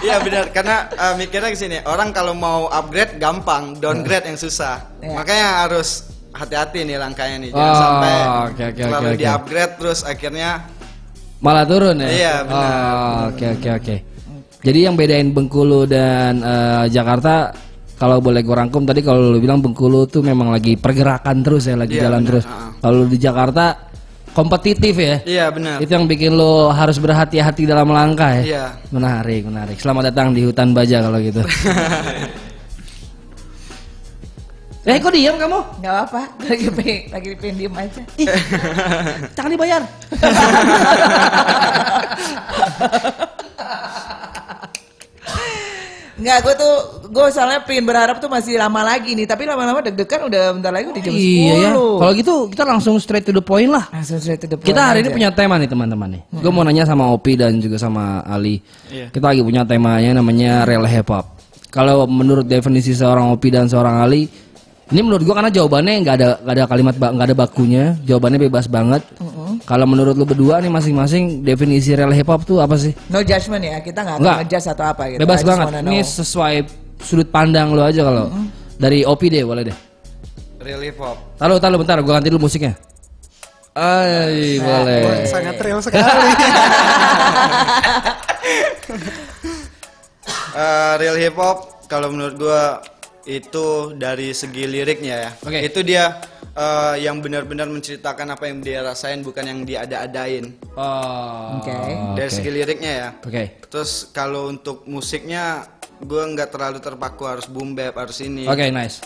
Iya 0.00 0.16
benar 0.24 0.44
karena 0.48 0.76
eh, 0.88 1.14
mikirnya 1.14 1.50
ke 1.52 1.58
sini 1.58 1.76
orang 1.84 2.08
kalau 2.10 2.32
mau 2.32 2.72
upgrade 2.72 3.20
gampang, 3.20 3.76
downgrade 3.76 4.24
yang 4.24 4.40
susah. 4.40 4.80
Iya. 5.00 5.12
Makanya 5.12 5.48
harus 5.66 6.08
hati-hati 6.30 6.86
nih 6.86 6.96
langkahnya 6.96 7.36
nih 7.36 7.50
jangan 7.50 7.68
Oh, 7.68 7.76
sampai 7.76 8.14
oke, 8.48 8.62
oke, 8.64 8.80
terlalu 8.80 8.96
oke, 9.02 9.12
oke. 9.12 9.20
di 9.20 9.26
upgrade 9.26 9.72
terus 9.76 10.00
akhirnya 10.06 10.50
Malah 11.40 11.64
turun 11.64 11.96
ya? 12.04 12.08
Iya, 12.08 12.34
benar. 12.44 12.68
Oh, 12.68 13.20
Oke 13.32 13.46
oke 13.56 13.68
oke. 13.80 13.96
Jadi 14.60 14.78
yang 14.84 14.92
bedain 14.92 15.32
Bengkulu 15.32 15.88
dan 15.88 16.44
eh, 16.44 16.84
Jakarta 16.92 17.48
kalau 17.96 18.20
boleh 18.20 18.40
gue 18.40 18.52
rangkum 18.52 18.84
tadi 18.84 19.00
kalau 19.00 19.32
lu 19.32 19.40
bilang 19.40 19.64
Bengkulu 19.64 20.04
tuh 20.04 20.20
memang 20.20 20.52
lagi 20.52 20.76
pergerakan 20.76 21.40
terus 21.40 21.64
ya, 21.64 21.80
lagi 21.80 21.96
Iya, 21.96 22.08
jalan 22.08 22.20
benar. 22.20 22.28
terus. 22.28 22.44
Ah. 22.44 22.68
Kalau 22.76 23.08
di 23.08 23.16
Jakarta 23.16 23.64
kompetitif 24.30 24.94
ya. 24.94 25.16
iya 25.24 25.44
benar. 25.48 25.80
Itu 25.80 25.90
yang 25.90 26.04
bikin 26.04 26.36
lo 26.36 26.68
harus 26.70 27.00
berhati-hati 27.00 27.64
dalam 27.64 27.88
langkah 27.88 28.36
ya. 28.36 28.44
Iya. 28.44 28.64
Menarik, 28.92 29.48
menarik. 29.48 29.76
Selamat 29.80 30.12
datang 30.12 30.36
di 30.36 30.44
hutan 30.44 30.76
baja 30.76 31.00
kalau 31.00 31.16
gitu. 31.18 31.40
eh, 34.86 34.96
kok 34.96 35.12
diam 35.12 35.36
kamu? 35.36 35.58
Gak 35.84 35.96
apa, 36.08 36.22
lagi 36.48 36.66
pengen, 36.72 37.00
lagi 37.12 37.30
pengen 37.36 37.54
diem 37.58 37.74
aja. 37.76 38.00
Ih, 38.16 38.28
jangan 39.36 39.50
dibayar. 39.52 39.82
Enggak, 46.20 46.38
gue 46.44 46.54
tuh, 46.60 46.74
gue 47.08 47.26
soalnya 47.32 47.64
pengen 47.64 47.88
berharap 47.88 48.20
tuh 48.20 48.28
masih 48.28 48.60
lama 48.60 48.84
lagi 48.84 49.16
nih. 49.16 49.24
Tapi 49.24 49.48
lama-lama 49.48 49.80
deg-degan 49.80 50.28
udah 50.28 50.52
bentar 50.52 50.68
lagi 50.68 50.92
udah 50.92 51.00
jam 51.00 51.16
10. 51.16 51.16
iya 51.16 51.54
ya. 51.56 51.70
Kalau 51.72 52.12
gitu 52.12 52.34
kita 52.52 52.64
langsung 52.68 52.94
straight 53.00 53.24
to 53.24 53.32
the 53.32 53.40
point 53.40 53.72
lah. 53.72 53.88
Langsung 53.88 54.20
straight 54.20 54.36
to 54.36 54.44
the 54.44 54.60
point 54.60 54.68
Kita 54.68 54.92
hari 54.92 55.00
ini 55.00 55.08
aja. 55.08 55.16
punya 55.16 55.28
tema 55.32 55.56
nih 55.56 55.68
teman-teman 55.72 56.20
nih. 56.20 56.22
Gue 56.44 56.52
mau 56.52 56.60
nanya 56.60 56.84
sama 56.84 57.08
Opi 57.08 57.40
dan 57.40 57.56
juga 57.56 57.80
sama 57.80 58.20
Ali. 58.28 58.60
Iya. 58.92 59.08
Kita 59.08 59.32
lagi 59.32 59.40
punya 59.40 59.64
temanya 59.64 60.20
namanya 60.20 60.68
real 60.68 60.84
hip 60.84 61.08
hop. 61.08 61.24
Kalau 61.72 62.04
menurut 62.04 62.44
definisi 62.44 62.92
seorang 62.92 63.32
Opi 63.32 63.48
dan 63.48 63.64
seorang 63.64 64.04
Ali, 64.04 64.28
ini 64.90 65.00
menurut 65.00 65.22
gue 65.22 65.30
karena 65.30 65.48
jawabannya 65.48 65.92
nggak 66.02 66.14
ada 66.18 66.28
nggak 66.42 66.54
ada 66.54 66.64
kalimat 66.66 66.94
nggak 66.98 67.26
ada 67.30 67.36
bakunya, 67.36 67.84
jawabannya 68.02 68.38
bebas 68.42 68.66
banget. 68.66 69.02
Kalau 69.62 69.86
menurut 69.86 70.18
lu 70.18 70.26
berdua 70.26 70.58
nih 70.58 70.70
masing-masing 70.70 71.46
definisi 71.46 71.94
real 71.94 72.10
hip 72.10 72.26
hop 72.26 72.42
tuh 72.42 72.58
apa 72.58 72.74
sih? 72.74 72.90
No 73.06 73.22
judgment 73.22 73.62
ya, 73.62 73.78
kita 73.78 74.02
nggak 74.02 74.16
Nggak. 74.18 74.34
akan 74.34 74.46
ngejudge 74.46 74.66
atau 74.66 74.84
apa 74.90 75.02
gitu. 75.10 75.20
Bebas 75.22 75.40
banget. 75.46 75.66
Ini 75.86 75.98
sesuai 76.02 76.54
sudut 77.00 77.28
pandang 77.30 77.70
lu 77.70 77.80
aja 77.80 78.02
kalau 78.02 78.26
dari 78.76 79.06
Opi 79.06 79.26
deh 79.30 79.46
boleh 79.46 79.62
deh. 79.70 79.76
Real 80.60 80.82
hip 80.82 80.98
hop. 80.98 81.16
Taruh, 81.38 81.56
taruh 81.56 81.78
bentar, 81.80 81.96
gue 82.02 82.12
ganti 82.12 82.28
dulu 82.28 82.50
musiknya. 82.50 82.74
Ay, 83.72 84.58
boleh. 84.58 85.02
Wah, 85.06 85.24
sangat 85.30 85.56
real 85.62 85.80
sekali. 85.80 86.28
Eh, 90.50 90.92
real 90.98 91.14
hip 91.14 91.38
hop 91.38 91.86
kalau 91.86 92.10
menurut 92.10 92.34
gua 92.34 92.82
itu 93.28 93.96
dari 93.96 94.32
segi 94.32 94.64
liriknya 94.64 95.14
ya. 95.28 95.30
Oke. 95.44 95.58
Itu 95.60 95.80
dia 95.84 96.20
eh, 96.54 96.94
yang 97.04 97.20
benar-benar 97.20 97.68
menceritakan 97.68 98.36
apa 98.36 98.48
yang 98.48 98.64
dia 98.64 98.80
rasain 98.80 99.20
bukan 99.20 99.44
yang 99.44 99.60
dia 99.64 99.84
ada-adain. 99.84 100.54
Oh, 100.76 101.60
Oke. 101.60 101.74
Dari 102.16 102.30
segi 102.30 102.50
liriknya 102.50 102.92
ya. 102.92 103.08
Oke. 103.20 103.60
Terus 103.68 104.08
kalau 104.14 104.48
untuk 104.48 104.86
musiknya 104.88 105.66
gue 106.00 106.22
nggak 106.32 106.48
terlalu 106.48 106.78
terpaku 106.80 107.28
harus 107.28 107.46
boom 107.48 107.76
bap 107.76 107.96
harus 108.00 108.24
ini. 108.24 108.48
Oke, 108.48 108.72
nice. 108.72 109.04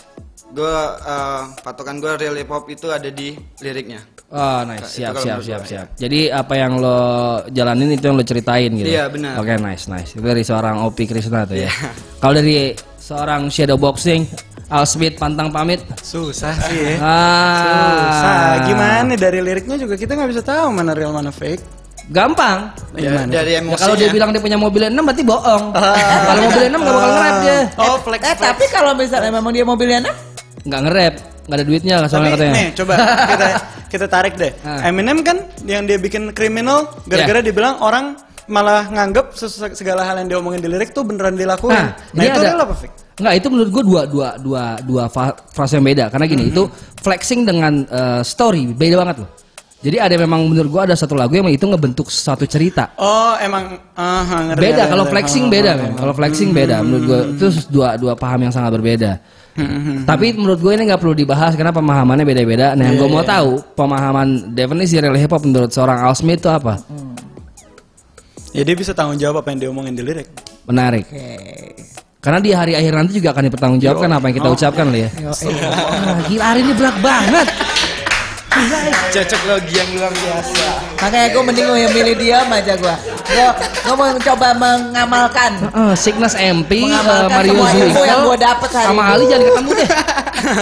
Gue 0.55 0.75
eh, 1.03 1.43
patokan 1.65 1.99
gue 1.99 2.11
real 2.15 2.35
hip 2.39 2.51
hop 2.51 2.69
itu 2.71 2.87
ada 2.91 3.09
di 3.11 3.35
liriknya. 3.59 4.15
Oh, 4.35 4.65
nice. 4.65 4.97
Siap, 4.97 5.21
siap, 5.21 5.39
siap, 5.45 5.61
gua, 5.61 5.69
siap. 5.69 5.87
Jadi 6.01 6.33
apa 6.33 6.53
yang 6.57 6.81
lo 6.81 6.99
jalanin 7.53 7.93
itu 7.93 8.09
yang 8.09 8.17
lo 8.17 8.25
ceritain 8.25 8.73
gitu. 8.73 8.89
Iya, 8.89 9.05
benar. 9.07 9.37
Oke, 9.37 9.53
nice, 9.61 9.85
nice. 9.85 10.17
Itu 10.17 10.25
dari 10.25 10.41
seorang 10.41 10.81
Opi 10.81 11.05
Krishna 11.05 11.45
tuh 11.45 11.61
ya. 11.61 11.69
Kalau 12.17 12.33
dari 12.33 12.73
seorang 13.05 13.47
shadow 13.47 13.77
boxing, 13.77 14.25
Al 14.67 14.83
Smith 14.83 15.13
pantang 15.15 15.53
pamit. 15.53 15.85
Susah 16.01 16.57
sih 16.65 16.77
ya. 16.77 16.97
Ah. 16.97 18.01
Susah. 18.01 18.35
Gimana 18.65 19.13
dari 19.13 19.39
liriknya 19.39 19.77
juga 19.77 19.93
kita 19.93 20.17
nggak 20.17 20.29
bisa 20.31 20.41
tahu 20.41 20.73
mana 20.73 20.91
real 20.91 21.13
mana 21.13 21.29
fake. 21.29 21.61
Gampang. 22.05 22.69
Ya, 22.93 23.25
dari 23.25 23.57
Ya, 23.57 23.61
emosinya. 23.61 23.81
kalau 23.81 23.95
dia 23.95 24.09
bilang 24.09 24.29
dia 24.29 24.37
punya 24.37 24.57
mobil 24.57 24.85
6 24.85 24.93
berarti 24.95 25.23
bohong. 25.23 25.63
kalau 25.73 26.41
mobil 26.43 26.61
6 26.63 26.77
gak 26.77 26.93
bakal 26.93 27.09
nge-rap 27.11 27.37
dia. 27.41 27.59
Oh, 27.77 27.95
flex. 27.99 28.21
Eh 28.21 28.35
tapi 28.35 28.65
kalau 28.69 28.91
misalnya 28.93 29.31
memang 29.31 29.51
dia 29.51 29.65
mobilnya 29.65 29.97
enak, 30.01 30.15
Nggak 30.65 30.81
nge-rap, 30.81 31.13
nggak 31.45 31.57
ada 31.57 31.65
duitnya 31.65 31.95
Tapi 31.95 32.09
soalnya 32.09 32.31
katanya. 32.33 32.53
nih 32.53 32.67
coba 32.73 32.93
kita 33.27 33.45
kita 33.87 34.05
tarik 34.07 34.33
deh. 34.33 34.51
Ah. 34.61 34.85
Eminem 34.85 35.21
kan 35.21 35.37
yang 35.65 35.85
dia 35.85 35.97
bikin 35.97 36.29
kriminal 36.31 36.89
gara-gara 37.05 37.41
Ya. 37.41 37.45
dibilang 37.45 37.77
orang 37.79 38.17
malah 38.47 38.87
nganggep 38.89 39.33
segala 39.73 40.05
hal 40.05 40.21
yang 40.21 40.29
diomongin 40.37 40.61
di 40.61 40.69
lirik 40.69 40.93
tuh 40.93 41.03
beneran 41.05 41.33
dilakuin. 41.37 41.73
Nah, 41.73 41.97
ini 42.13 42.25
itu 42.29 42.39
ada- 42.39 42.47
real 42.53 42.61
apa 42.65 42.75
fake? 42.77 42.95
Enggak, 43.15 43.33
itu 43.39 43.47
menurut 43.47 43.69
gue 43.71 43.83
dua 43.87 44.01
dua 44.11 44.29
dua 44.35 44.63
dua 44.83 45.03
frase 45.55 45.79
yang 45.79 45.87
beda. 45.87 46.11
Karena 46.11 46.25
gini, 46.27 46.51
itu 46.51 46.67
flexing 46.99 47.47
dengan 47.47 47.87
eh, 47.87 48.21
story 48.27 48.75
beda 48.75 48.95
banget 48.99 49.17
loh. 49.23 49.29
Jadi 49.85 50.01
ada 50.01 50.15
memang 50.17 50.49
menurut 50.49 50.69
gua 50.73 50.81
ada 50.89 50.97
satu 50.97 51.13
lagu 51.13 51.37
yang 51.37 51.45
itu 51.45 51.61
ngebentuk 51.61 52.09
suatu 52.09 52.49
cerita. 52.49 52.97
Oh, 52.97 53.37
emang 53.37 53.77
ah, 53.93 54.25
ngerti, 54.25 54.57
Beda 54.65 54.89
kalau 54.89 55.05
flexing 55.05 55.45
Oh, 55.45 55.51
beda, 55.53 55.71
oh, 55.77 55.85
oh. 55.85 55.95
Kalau 56.01 56.13
flexing 56.17 56.49
beda 56.57 56.75
menurut 56.81 57.03
gua 57.05 57.19
itu 57.29 57.47
dua 57.69 57.89
dua 57.93 58.13
paham 58.17 58.49
yang 58.49 58.53
sangat 58.55 58.73
berbeda. 58.73 59.21
Tapi 60.03 60.35
menurut 60.35 60.59
gue 60.59 60.71
ini 60.75 60.83
nggak 60.91 60.99
perlu 60.99 61.15
dibahas 61.15 61.55
karena 61.55 61.71
pemahamannya 61.71 62.27
beda-beda. 62.27 62.75
Nah, 62.75 62.91
yang 62.91 62.99
gue 62.99 63.07
mau 63.07 63.23
tahu 63.23 63.63
pemahaman 63.71 64.51
definisi 64.51 64.99
real 64.99 65.15
hip 65.15 65.31
hop 65.31 65.47
menurut 65.47 65.71
seorang 65.71 66.03
Al 66.03 66.11
Smith 66.11 66.43
itu 66.43 66.51
apa? 66.51 66.75
Ya 68.55 68.63
dia 68.63 68.71
bisa 68.71 68.95
tanggung 68.95 69.19
jawab 69.19 69.43
apa 69.43 69.51
yang 69.51 69.59
dia 69.59 69.67
omongin 69.67 69.99
di 69.99 69.99
lirik. 69.99 70.31
Menarik. 70.63 71.03
Karena 72.23 72.39
di 72.39 72.55
hari 72.55 72.71
akhir 72.79 72.93
nanti 72.95 73.19
juga 73.19 73.35
akan 73.35 73.51
dipertanggungjawabkan 73.51 74.09
apa 74.15 74.25
yang 74.31 74.35
kita 74.39 74.49
ucapkan 74.55 74.85
loh 74.95 74.99
ya. 75.03 75.09
Wah, 75.27 76.19
gila 76.23 76.45
hari 76.55 76.59
ini 76.63 76.71
berat 76.71 76.97
banget. 77.03 77.47
Cocok 79.11 79.41
logi 79.51 79.75
yang 79.75 79.89
luar 79.99 80.13
biasa. 80.15 80.94
Makanya 80.95 81.27
gue 81.29 81.41
mending 81.43 81.65
yang 81.75 81.93
milih 81.93 82.15
diam 82.15 82.47
aja 82.49 82.73
gue. 82.73 82.95
Gue 83.25 83.47
gue 83.59 83.93
mau 83.93 84.07
mencoba 84.09 84.47
mengamalkan. 84.53 85.51
Eh, 85.67 85.93
Signas 85.93 86.33
MP, 86.33 86.71
eh, 86.77 86.81
Mengamalkan 86.83 87.29
Mario 87.31 87.51
semua 87.51 87.69
ilmu 87.69 87.81
Zuikel, 87.91 88.05
yang 88.05 88.19
gua 88.23 88.37
dapet 88.37 88.69
hari 88.71 88.85
sama 88.87 89.01
ini. 89.01 89.11
Ali 89.11 89.23
jangan 89.25 89.45
ketemu 89.45 89.71
deh. 89.73 89.89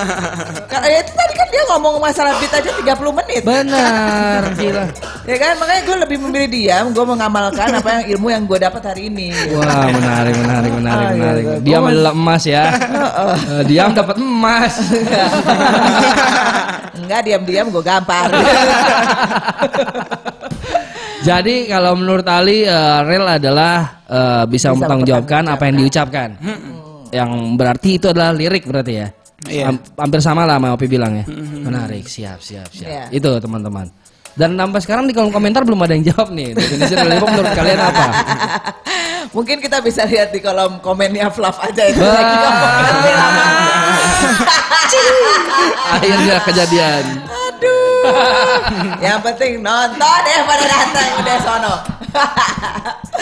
Karena 0.71 0.87
ya 0.87 0.99
itu 0.99 1.11
tadi 1.11 1.33
kan 1.33 1.47
dia 1.49 1.63
ngomong 1.67 1.93
masalah 1.99 2.31
beat 2.39 2.51
aja 2.51 2.69
30 2.71 3.13
menit. 3.13 3.41
Benar, 3.43 4.39
gila. 4.57 4.83
Ya 5.23 5.35
kan 5.37 5.53
makanya 5.55 5.81
gue 5.83 5.95
lebih 6.03 6.17
memilih 6.19 6.49
diam. 6.49 6.85
Gue 6.91 7.05
mengamalkan 7.05 7.67
apa 7.73 7.89
yang 7.99 8.03
ilmu 8.15 8.27
yang 8.29 8.43
gue 8.43 8.57
dapat 8.57 8.81
hari 8.83 9.01
ini. 9.07 9.31
Wah, 9.53 9.87
menarik, 9.87 10.33
menarik, 10.35 10.71
menarik, 10.73 11.03
Ah, 11.03 11.11
iya, 11.11 11.19
menarik. 11.19 11.43
iya. 11.45 11.57
Diam 11.61 11.83
adalah 11.85 12.11
emas 12.11 12.43
ya. 12.43 12.63
Eh, 12.73 13.63
Diam 13.67 13.89
dapat 13.91 14.15
emas. 14.17 14.73
Enggak 17.03 17.19
diam-diam 17.27 17.67
gue 17.67 17.83
gampar. 17.83 18.31
Jadi 21.23 21.71
kalau 21.71 21.95
menurut 21.95 22.27
Ali 22.27 22.67
eh, 22.67 22.99
real 23.07 23.25
adalah 23.25 24.03
eh, 24.05 24.43
bisa, 24.45 24.69
Bisa 24.69 24.75
mempertanggungjawabkan 24.75 25.43
apa 25.47 25.63
yang 25.71 25.75
diucapkan. 25.79 26.29
Yang 27.13 27.31
berarti 27.55 27.89
itu 27.95 28.05
adalah 28.11 28.35
lirik 28.35 28.67
berarti 28.67 28.93
ya. 28.99 29.07
Iya. 29.43 29.65
Ham- 29.71 29.83
hampir 29.99 30.19
sama 30.23 30.47
lah 30.47 30.55
sama 30.59 30.75
Opi 30.75 30.87
bilang 30.87 31.19
ya. 31.19 31.25
Menarik, 31.63 32.07
siap, 32.07 32.39
siap, 32.39 32.67
siap. 32.71 32.87
Iya. 32.87 33.03
Itu 33.11 33.39
teman-teman. 33.39 33.87
Dan 34.33 34.57
sampai 34.57 34.81
sekarang 34.81 35.05
di 35.05 35.13
kolom 35.13 35.29
komentar 35.29 35.61
belum 35.61 35.85
ada 35.85 35.93
yang 35.93 36.09
jawab 36.09 36.33
nih. 36.33 36.57
Definisi 36.57 36.97
real 36.97 37.13
hip 37.13 37.21
hop 37.21 37.29
menurut 37.37 37.53
kalian 37.53 37.77
apa? 37.77 38.05
Mungkin 39.37 39.61
kita 39.61 39.77
bisa 39.85 40.09
lihat 40.09 40.33
di 40.33 40.41
kolom 40.41 40.81
komennya 40.81 41.29
Fluff 41.29 41.61
aja 41.61 41.85
itu. 41.85 42.01
Bah. 42.01 42.17
lagi. 42.17 43.13
Akhirnya 46.01 46.41
kejadian. 46.41 47.03
Yang 48.99 49.19
penting 49.31 49.53
nonton 49.63 50.17
deh 50.27 50.39
pada 50.43 50.65
datang 50.67 51.09
udah 51.23 51.37
sono. 51.39 51.75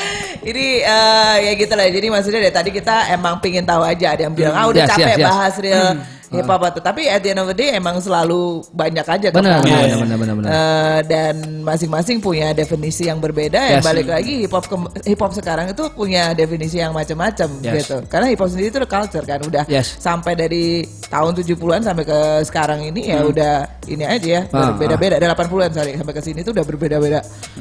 Ini 0.41 0.65
eh, 0.81 1.35
ya 1.45 1.51
gitu 1.53 1.73
lah. 1.73 1.85
Jadi 1.85 2.07
maksudnya 2.07 2.39
dari 2.41 2.53
tadi 2.53 2.69
kita 2.71 3.11
emang 3.11 3.37
pingin 3.37 3.61
tahu 3.61 3.83
aja. 3.83 4.13
Ada 4.13 4.21
yang 4.25 4.33
bilang 4.33 4.53
ah 4.53 4.65
udah 4.67 4.81
Yes, 4.81 4.89
capek 4.89 5.05
yes, 5.07 5.17
yes. 5.17 5.27
bahas 5.27 5.53
real 5.57 5.87
hip 6.31 6.47
hop 6.47 6.63
atau 6.63 6.79
tapi 6.79 7.11
at 7.11 7.19
the 7.19 7.35
end 7.35 7.43
of 7.43 7.45
the 7.45 7.53
day 7.53 7.75
emang 7.75 7.99
selalu 7.99 8.63
banyak 8.71 9.03
aja 9.03 9.35
Benar, 9.35 9.59
kekurangan. 9.59 9.67
benar, 9.67 9.99
benar, 9.99 10.15
benar, 10.15 10.35
benar. 10.39 10.49
Eh, 10.49 10.99
dan 11.03 11.35
masing-masing 11.59 12.23
punya 12.23 12.55
definisi 12.55 13.03
yang 13.03 13.19
berbeda. 13.19 13.59
Ya 13.59 13.77
Yes. 13.77 13.83
balik 13.83 14.07
lagi 14.07 14.39
hip 14.39 14.53
hop 14.55 14.63
hip 15.03 15.19
hop 15.19 15.35
sekarang 15.35 15.67
itu 15.67 15.83
punya 15.91 16.31
definisi 16.31 16.79
yang 16.79 16.95
macam-macam 16.95 17.51
Yes. 17.59 17.83
gitu. 17.83 17.99
Karena 18.07 18.31
hip 18.31 18.39
hop 18.39 18.47
sendiri 18.47 18.71
itu 18.71 18.79
udah 18.79 18.87
culture 18.89 19.25
kan 19.27 19.43
udah 19.43 19.63
Yes. 19.67 19.99
sampai 19.99 20.33
dari 20.33 20.87
tahun 21.11 21.35
70-an 21.35 21.83
sampai 21.83 22.07
ke 22.07 22.19
sekarang 22.47 22.79
ini 22.81 23.11
ya 23.11 23.19
udah 23.21 23.53
ini 23.85 24.07
aja 24.07 24.29
ya 24.31 24.41
Ah, 24.47 24.71
berbeda-beda 24.71 25.19
dari 25.19 25.27
80-an 25.27 25.71
sorry 25.75 25.99
sampai 25.99 26.15
ke 26.15 26.23
sini 26.23 26.39
tuh 26.39 26.55
udah 26.55 26.63
berbeda-beda 26.63 27.19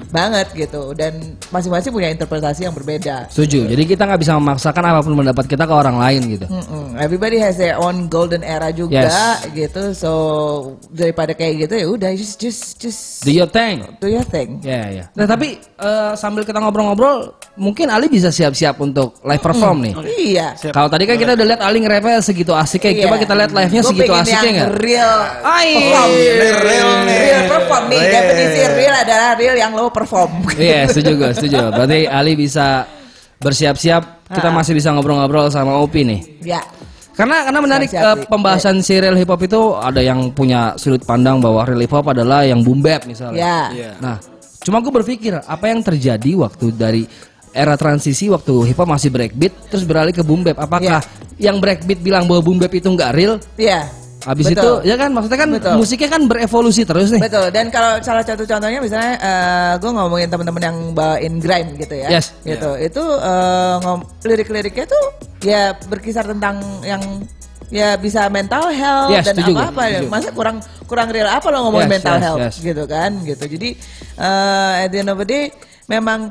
banget 0.09 0.47
gitu 0.55 0.95
dan 0.95 1.19
masing-masing 1.51 1.91
punya 1.91 2.15
interpretasi 2.21 2.69
yang 2.69 2.77
berbeda. 2.77 3.33
Setuju. 3.33 3.65
Jadi 3.65 3.83
kita 3.89 4.05
nggak 4.05 4.21
bisa 4.21 4.37
memaksakan 4.37 4.83
apa 4.85 5.01
pun 5.01 5.17
pendapat 5.17 5.49
kita 5.49 5.65
ke 5.65 5.73
orang 5.73 5.97
lain 5.97 6.21
gitu. 6.37 6.45
Mm-mm. 6.45 7.01
Everybody 7.01 7.41
has 7.41 7.57
their 7.57 7.81
own 7.81 8.13
golden 8.13 8.45
era 8.45 8.69
juga 8.69 9.09
Yes. 9.09 9.49
gitu. 9.49 9.97
So 9.97 10.11
daripada 10.93 11.33
kayak 11.33 11.65
gitu 11.65 11.75
ya 11.75 11.87
udah 11.89 12.11
just 12.13 12.37
just 12.37 12.77
just 12.77 13.25
Do 13.25 13.33
your 13.33 13.49
thing. 13.49 13.81
do 13.97 14.07
your 14.07 14.27
thing. 14.29 14.61
Ya 14.61 14.85
ya. 14.93 15.05
Nah 15.17 15.25
tapi 15.25 15.57
eh, 15.57 16.13
sambil 16.13 16.45
kita 16.45 16.61
ngobrol-ngobrol, 16.61 17.33
mungkin 17.57 17.89
Ali 17.89 18.13
bisa 18.13 18.29
siap-siap 18.29 18.77
untuk 18.79 19.17
live 19.25 19.41
perform 19.41 19.81
nih. 19.81 19.95
Iya. 20.21 20.47
Kalau 20.69 20.93
tadi 20.93 21.09
kan 21.09 21.17
kita 21.17 21.33
udah 21.33 21.47
lihat 21.49 21.61
Ali 21.65 21.81
nge-rapnya 21.81 22.21
segitu 22.21 22.53
asiknya, 22.53 22.93
Iya. 22.93 23.03
coba 23.09 23.17
kita 23.17 23.33
lihat 23.33 23.51
live-nya 23.51 23.81
Gua 23.81 23.91
segitu 23.91 24.13
asiknya 24.13 24.45
yang 24.45 24.57
nggak? 24.61 24.71
Real. 24.77 25.17
Ai. 25.41 25.71
perform. 25.73 26.11
real 26.61 26.91
nih. 27.01 27.19
Real 27.21 27.43
perform 27.49 27.85
nih. 27.89 28.01
Real. 28.01 28.13
Definisi 28.13 28.61
real 28.77 28.95
adalah 28.99 29.31
real 29.35 29.57
yang 29.57 29.73
lo 29.73 29.89
perform. 29.89 30.31
Iya, 30.53 30.91
setuju 30.91 31.13
gue, 31.17 31.31
setuju. 31.33 31.59
Berarti 31.71 32.01
Ali 32.11 32.35
bisa 32.35 32.85
bersiap-siap. 33.39 34.27
Kita 34.31 34.51
masih 34.51 34.75
bisa 34.79 34.91
ngobrol-ngobrol 34.95 35.51
sama 35.51 35.79
Opi 35.79 36.03
nih. 36.07 36.21
ya. 36.45 36.63
Karena 37.11 37.45
karena 37.45 37.61
menarik 37.61 37.89
Siap-siap, 37.91 38.17
eh, 38.17 38.23
Li. 38.25 38.29
pembahasan 38.31 38.77
serial 38.81 39.13
hip 39.19 39.29
hop 39.29 39.43
itu 39.45 39.61
ada 39.77 40.01
yang 40.01 40.33
punya 40.33 40.73
sudut 40.81 41.05
pandang 41.05 41.37
bahwa 41.43 41.67
real 41.69 41.83
hip 41.83 41.93
hop 41.93 42.09
adalah 42.09 42.47
yang 42.47 42.65
boom 42.65 42.81
bap 42.81 43.05
misalnya. 43.05 43.37
Ya. 43.37 43.61
Iya. 43.75 43.93
Nah, 44.01 44.17
cuma 44.65 44.81
gue 44.81 44.89
berpikir 44.95 45.37
apa 45.37 45.65
yang 45.69 45.85
terjadi 45.85 46.33
waktu 46.41 46.73
dari 46.73 47.05
era 47.51 47.75
transisi 47.75 48.31
waktu 48.31 48.73
hip 48.73 48.79
hop 48.79 48.89
masih 48.89 49.11
breakbeat 49.13 49.53
terus 49.69 49.85
beralih 49.85 50.15
ke 50.17 50.23
boom 50.25 50.47
bap. 50.47 50.65
Apakah 50.65 51.03
yang 51.37 51.59
breakbeat 51.61 52.01
bilang 52.01 52.25
bahwa 52.25 52.41
boom 52.41 52.57
bap 52.57 52.73
itu 52.73 52.89
nggak 52.89 53.13
real? 53.13 53.37
Iya. 53.59 53.85
Habis 54.21 54.53
itu 54.53 54.71
ya 54.85 55.01
kan 55.01 55.09
maksudnya 55.17 55.41
kan 55.41 55.51
Betul. 55.51 55.75
musiknya 55.81 56.09
kan 56.13 56.23
berevolusi 56.29 56.83
terus 56.85 57.09
nih. 57.09 57.21
Betul. 57.25 57.49
Dan 57.49 57.73
kalau 57.73 57.97
salah 58.05 58.21
satu 58.21 58.45
contohnya 58.45 58.81
misalnya 58.85 59.15
gue 59.81 59.91
ngomongin 59.91 60.29
teman-teman 60.29 60.63
yang 60.63 60.77
bawain 60.93 61.35
grime 61.41 61.71
gitu 61.81 61.95
ya. 61.97 62.09
Yes. 62.21 62.37
Gitu. 62.45 62.71
Itu 62.77 63.01
eh, 63.01 63.75
ngom- 63.81 64.05
lirik-liriknya 64.21 64.85
tuh 64.85 65.05
ya 65.41 65.73
berkisar 65.89 66.29
tentang 66.29 66.61
yang 66.85 67.01
ya 67.71 67.95
bisa 67.95 68.27
mental 68.29 68.67
health 68.75 69.15
Yes, 69.15 69.25
dan 69.31 69.35
setuju 69.41 69.53
apa-apa 69.57 69.83
ya. 69.89 69.99
Masa 70.05 70.29
kurang 70.35 70.61
kurang 70.85 71.09
real 71.09 71.31
apa 71.31 71.47
lo 71.49 71.71
ngomongin 71.71 71.89
Yes, 71.89 71.95
mental 71.97 72.17
yes, 72.19 72.25
health 72.27 72.41
yes. 72.45 72.55
gitu 72.61 72.85
kan 72.85 73.11
gitu. 73.25 73.45
Jadi 73.47 73.69
eh, 74.21 74.85
at 74.85 74.89
the 74.93 74.99
end 75.01 75.09
of 75.09 75.17
the 75.17 75.25
day 75.25 75.45
memang 75.89 76.29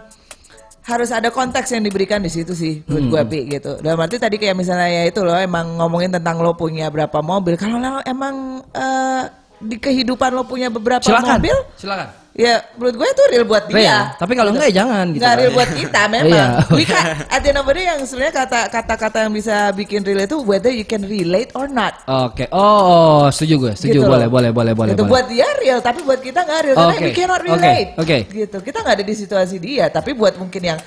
harus 0.89 1.09
ada 1.09 1.29
konteks 1.29 1.69
yang 1.69 1.81
diberikan 1.81 2.17
di 2.17 2.27
situ 2.27 2.51
sih 2.51 2.81
buat 2.83 2.97
Hmm. 2.99 3.09
gua 3.09 3.23
pi 3.23 3.45
gitu. 3.47 3.77
Dalam 3.79 4.01
arti 4.01 4.17
tadi 4.17 4.35
kayak 4.35 4.57
misalnya 4.57 4.89
ya 4.89 5.03
itu 5.05 5.21
loh 5.21 5.37
emang 5.37 5.77
ngomongin 5.77 6.09
tentang 6.11 6.41
lo 6.41 6.51
punya 6.53 6.89
berapa 6.89 7.21
mobil. 7.21 7.53
Kalau 7.55 7.77
lo 7.77 8.01
emang 8.03 8.35
eh, 8.73 9.23
di 9.59 9.75
kehidupan 9.75 10.31
lo 10.31 10.43
punya 10.43 10.67
beberapa 10.67 11.03
Silakan. 11.03 11.37
mobil, 11.37 11.55
Silakan. 11.75 12.09
Ya 12.37 12.61
menurut 12.77 12.95
gue 13.01 13.07
itu 13.09 13.23
real 13.33 13.45
buat 13.45 13.63
dia. 13.67 13.75
Real. 13.75 14.01
Tapi 14.15 14.33
kalau 14.37 14.51
enggak 14.53 14.69
ya 14.71 14.75
jangan 14.85 15.05
gitu. 15.11 15.21
Nggak 15.21 15.35
real 15.41 15.51
buat 15.51 15.69
kita 15.73 16.01
memang. 16.13 16.29
Iya. 16.29 16.45
We 16.77 16.83
can, 16.85 17.05
at 17.27 17.39
the 17.41 17.49
end 17.51 17.59
of 17.59 17.65
the 17.67 17.73
day 17.73 17.85
yang 17.89 18.01
sebenarnya 18.05 18.33
kata 18.45 18.59
kata-kata 18.69 19.17
yang 19.27 19.33
bisa 19.33 19.55
bikin 19.73 19.99
real 20.05 20.21
itu 20.23 20.37
whether 20.45 20.71
you 20.71 20.85
can 20.85 21.03
relate 21.03 21.51
or 21.57 21.67
not. 21.67 21.99
Oke. 22.05 22.47
Oh, 22.53 23.27
setuju 23.33 23.69
gue. 23.69 23.73
Setuju. 23.75 23.99
Gitu 23.99 24.07
boleh, 24.07 24.27
boleh, 24.29 24.51
boleh, 24.53 24.73
boleh. 24.77 24.93
Itu 24.93 25.03
boleh. 25.03 25.11
buat 25.11 25.25
dia 25.27 25.49
real, 25.59 25.79
tapi 25.81 25.99
buat 26.05 26.21
kita 26.21 26.39
nggak 26.45 26.59
real 26.63 26.75
karena 26.77 26.95
Oke. 26.95 27.05
we 27.05 27.11
cannot 27.11 27.41
Oke. 27.41 27.49
relate. 27.49 27.89
Oke. 27.99 28.17
Gitu. 28.29 28.57
Kita 28.61 28.77
nggak 28.85 28.95
ada 29.01 29.05
di 29.05 29.15
situasi 29.17 29.55
dia, 29.59 29.85
tapi 29.89 30.11
buat 30.15 30.37
mungkin 30.39 30.61
yang 30.63 30.79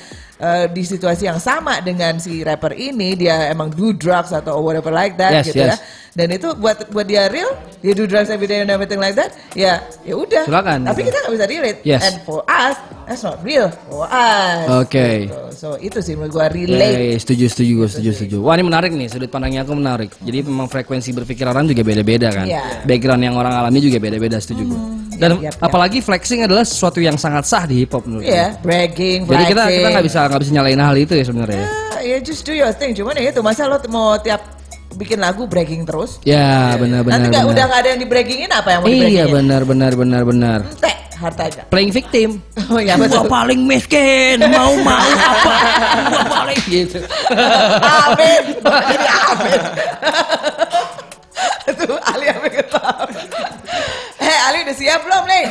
eh, 0.43 0.67
di 0.73 0.83
situasi 0.83 1.29
yang 1.29 1.39
sama 1.43 1.79
dengan 1.85 2.17
si 2.17 2.41
rapper 2.41 2.73
ini, 2.75 3.15
dia 3.15 3.51
emang 3.51 3.69
do 3.71 3.93
drugs 3.93 4.33
atau 4.33 4.59
whatever 4.63 4.91
like 4.91 5.15
that 5.21 5.43
Yes, 5.43 5.53
gitu 5.53 5.63
ya. 5.69 5.77
Dan 6.13 6.29
itu 6.29 6.53
buat 6.61 6.93
buat 6.93 7.09
dia 7.09 7.25
real, 7.33 7.49
dia 7.81 7.97
do 7.97 8.05
drugs 8.05 8.29
every 8.29 8.45
day 8.45 8.61
and 8.61 8.69
everything 8.69 9.01
like 9.01 9.17
that. 9.17 9.33
Ya, 9.57 9.81
ya 10.05 10.13
udah. 10.13 10.45
Silakan. 10.45 10.85
Tapi 10.85 11.09
kita 11.09 11.17
nggak 11.25 11.33
bisa 11.33 11.47
relate. 11.49 11.79
Yes. 11.89 12.05
And 12.05 12.21
for 12.29 12.45
us, 12.45 12.77
that's 13.09 13.25
not 13.25 13.41
real. 13.41 13.73
For 13.89 14.05
us. 14.05 14.85
Oke. 14.85 15.33
Gitu. 15.33 15.41
So 15.57 15.81
itu 15.81 16.05
sih 16.05 16.13
menurut 16.13 16.37
gua 16.37 16.53
relate. 16.53 17.17
Eh, 17.17 17.17
setuju, 17.17 17.49
setuju, 17.49 17.73
gue 17.81 17.89
setuju, 17.89 18.11
setuju. 18.13 18.37
Wah 18.45 18.61
ini 18.61 18.65
menarik 18.69 18.93
nih, 18.93 19.09
sudut 19.09 19.33
pandangnya 19.33 19.65
aku 19.65 19.73
menarik. 19.73 20.13
Jadi 20.21 20.45
memang 20.45 20.69
frekuensi 20.69 21.17
berpikir 21.17 21.49
orang 21.49 21.65
juga 21.65 21.81
beda-beda 21.81 22.29
kan. 22.29 22.45
Iya. 22.45 22.85
Background 22.85 23.23
yang 23.25 23.35
orang 23.41 23.55
alami 23.57 23.81
juga 23.81 23.97
beda-beda, 23.97 24.37
setuju 24.37 24.69
gue. 24.69 24.81
Dan 25.17 25.41
yap, 25.41 25.57
yap. 25.57 25.65
apalagi 25.65 26.05
flexing 26.05 26.45
adalah 26.45 26.69
sesuatu 26.69 27.01
yang 27.01 27.17
sangat 27.17 27.49
sah 27.49 27.65
di 27.65 27.89
hip 27.89 27.97
hop 27.97 28.05
menurut 28.05 28.29
gue. 28.29 28.49
bragging, 28.61 29.25
Jadi 29.25 29.45
kita 29.49 29.49
kita 29.49 29.65
flexing. 29.65 29.93
nggak 29.97 30.05
bisa 30.05 30.21
nggak 30.29 30.41
bisa 30.45 30.53
nyalain 30.53 30.81
hal 30.85 30.97
itu 31.01 31.13
ya 31.17 31.25
sebenarnya. 31.25 31.57
ya. 31.57 31.69
Ya, 31.73 32.01
ya 32.05 32.17
just 32.21 32.45
do 32.45 32.53
your 32.53 32.75
thing. 32.77 32.93
Cuman 32.93 33.17
ya 33.17 33.33
itu 33.33 33.41
masa 33.41 33.65
lo 33.65 33.81
mau 33.89 34.21
tiap 34.21 34.62
bikin 34.93 35.19
lagu 35.19 35.45
bragging 35.45 35.83
terus? 35.83 36.21
Ya 36.23 36.77
benar-benar. 36.77 37.19
Nanti 37.19 37.27
nggak 37.31 37.47
udah 37.47 37.65
nggak 37.67 37.81
ada 37.81 37.89
yang 37.91 38.01
di 38.01 38.09
braggingin 38.09 38.51
apa 38.51 38.69
yang 38.71 38.81
mau 38.81 38.89
di 38.89 38.93
Iya 38.93 39.03
braggingin? 39.03 39.33
benar 39.35 39.61
benar 39.65 39.93
benar 39.95 40.23
benar. 40.23 40.59
Teh 40.77 40.97
hartanya. 41.17 41.63
Playing 41.69 41.93
victim. 41.93 42.31
Oh 42.69 42.79
ya 42.79 42.95
Gua 42.97 43.07
betul. 43.07 43.27
paling 43.29 43.61
miskin, 43.63 44.37
mau 44.49 44.73
mau 44.81 44.99
apa? 45.13 45.55
Gua 46.09 46.23
paling 46.27 46.61
gitu. 46.67 46.99
amin. 47.79 48.43
Jadi 48.61 49.07
amin. 49.09 49.61
Tuh 51.73 51.97
Ali 52.05 52.27
amin 52.29 52.51
ketawa. 52.53 53.07
Eh 54.19 54.39
Ali 54.47 54.59
udah 54.63 54.77
siap 54.77 55.01
belum 55.03 55.25
nih? 55.27 55.45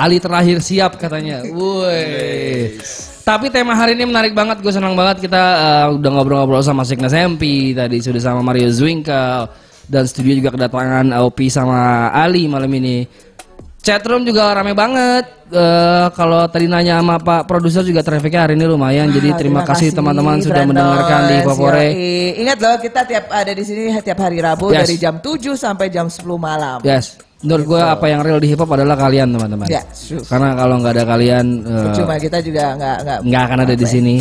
Ali 0.00 0.16
terakhir 0.16 0.64
siap 0.64 0.96
katanya. 0.96 1.44
Woi. 1.56 2.80
Tapi 3.20 3.46
tema 3.52 3.76
hari 3.76 3.94
ini 3.94 4.08
menarik 4.08 4.32
banget, 4.32 4.64
gue 4.64 4.72
senang 4.72 4.96
banget 4.96 5.28
kita 5.28 5.38
uh, 5.38 5.86
udah 5.94 6.10
ngobrol-ngobrol 6.10 6.64
sama 6.64 6.82
Signas 6.88 7.12
MP, 7.12 7.76
tadi 7.76 8.00
sudah 8.00 8.18
sama 8.18 8.40
Mario 8.40 8.72
Zwinkel 8.72 9.46
dan 9.86 10.08
studio 10.08 10.34
juga 10.40 10.56
kedatangan 10.56 11.12
Opi 11.20 11.46
sama 11.52 12.10
Ali 12.10 12.48
malam 12.48 12.70
ini. 12.72 13.04
Chatroom 13.80 14.28
juga 14.28 14.52
rame 14.52 14.76
banget. 14.76 15.40
Eh, 15.50 16.06
kalau 16.14 16.46
tadi 16.52 16.68
nanya 16.68 17.00
sama 17.00 17.16
Pak 17.16 17.48
produser 17.48 17.82
juga 17.82 18.04
trafficnya 18.04 18.44
hari 18.44 18.54
ini 18.54 18.68
lumayan. 18.68 19.08
Jadi 19.08 19.32
Ah, 19.32 19.36
terima, 19.40 19.60
kasih 19.64 19.90
teman-teman 19.90 20.36
sudah 20.38 20.62
mendengarkan 20.68 21.20
di 21.26 21.36
Popore. 21.42 21.86
Ingat 22.44 22.58
loh 22.60 22.76
kita 22.76 23.00
tiap 23.08 23.32
ada 23.32 23.50
di 23.50 23.64
sini 23.64 23.90
tiap 24.04 24.20
hari 24.20 24.38
Rabu 24.38 24.70
Yes. 24.70 24.84
dari 24.84 24.96
jam 25.00 25.18
7 25.18 25.56
sampai 25.56 25.88
jam 25.88 26.12
10 26.12 26.36
malam. 26.38 26.78
Yes. 26.84 27.29
Menurut 27.40 27.64
gue 27.72 27.80
apa 27.80 28.04
yang 28.04 28.20
real 28.20 28.36
di 28.36 28.52
hip 28.52 28.60
hop 28.60 28.68
adalah 28.76 29.00
kalian 29.00 29.32
teman-teman. 29.32 29.64
Ya. 29.64 29.80
Karena 30.28 30.52
kalau 30.52 30.76
nggak 30.76 30.92
ada 30.92 31.04
kalian 31.08 31.46
Cuma 31.96 32.14
kita 32.20 32.38
juga 32.44 32.76
nggak 32.76 32.96
nggak 33.00 33.18
nggak 33.24 33.42
akan 33.48 33.58
ada 33.64 33.74
di 33.74 33.86
ya, 33.88 33.92
sini. 33.96 34.16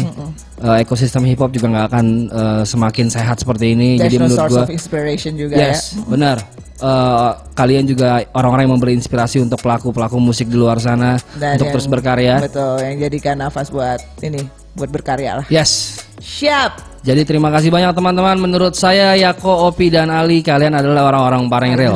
Eh, 0.59 0.77
ekosistem 0.83 1.27
hip 1.27 1.39
hop 1.43 1.51
juga 1.51 1.67
nggak 1.67 1.85
akan 1.91 2.05
eh, 2.31 2.63
semakin 2.63 3.11
sehat 3.11 3.43
seperti 3.43 3.75
ini. 3.75 3.99
There's 3.99 4.15
Jadi 4.15 4.15
no 4.19 4.25
menurut 4.31 4.47
gue 4.47 4.75
inspiration 4.75 5.31
juga 5.35 5.55
Yes, 5.59 5.99
benar. 6.07 6.39
Eh, 6.79 7.31
kalian 7.59 7.91
juga 7.91 8.23
orang-orang 8.31 8.63
yang 8.71 8.73
memberi 8.79 8.95
inspirasi 8.95 9.43
untuk 9.43 9.59
pelaku-pelaku 9.59 10.15
musik 10.15 10.47
di 10.47 10.55
luar 10.55 10.79
sana 10.79 11.19
ya. 11.19 11.35
Dan 11.35 11.51
untuk 11.59 11.75
terus 11.75 11.87
berkarya. 11.91 12.39
Betul, 12.39 12.79
yang 12.87 13.03
jadikan 13.03 13.35
nafas 13.35 13.67
buat 13.67 13.99
ini, 14.23 14.47
buat 14.79 14.87
berkarya 14.87 15.43
lah. 15.43 15.45
Yes. 15.51 16.07
Siap. 16.23 16.88
Jadi 16.99 17.23
terima 17.23 17.47
kasih 17.47 17.71
banyak 17.71 17.95
teman-teman. 17.95 18.35
Menurut 18.35 18.75
saya 18.75 19.15
Yako, 19.15 19.71
Opi 19.71 19.87
dan 19.87 20.11
Ali 20.11 20.43
kalian 20.43 20.75
adalah 20.75 21.07
orang-orang 21.07 21.47
bareng 21.47 21.73
real. 21.79 21.95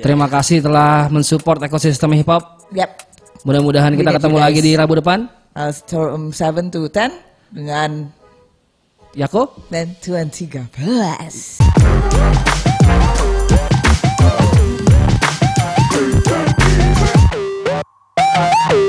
Terima 0.00 0.26
kasih 0.32 0.64
telah 0.64 1.12
mensupport 1.12 1.68
ekosistem 1.68 2.16
hip 2.16 2.28
hop. 2.28 2.64
Yep. 2.72 2.90
Mudah-mudahan 3.44 3.92
kita 3.96 4.16
ketemu 4.16 4.36
lagi 4.40 4.60
di 4.64 4.72
Rabu 4.76 4.96
depan. 4.96 5.28
Uh, 5.50 5.72
from 5.74 6.30
um, 6.30 6.32
7 6.32 6.70
to 6.72 6.88
10 6.88 7.10
dengan 7.52 8.06
Yako 9.18 9.50
dan 9.68 9.98
Tuan 9.98 10.30
Oh 18.70 18.79